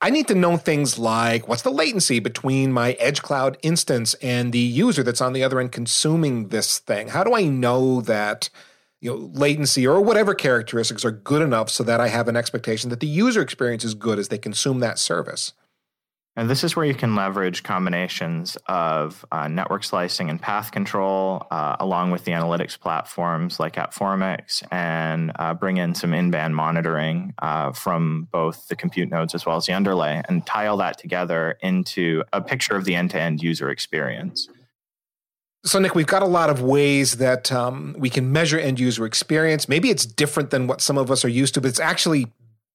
I 0.00 0.10
need 0.10 0.28
to 0.28 0.34
know 0.34 0.56
things 0.56 0.98
like 0.98 1.48
what's 1.48 1.62
the 1.62 1.70
latency 1.70 2.20
between 2.20 2.72
my 2.72 2.92
Edge 2.92 3.22
Cloud 3.22 3.58
instance 3.62 4.14
and 4.14 4.52
the 4.52 4.58
user 4.58 5.02
that's 5.02 5.20
on 5.20 5.32
the 5.32 5.42
other 5.42 5.60
end 5.60 5.72
consuming 5.72 6.48
this 6.48 6.78
thing. 6.78 7.08
How 7.08 7.24
do 7.24 7.34
I 7.34 7.44
know 7.44 8.00
that 8.02 8.50
you 9.00 9.10
know 9.10 9.30
latency 9.32 9.86
or 9.86 10.00
whatever 10.00 10.34
characteristics 10.34 11.04
are 11.04 11.10
good 11.10 11.42
enough 11.42 11.70
so 11.70 11.82
that 11.84 12.00
I 12.00 12.08
have 12.08 12.28
an 12.28 12.36
expectation 12.36 12.90
that 12.90 13.00
the 13.00 13.06
user 13.06 13.42
experience 13.42 13.84
is 13.84 13.94
good 13.94 14.18
as 14.18 14.28
they 14.28 14.38
consume 14.38 14.80
that 14.80 14.98
service? 14.98 15.52
And 16.36 16.48
this 16.48 16.62
is 16.62 16.76
where 16.76 16.86
you 16.86 16.94
can 16.94 17.16
leverage 17.16 17.64
combinations 17.64 18.56
of 18.66 19.24
uh, 19.32 19.48
network 19.48 19.82
slicing 19.82 20.30
and 20.30 20.40
path 20.40 20.70
control, 20.70 21.46
uh, 21.50 21.76
along 21.80 22.12
with 22.12 22.24
the 22.24 22.32
analytics 22.32 22.78
platforms 22.78 23.58
like 23.58 23.74
AppFormix, 23.74 24.62
and 24.70 25.32
uh, 25.36 25.54
bring 25.54 25.78
in 25.78 25.94
some 25.94 26.14
in 26.14 26.30
band 26.30 26.54
monitoring 26.54 27.34
uh, 27.40 27.72
from 27.72 28.28
both 28.30 28.68
the 28.68 28.76
compute 28.76 29.10
nodes 29.10 29.34
as 29.34 29.44
well 29.44 29.56
as 29.56 29.66
the 29.66 29.72
underlay, 29.72 30.22
and 30.28 30.46
tie 30.46 30.68
all 30.68 30.76
that 30.76 30.98
together 30.98 31.58
into 31.62 32.22
a 32.32 32.40
picture 32.40 32.76
of 32.76 32.84
the 32.84 32.94
end 32.94 33.10
to 33.10 33.20
end 33.20 33.42
user 33.42 33.68
experience. 33.68 34.48
So, 35.64 35.78
Nick, 35.78 35.94
we've 35.94 36.06
got 36.06 36.22
a 36.22 36.26
lot 36.26 36.48
of 36.48 36.62
ways 36.62 37.16
that 37.16 37.52
um, 37.52 37.94
we 37.98 38.08
can 38.08 38.32
measure 38.32 38.58
end 38.58 38.80
user 38.80 39.04
experience. 39.04 39.68
Maybe 39.68 39.90
it's 39.90 40.06
different 40.06 40.50
than 40.50 40.68
what 40.68 40.80
some 40.80 40.96
of 40.96 41.10
us 41.10 41.22
are 41.22 41.28
used 41.28 41.54
to, 41.54 41.60
but 41.60 41.68
it's 41.68 41.80
actually 41.80 42.28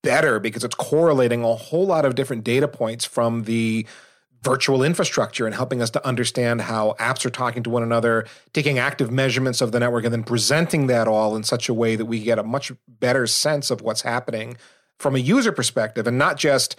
better 0.05 0.39
because 0.39 0.63
it's 0.63 0.75
correlating 0.75 1.43
a 1.43 1.55
whole 1.55 1.87
lot 1.87 2.05
of 2.05 2.13
different 2.13 2.43
data 2.43 2.67
points 2.67 3.03
from 3.03 3.43
the 3.43 3.85
virtual 4.43 4.83
infrastructure 4.83 5.47
and 5.47 5.55
helping 5.55 5.81
us 5.81 5.89
to 5.89 6.07
understand 6.07 6.61
how 6.61 6.95
apps 6.99 7.25
are 7.25 7.31
talking 7.31 7.63
to 7.63 7.69
one 7.71 7.81
another, 7.81 8.27
taking 8.53 8.77
active 8.77 9.11
measurements 9.11 9.59
of 9.59 9.71
the 9.71 9.79
network, 9.79 10.05
and 10.05 10.13
then 10.13 10.23
presenting 10.23 10.85
that 10.85 11.07
all 11.07 11.35
in 11.35 11.43
such 11.43 11.67
a 11.67 11.73
way 11.73 11.95
that 11.95 12.05
we 12.05 12.19
get 12.19 12.37
a 12.37 12.43
much 12.43 12.71
better 12.87 13.25
sense 13.25 13.71
of 13.71 13.81
what's 13.81 14.03
happening 14.03 14.55
from 14.99 15.15
a 15.15 15.19
user 15.19 15.51
perspective 15.51 16.05
and 16.05 16.19
not 16.19 16.37
just, 16.37 16.75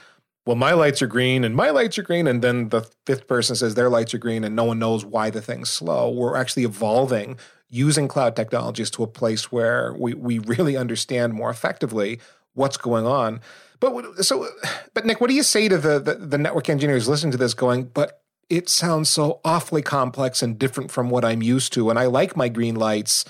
well, 0.47 0.55
my 0.55 0.73
lights 0.73 1.03
are 1.03 1.09
green 1.09 1.43
and 1.43 1.57
my 1.57 1.71
lights 1.71 1.99
are 1.99 2.05
green. 2.05 2.29
And 2.29 2.41
then 2.41 2.69
the 2.69 2.89
fifth 3.05 3.27
person 3.27 3.57
says 3.57 3.75
their 3.75 3.91
lights 3.91 4.15
are 4.15 4.19
green 4.19 4.45
and 4.45 4.55
no 4.55 4.63
one 4.63 4.79
knows 4.79 5.05
why 5.05 5.31
the 5.31 5.43
thing's 5.43 5.69
slow. 5.69 6.09
We're 6.09 6.37
actually 6.37 6.63
evolving 6.63 7.37
using 7.69 8.07
cloud 8.07 8.37
technologies 8.37 8.91
to 8.91 9.03
a 9.03 9.09
place 9.09 9.51
where 9.51 9.93
we, 9.99 10.15
we 10.15 10.39
really 10.39 10.77
understand 10.77 11.35
more 11.35 11.51
effectively 11.51 12.21
what's 12.57 12.77
going 12.77 13.07
on. 13.07 13.41
But 13.79 14.25
so, 14.25 14.49
but 14.95 15.05
Nick, 15.05 15.21
what 15.21 15.29
do 15.29 15.35
you 15.35 15.43
say 15.43 15.69
to 15.69 15.79
the, 15.79 16.01
the, 16.01 16.15
the 16.15 16.39
network 16.39 16.69
engineers 16.69 17.09
listening 17.09 17.33
to 17.33 17.39
this, 17.39 17.55
going, 17.55 17.85
but 17.85 18.23
it 18.49 18.69
sounds 18.69 19.09
so 19.11 19.41
awfully 19.45 19.83
complex 19.83 20.43
and 20.43 20.59
different 20.59 20.91
from 20.91 21.11
what 21.11 21.25
I'm 21.25 21.43
used 21.43 21.73
to, 21.75 21.91
and 21.91 21.99
I 21.99 22.07
like 22.07 22.37
my 22.37 22.49
green 22.49 22.75
lights. 22.75 23.25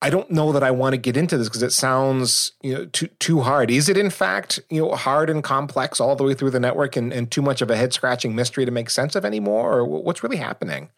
I 0.00 0.10
don't 0.10 0.30
know 0.32 0.50
that 0.50 0.64
I 0.64 0.72
want 0.72 0.94
to 0.94 0.98
get 0.98 1.16
into 1.16 1.38
this 1.38 1.48
because 1.48 1.62
it 1.62 1.72
sounds 1.72 2.52
you 2.62 2.74
know 2.74 2.86
too 2.86 3.08
too 3.18 3.40
hard. 3.40 3.70
Is 3.70 3.88
it 3.88 3.96
in 3.96 4.10
fact 4.10 4.60
you 4.68 4.82
know 4.82 4.94
hard 4.94 5.30
and 5.30 5.42
complex 5.42 6.00
all 6.00 6.16
the 6.16 6.24
way 6.24 6.34
through 6.34 6.50
the 6.50 6.60
network 6.60 6.96
and, 6.96 7.12
and 7.12 7.30
too 7.30 7.42
much 7.42 7.62
of 7.62 7.70
a 7.70 7.76
head 7.76 7.92
scratching 7.92 8.34
mystery 8.34 8.64
to 8.64 8.70
make 8.70 8.90
sense 8.90 9.14
of 9.14 9.24
anymore, 9.24 9.78
or 9.78 9.84
what's 9.84 10.22
really 10.22 10.36
happening? 10.36 10.90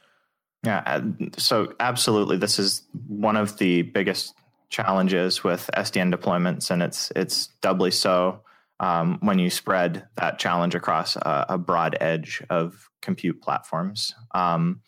Yeah, 0.64 0.82
uh, 0.86 1.02
so 1.36 1.74
absolutely, 1.80 2.38
this 2.38 2.58
is 2.58 2.82
one 3.06 3.36
of 3.36 3.58
the 3.58 3.82
biggest 3.82 4.34
challenges 4.74 5.44
with 5.44 5.70
SDN 5.76 6.12
deployments, 6.12 6.70
and 6.70 6.82
it's 6.82 7.12
it's 7.14 7.46
doubly 7.62 7.92
so 7.92 8.42
um, 8.80 9.18
when 9.20 9.38
you 9.38 9.48
spread 9.48 10.06
that 10.16 10.38
challenge 10.38 10.74
across 10.74 11.14
a, 11.16 11.46
a 11.50 11.58
broad 11.58 11.96
edge 12.00 12.42
of 12.50 12.90
compute 13.00 13.40
platforms. 13.40 14.14
Um, 14.34 14.80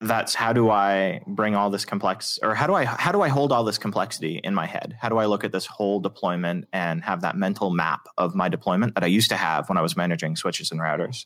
that's 0.00 0.34
how 0.34 0.52
do 0.52 0.70
I 0.70 1.22
bring 1.26 1.56
all 1.56 1.70
this 1.70 1.86
complex, 1.86 2.38
or 2.42 2.54
how 2.54 2.66
do 2.66 2.74
I 2.74 2.84
how 2.84 3.10
do 3.10 3.22
I 3.22 3.28
hold 3.28 3.50
all 3.50 3.64
this 3.64 3.78
complexity 3.78 4.40
in 4.44 4.54
my 4.54 4.66
head? 4.66 4.94
How 5.00 5.08
do 5.08 5.16
I 5.16 5.24
look 5.24 5.42
at 5.42 5.52
this 5.52 5.66
whole 5.66 6.00
deployment 6.00 6.66
and 6.72 7.02
have 7.02 7.22
that 7.22 7.34
mental 7.34 7.70
map 7.70 8.06
of 8.18 8.34
my 8.34 8.48
deployment 8.50 8.94
that 8.94 9.02
I 9.02 9.08
used 9.08 9.30
to 9.30 9.36
have 9.36 9.68
when 9.70 9.78
I 9.78 9.82
was 9.82 9.96
managing 9.96 10.36
switches 10.36 10.70
and 10.70 10.80
routers? 10.80 11.24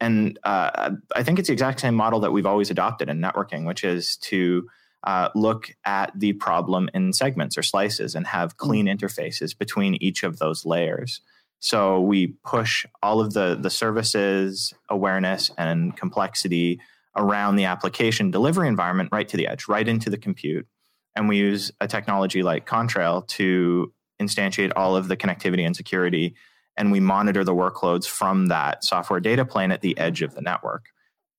And 0.00 0.38
uh, 0.42 0.90
I 1.14 1.22
think 1.22 1.38
it's 1.38 1.46
the 1.46 1.52
exact 1.52 1.78
same 1.78 1.94
model 1.94 2.18
that 2.20 2.32
we've 2.32 2.46
always 2.46 2.70
adopted 2.70 3.08
in 3.08 3.20
networking, 3.20 3.64
which 3.64 3.84
is 3.84 4.16
to 4.16 4.66
uh, 5.04 5.28
look 5.34 5.70
at 5.84 6.12
the 6.18 6.32
problem 6.34 6.88
in 6.94 7.12
segments 7.12 7.58
or 7.58 7.62
slices 7.62 8.14
and 8.14 8.26
have 8.26 8.52
hmm. 8.52 8.66
clean 8.66 8.86
interfaces 8.86 9.56
between 9.56 9.96
each 9.96 10.22
of 10.22 10.38
those 10.38 10.64
layers. 10.64 11.20
So 11.60 12.00
we 12.00 12.34
push 12.44 12.84
all 13.02 13.20
of 13.20 13.34
the, 13.34 13.56
the 13.60 13.70
services, 13.70 14.74
awareness, 14.88 15.50
and 15.56 15.96
complexity 15.96 16.80
around 17.16 17.56
the 17.56 17.66
application 17.66 18.30
delivery 18.30 18.66
environment 18.66 19.10
right 19.12 19.28
to 19.28 19.36
the 19.36 19.46
edge, 19.46 19.68
right 19.68 19.86
into 19.86 20.10
the 20.10 20.18
compute. 20.18 20.66
And 21.14 21.28
we 21.28 21.36
use 21.36 21.70
a 21.80 21.86
technology 21.86 22.42
like 22.42 22.66
Contrail 22.66 23.26
to 23.28 23.92
instantiate 24.20 24.72
all 24.74 24.96
of 24.96 25.08
the 25.08 25.16
connectivity 25.16 25.64
and 25.64 25.76
security. 25.76 26.34
And 26.76 26.90
we 26.90 27.00
monitor 27.00 27.44
the 27.44 27.54
workloads 27.54 28.06
from 28.06 28.46
that 28.46 28.82
software 28.82 29.20
data 29.20 29.44
plane 29.44 29.70
at 29.70 29.82
the 29.82 29.96
edge 29.98 30.22
of 30.22 30.34
the 30.34 30.42
network 30.42 30.86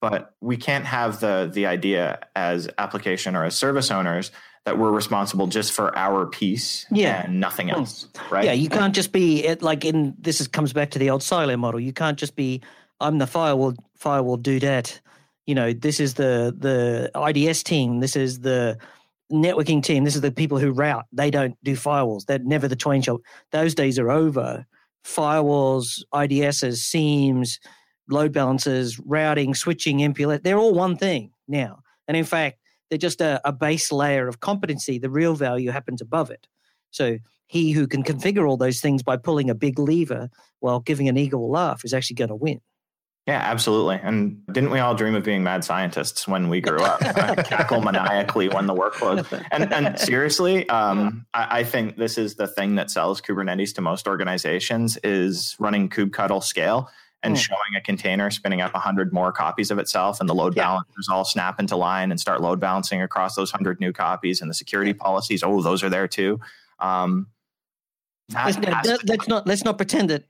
but 0.04 0.36
we 0.42 0.58
can't 0.58 0.86
have 0.86 1.22
the 1.22 1.50
the 1.54 1.66
idea 1.66 2.20
as 2.36 2.68
application 2.78 3.38
or 3.38 3.46
as 3.46 3.56
service 3.56 3.90
owners 3.90 4.32
that 4.66 4.78
we're 4.78 4.92
responsible 4.92 5.48
just 5.48 5.72
for 5.72 5.98
our 5.98 6.26
piece 6.26 6.86
yeah. 6.92 7.24
and 7.24 7.40
nothing 7.40 7.72
else 7.72 8.10
right? 8.30 8.44
yeah 8.44 8.52
you 8.52 8.68
can't 8.68 8.94
just 8.94 9.14
be 9.14 9.46
it 9.46 9.62
like 9.62 9.86
in 9.86 10.14
this 10.20 10.42
is, 10.42 10.50
comes 10.50 10.74
back 10.74 10.92
to 10.92 11.00
the 11.00 11.10
old 11.10 11.24
silo 11.24 11.56
model. 11.56 11.80
You 11.80 11.94
can't 11.94 12.20
just 12.20 12.36
be 12.36 12.62
i'm 13.00 13.18
the 13.18 13.28
firewall 13.28 13.76
firewall 13.96 14.36
that 14.36 15.00
you 15.46 15.56
know 15.56 15.72
this 15.72 16.02
is 16.02 16.16
the 16.16 16.54
the 16.58 17.10
ids 17.16 17.64
team. 17.64 18.02
This 18.02 18.18
is 18.18 18.42
the 18.42 18.78
networking 19.32 19.82
team. 19.82 20.04
This 20.04 20.16
is 20.16 20.22
the 20.22 20.32
people 20.32 20.60
who 20.60 20.72
route. 20.72 21.06
They 21.14 21.32
don't 21.32 21.56
do 21.64 21.78
firewalls. 21.78 22.26
They're 22.26 22.40
never 22.40 22.68
the 22.68 22.76
twain 22.76 23.02
shall. 23.02 23.22
Those 23.52 23.74
days 23.74 23.98
are 24.00 24.12
over. 24.12 24.66
Firewalls 25.06 26.04
ids's 26.14 26.82
SIEMs 26.84 27.60
load 28.10 28.34
balancers, 28.34 29.00
routing, 29.00 29.54
switching, 29.54 30.00
MPLS, 30.00 30.44
they're 30.44 30.58
all 30.58 30.74
one 30.74 30.98
thing 30.98 31.32
now. 31.48 31.80
And 32.08 32.18
in 32.18 32.26
fact, 32.26 32.60
they're 32.90 32.98
just 32.98 33.22
a, 33.22 33.42
a, 33.44 33.52
base 33.52 33.92
layer 33.92 34.28
of 34.28 34.40
competency. 34.40 35.00
The 35.00 35.10
real 35.10 35.36
value 35.36 35.72
happens 35.72 36.02
above 36.02 36.30
it. 36.30 36.48
So 36.92 37.18
he 37.48 37.72
who 37.72 37.88
can 37.88 38.04
configure 38.04 38.48
all 38.48 38.58
those 38.58 38.82
things 38.82 39.04
by 39.04 39.18
pulling 39.18 39.50
a 39.50 39.56
big 39.56 39.80
lever 39.80 40.30
while 40.60 40.80
giving 40.80 41.08
an 41.08 41.18
eagle 41.18 41.46
a 41.46 41.50
laugh 41.50 41.84
is 41.84 41.94
actually 41.94 42.16
going 42.16 42.30
to 42.30 42.36
win. 42.36 42.62
Yeah, 43.26 43.40
absolutely. 43.40 44.00
And 44.04 44.46
didn't 44.52 44.70
we 44.70 44.80
all 44.80 44.96
dream 44.96 45.16
of 45.16 45.24
being 45.24 45.44
mad 45.44 45.64
scientists 45.64 46.28
when 46.28 46.50
we 46.50 46.60
grew 46.60 46.80
up? 46.80 47.00
Cackle 47.46 47.80
maniacally 47.80 48.50
when 48.50 48.68
the 48.68 48.76
workload. 48.76 49.26
And, 49.50 49.72
and 49.72 49.98
seriously, 49.98 50.68
um, 50.68 51.26
I, 51.34 51.60
I, 51.60 51.64
think 51.64 51.96
this 51.96 52.18
is 52.18 52.36
the 52.36 52.48
thing 52.48 52.76
that 52.76 52.92
sells 52.92 53.22
Kubernetes 53.22 53.74
to 53.76 53.82
most 53.82 54.10
organizations 54.10 54.98
is 55.06 55.56
running 55.58 55.90
kubectl 55.90 56.44
scale 56.44 56.90
and 57.24 57.36
mm. 57.36 57.40
showing 57.40 57.76
a 57.76 57.82
container 57.82 58.30
spinning 58.30 58.62
up 58.62 58.74
100 58.74 59.14
more 59.14 59.32
copies 59.32 59.72
of 59.72 59.80
itself 59.80 60.20
and 60.20 60.30
the 60.30 60.36
load 60.36 60.56
yeah. 60.56 60.64
balancers 60.64 61.08
all 61.10 61.26
snap 61.26 61.60
into 61.60 61.76
line 61.76 62.12
and 62.12 62.20
start 62.20 62.42
load 62.42 62.60
balancing 62.60 63.02
across 63.02 63.36
those 63.36 63.52
100 63.52 63.80
new 63.80 63.94
copies 63.94 64.42
and 64.42 64.50
the 64.50 64.54
security 64.54 64.94
policies 64.94 65.44
oh 65.44 65.62
those 65.62 65.84
are 65.84 65.90
there 65.90 66.08
too 66.08 66.40
um, 66.80 67.28
that 68.30 68.86
let's, 68.86 69.04
let's 69.06 69.28
not 69.28 69.48
let's 69.48 69.64
not 69.64 69.78
pretend 69.78 70.10
that 70.10 70.26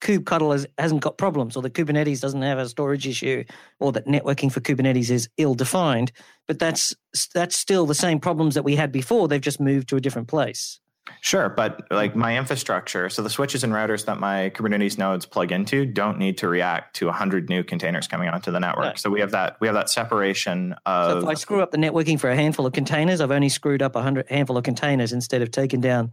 kubectl 0.00 0.52
has, 0.52 0.66
hasn't 0.78 1.02
got 1.02 1.18
problems 1.18 1.56
or 1.56 1.62
that 1.62 1.74
kubernetes 1.74 2.20
doesn't 2.20 2.42
have 2.42 2.58
a 2.58 2.68
storage 2.68 3.06
issue 3.06 3.44
or 3.80 3.92
that 3.92 4.06
networking 4.06 4.50
for 4.50 4.60
kubernetes 4.60 5.10
is 5.10 5.28
ill 5.36 5.54
defined 5.54 6.10
but 6.46 6.58
that's 6.58 6.94
that's 7.34 7.56
still 7.56 7.86
the 7.86 7.94
same 7.94 8.18
problems 8.18 8.54
that 8.54 8.62
we 8.62 8.76
had 8.76 8.90
before 8.90 9.28
they've 9.28 9.40
just 9.40 9.60
moved 9.60 9.88
to 9.88 9.96
a 9.96 10.00
different 10.00 10.28
place 10.28 10.80
Sure, 11.22 11.48
but 11.48 11.86
like 11.90 12.16
my 12.16 12.38
infrastructure, 12.38 13.08
so 13.10 13.22
the 13.22 13.30
switches 13.30 13.62
and 13.62 13.72
routers 13.72 14.06
that 14.06 14.18
my 14.18 14.50
Kubernetes 14.54 14.96
nodes 14.96 15.26
plug 15.26 15.52
into 15.52 15.84
don't 15.84 16.18
need 16.18 16.38
to 16.38 16.48
react 16.48 16.96
to 16.96 17.06
100 17.06 17.48
new 17.48 17.62
containers 17.62 18.08
coming 18.08 18.28
onto 18.28 18.50
the 18.50 18.60
network. 18.60 18.96
So 18.98 19.10
we 19.10 19.20
have 19.20 19.32
that 19.32 19.56
we 19.60 19.66
have 19.66 19.74
that 19.74 19.90
separation 19.90 20.74
of 20.86 21.12
So 21.12 21.18
if 21.18 21.24
I 21.26 21.34
screw 21.34 21.62
up 21.62 21.72
the 21.72 21.78
networking 21.78 22.18
for 22.18 22.30
a 22.30 22.36
handful 22.36 22.64
of 22.64 22.72
containers, 22.72 23.20
I've 23.20 23.30
only 23.30 23.48
screwed 23.48 23.82
up 23.82 23.96
a 23.96 24.02
hundred 24.02 24.28
handful 24.28 24.56
of 24.56 24.64
containers 24.64 25.12
instead 25.12 25.42
of 25.42 25.50
taking 25.50 25.80
down 25.80 26.12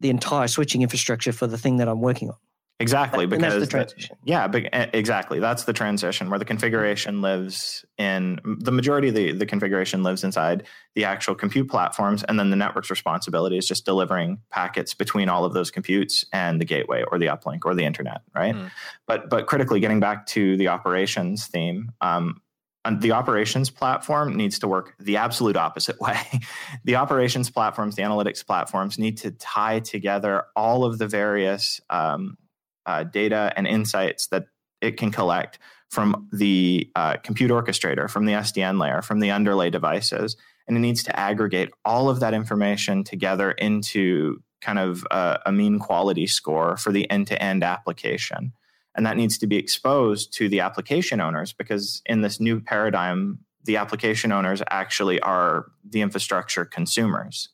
the 0.00 0.10
entire 0.10 0.48
switching 0.48 0.82
infrastructure 0.82 1.32
for 1.32 1.46
the 1.46 1.58
thing 1.58 1.76
that 1.76 1.88
I'm 1.88 2.00
working 2.00 2.30
on. 2.30 2.36
Exactly, 2.80 3.26
that, 3.26 3.30
because 3.30 3.54
that's 3.54 3.66
the 3.66 3.70
transition. 3.70 4.16
Yeah, 4.24 4.46
exactly. 4.92 5.40
That's 5.40 5.64
the 5.64 5.72
transition 5.72 6.30
where 6.30 6.38
the 6.38 6.44
configuration 6.44 7.20
lives 7.22 7.84
in 7.98 8.38
the 8.60 8.70
majority 8.70 9.08
of 9.08 9.16
the, 9.16 9.32
the 9.32 9.46
configuration 9.46 10.04
lives 10.04 10.22
inside 10.22 10.64
the 10.94 11.04
actual 11.04 11.34
compute 11.34 11.68
platforms, 11.68 12.22
and 12.22 12.38
then 12.38 12.50
the 12.50 12.56
network's 12.56 12.88
responsibility 12.88 13.58
is 13.58 13.66
just 13.66 13.84
delivering 13.84 14.38
packets 14.50 14.94
between 14.94 15.28
all 15.28 15.44
of 15.44 15.54
those 15.54 15.72
computes 15.72 16.24
and 16.32 16.60
the 16.60 16.64
gateway 16.64 17.02
or 17.10 17.18
the 17.18 17.26
uplink 17.26 17.60
or 17.64 17.74
the 17.74 17.84
internet, 17.84 18.22
right? 18.32 18.54
Mm. 18.54 18.70
But 19.08 19.28
but 19.28 19.46
critically, 19.48 19.80
getting 19.80 19.98
back 19.98 20.26
to 20.26 20.56
the 20.56 20.68
operations 20.68 21.48
theme, 21.48 21.90
um, 22.00 22.40
the 23.00 23.10
operations 23.10 23.70
platform 23.70 24.36
needs 24.36 24.60
to 24.60 24.68
work 24.68 24.94
the 25.00 25.16
absolute 25.16 25.56
opposite 25.56 26.00
way. 26.00 26.20
the 26.84 26.94
operations 26.94 27.50
platforms, 27.50 27.96
the 27.96 28.02
analytics 28.02 28.46
platforms 28.46 29.00
need 29.00 29.18
to 29.18 29.32
tie 29.32 29.80
together 29.80 30.44
all 30.54 30.84
of 30.84 30.98
the 30.98 31.08
various 31.08 31.80
um, 31.90 32.36
uh, 32.88 33.04
data 33.04 33.52
and 33.56 33.66
insights 33.66 34.26
that 34.28 34.46
it 34.80 34.96
can 34.96 35.12
collect 35.12 35.58
from 35.90 36.28
the 36.32 36.90
uh, 36.96 37.16
compute 37.22 37.50
orchestrator, 37.50 38.10
from 38.10 38.24
the 38.24 38.32
SDN 38.32 38.80
layer, 38.80 39.02
from 39.02 39.20
the 39.20 39.30
underlay 39.30 39.70
devices, 39.70 40.36
and 40.66 40.76
it 40.76 40.80
needs 40.80 41.02
to 41.02 41.18
aggregate 41.18 41.70
all 41.84 42.08
of 42.08 42.20
that 42.20 42.34
information 42.34 43.04
together 43.04 43.52
into 43.52 44.42
kind 44.60 44.78
of 44.78 45.06
a, 45.10 45.38
a 45.46 45.52
mean 45.52 45.78
quality 45.78 46.26
score 46.26 46.76
for 46.76 46.90
the 46.90 47.08
end 47.10 47.26
to 47.26 47.40
end 47.42 47.62
application. 47.62 48.52
And 48.94 49.06
that 49.06 49.16
needs 49.16 49.38
to 49.38 49.46
be 49.46 49.56
exposed 49.56 50.32
to 50.34 50.48
the 50.48 50.60
application 50.60 51.20
owners 51.20 51.52
because 51.52 52.02
in 52.06 52.22
this 52.22 52.40
new 52.40 52.60
paradigm, 52.60 53.38
the 53.64 53.76
application 53.76 54.32
owners 54.32 54.62
actually 54.70 55.20
are 55.20 55.66
the 55.88 56.00
infrastructure 56.00 56.64
consumers. 56.64 57.50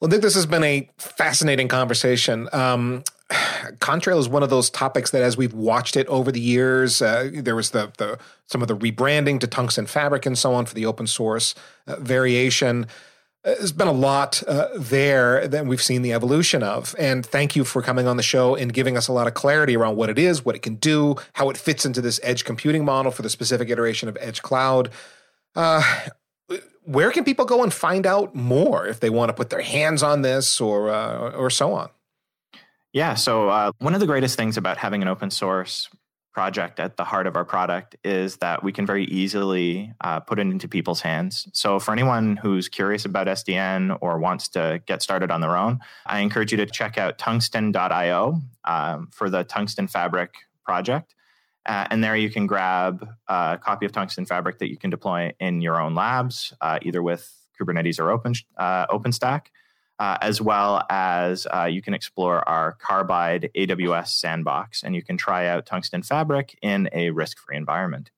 Well, 0.00 0.08
Nick, 0.08 0.22
this 0.22 0.34
has 0.34 0.46
been 0.46 0.64
a 0.64 0.90
fascinating 0.98 1.68
conversation. 1.68 2.48
Um, 2.52 3.04
Contrail 3.30 4.18
is 4.18 4.28
one 4.28 4.42
of 4.42 4.50
those 4.50 4.70
topics 4.70 5.10
that, 5.10 5.22
as 5.22 5.36
we've 5.36 5.54
watched 5.54 5.96
it 5.96 6.06
over 6.06 6.30
the 6.30 6.40
years, 6.40 7.02
uh, 7.02 7.30
there 7.32 7.56
was 7.56 7.70
the, 7.70 7.92
the 7.98 8.18
some 8.46 8.62
of 8.62 8.68
the 8.68 8.76
rebranding 8.76 9.40
to 9.40 9.46
tungsten 9.46 9.86
fabric 9.86 10.26
and 10.26 10.38
so 10.38 10.54
on 10.54 10.64
for 10.64 10.74
the 10.74 10.86
open 10.86 11.06
source 11.06 11.54
uh, 11.88 11.96
variation. 11.96 12.86
Uh, 13.44 13.54
there's 13.54 13.72
been 13.72 13.88
a 13.88 13.92
lot 13.92 14.42
uh, 14.46 14.68
there 14.76 15.46
that 15.48 15.66
we've 15.66 15.82
seen 15.82 16.02
the 16.02 16.12
evolution 16.12 16.62
of. 16.62 16.94
And 16.98 17.26
thank 17.26 17.56
you 17.56 17.64
for 17.64 17.82
coming 17.82 18.06
on 18.06 18.16
the 18.16 18.22
show 18.22 18.54
and 18.54 18.72
giving 18.72 18.96
us 18.96 19.08
a 19.08 19.12
lot 19.12 19.26
of 19.26 19.34
clarity 19.34 19.76
around 19.76 19.96
what 19.96 20.08
it 20.08 20.18
is, 20.18 20.44
what 20.44 20.54
it 20.54 20.62
can 20.62 20.76
do, 20.76 21.16
how 21.32 21.50
it 21.50 21.56
fits 21.56 21.84
into 21.84 22.00
this 22.00 22.20
edge 22.22 22.44
computing 22.44 22.84
model 22.84 23.10
for 23.10 23.22
the 23.22 23.30
specific 23.30 23.70
iteration 23.70 24.08
of 24.08 24.16
Edge 24.20 24.42
Cloud. 24.42 24.90
Uh, 25.56 25.82
where 26.84 27.10
can 27.10 27.24
people 27.24 27.44
go 27.44 27.64
and 27.64 27.72
find 27.72 28.06
out 28.06 28.34
more 28.34 28.86
if 28.86 29.00
they 29.00 29.10
want 29.10 29.28
to 29.30 29.32
put 29.32 29.50
their 29.50 29.62
hands 29.62 30.02
on 30.02 30.22
this 30.22 30.60
or 30.60 30.90
uh, 30.90 31.30
or 31.32 31.50
so 31.50 31.72
on? 31.72 31.90
Yeah, 32.96 33.12
so 33.12 33.50
uh, 33.50 33.72
one 33.78 33.92
of 33.92 34.00
the 34.00 34.06
greatest 34.06 34.38
things 34.38 34.56
about 34.56 34.78
having 34.78 35.02
an 35.02 35.08
open 35.08 35.30
source 35.30 35.90
project 36.32 36.80
at 36.80 36.96
the 36.96 37.04
heart 37.04 37.26
of 37.26 37.36
our 37.36 37.44
product 37.44 37.94
is 38.02 38.38
that 38.38 38.62
we 38.62 38.72
can 38.72 38.86
very 38.86 39.04
easily 39.04 39.92
uh, 40.00 40.20
put 40.20 40.38
it 40.38 40.46
into 40.46 40.66
people's 40.66 41.02
hands. 41.02 41.46
So, 41.52 41.78
for 41.78 41.92
anyone 41.92 42.38
who's 42.38 42.70
curious 42.70 43.04
about 43.04 43.26
SDN 43.26 43.98
or 44.00 44.18
wants 44.18 44.48
to 44.48 44.80
get 44.86 45.02
started 45.02 45.30
on 45.30 45.42
their 45.42 45.58
own, 45.58 45.80
I 46.06 46.20
encourage 46.20 46.52
you 46.52 46.56
to 46.56 46.64
check 46.64 46.96
out 46.96 47.18
tungsten.io 47.18 48.40
um, 48.64 49.10
for 49.12 49.28
the 49.28 49.44
Tungsten 49.44 49.88
Fabric 49.88 50.32
project. 50.64 51.14
Uh, 51.66 51.86
and 51.90 52.02
there 52.02 52.16
you 52.16 52.30
can 52.30 52.46
grab 52.46 53.06
a 53.28 53.58
copy 53.62 53.84
of 53.84 53.92
Tungsten 53.92 54.24
Fabric 54.24 54.58
that 54.60 54.70
you 54.70 54.78
can 54.78 54.88
deploy 54.88 55.34
in 55.38 55.60
your 55.60 55.78
own 55.78 55.94
labs, 55.94 56.54
uh, 56.62 56.78
either 56.80 57.02
with 57.02 57.30
Kubernetes 57.60 58.00
or 58.00 58.10
Open, 58.10 58.32
uh, 58.56 58.86
OpenStack, 58.86 59.48
uh, 59.98 60.18
as 60.20 60.40
well 60.40 60.84
as 60.90 61.46
uh, 61.54 61.64
you 61.64 61.82
can 61.82 61.94
explore 61.94 62.46
our 62.48 62.72
Carbide 62.72 63.50
AWS 63.56 64.08
sandbox, 64.08 64.82
and 64.82 64.94
you 64.94 65.02
can 65.02 65.16
try 65.16 65.46
out 65.46 65.66
Tungsten 65.66 66.02
Fabric 66.02 66.58
in 66.62 66.88
a 66.92 67.10
risk-free 67.10 67.56
environment. 67.56 68.10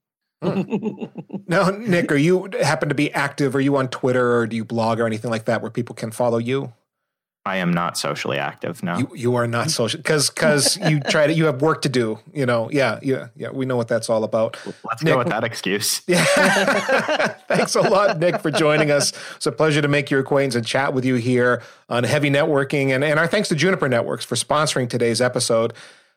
Hmm. 0.43 1.05
now, 1.49 1.71
Nick, 1.71 2.13
are 2.13 2.17
you 2.17 2.49
happen 2.61 2.89
to 2.89 2.95
be 2.95 3.13
active? 3.13 3.55
Are 3.57 3.61
you 3.61 3.77
on 3.77 3.89
Twitter 3.89 4.37
or 4.37 4.47
do 4.47 4.57
you 4.57 4.65
blog 4.65 5.01
or 5.01 5.07
anything 5.07 5.31
like 5.31 5.47
that 5.47 5.63
where 5.63 5.71
people 5.71 5.95
can 5.95 6.11
follow 6.11 6.39
you? 6.39 6.73
I 7.49 7.57
am 7.57 7.73
not 7.73 7.97
socially 7.97 8.37
active. 8.37 8.83
No, 8.83 8.99
you, 8.99 9.11
you 9.15 9.37
are 9.37 9.47
not 9.47 9.71
social 9.71 9.97
because 9.97 10.29
because 10.29 10.77
you 10.77 11.01
try 11.09 11.27
to 11.27 11.33
you 11.33 11.47
have 11.47 11.63
work 11.63 11.81
to 11.83 11.89
do. 11.89 12.19
You 12.35 12.45
know, 12.45 12.69
yeah, 12.71 12.99
yeah, 13.03 13.29
yeah. 13.37 13.49
We 13.49 13.65
know 13.65 13.77
what 13.77 13.89
that's 13.89 14.11
all 14.11 14.23
about. 14.23 14.59
Let's 14.85 15.03
Nick, 15.03 15.15
go 15.15 15.19
with 15.19 15.29
that 15.29 15.45
excuse. 15.45 16.03
Yeah. 16.09 16.25
Thanks 17.49 17.75
a 17.75 17.81
lot, 17.81 18.19
Nick, 18.19 18.41
for 18.41 18.51
joining 18.51 18.91
us. 18.91 19.13
It's 19.37 19.47
a 19.47 19.53
pleasure 19.53 19.81
to 19.81 19.89
make 19.89 20.11
your 20.11 20.21
acquaintance 20.21 20.57
and 20.57 20.67
chat 20.67 20.93
with 20.93 21.07
you 21.07 21.15
here 21.15 21.63
on 21.89 22.05
Heavy 22.05 22.29
Networking, 22.29 22.91
and 22.91 23.03
and 23.03 23.19
our 23.19 23.27
thanks 23.27 23.49
to 23.49 23.55
Juniper 23.55 23.89
Networks 23.89 24.27
for 24.27 24.35
sponsoring 24.35 24.91
today's 24.91 25.23
episode. 25.23 25.73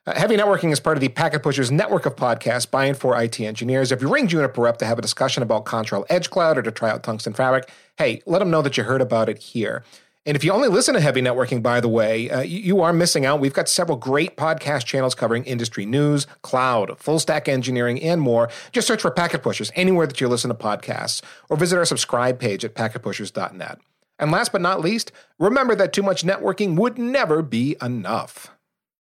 Uh, 0.06 0.20
Heavy 0.20 0.36
Networking 0.36 0.74
is 0.74 0.80
part 0.82 0.98
of 0.98 1.02
the 1.02 1.10
Packet 1.10 1.44
Pushers 1.44 1.72
network 1.72 2.06
of 2.06 2.16
podcasts 2.16 2.70
by 2.70 2.86
and 2.86 2.98
for 2.98 3.22
IT 3.22 3.40
engineers. 3.40 3.92
If 3.92 4.02
you 4.02 4.12
ring 4.12 4.28
Juniper 4.28 4.68
up 4.68 4.78
to 4.80 4.86
have 4.86 4.98
a 5.00 5.02
discussion 5.02 5.44
about 5.44 5.64
Contrail 5.64 6.06
Edge 6.10 6.30
Cloud 6.30 6.58
or 6.58 6.62
to 6.64 6.72
try 6.72 6.90
out 6.90 7.04
Tungsten 7.04 7.34
Fabric, 7.34 7.70
hey, 7.98 8.22
let 8.26 8.40
them 8.40 8.50
know 8.50 8.62
that 8.64 8.76
you 8.78 8.84
heard 8.84 9.02
about 9.02 9.30
it 9.30 9.38
here. 9.38 9.84
And 10.26 10.38
if 10.38 10.44
you 10.44 10.52
only 10.52 10.68
listen 10.68 10.94
to 10.94 11.00
Heavy 11.00 11.20
Networking, 11.20 11.64
by 11.64 11.80
the 11.80 11.90
way, 11.90 12.30
uh, 12.30 12.42
you, 12.42 12.60
you, 12.60 12.82
are 12.82 12.94
missing 12.94 13.26
out. 13.26 13.40
We've 13.40 13.56
got 13.56 13.68
several 13.68 13.98
great 13.98 14.38
podcast 14.38 14.86
channels 14.86 15.16
covering 15.16 15.44
industry 15.46 15.84
news, 15.84 16.28
cloud, 16.44 17.00
full 17.00 17.18
stack 17.18 17.50
engineering, 17.50 18.00
and 18.04 18.22
more. 18.22 18.48
Just 18.72 18.88
search 18.88 19.02
for 19.02 19.10
Packet 19.10 19.42
Pushers 19.42 19.72
anywhere 19.74 20.06
that 20.06 20.22
you 20.22 20.28
listen 20.28 20.50
to 20.50 20.56
podcasts 20.56 21.24
or 21.50 21.58
visit 21.58 21.78
our 21.78 21.86
subscribe 21.86 22.40
page 22.40 22.64
at 22.64 22.76
packetpushers.net. 22.76 23.80
And 24.20 24.32
last 24.32 24.52
but 24.52 24.62
not 24.62 24.82
least, 24.82 25.12
remember 25.40 25.74
that 25.74 25.92
too 25.92 26.04
much 26.04 26.22
networking 26.22 26.76
would 26.76 27.00
never 27.00 27.42
be 27.42 27.76
enough. 27.82 28.52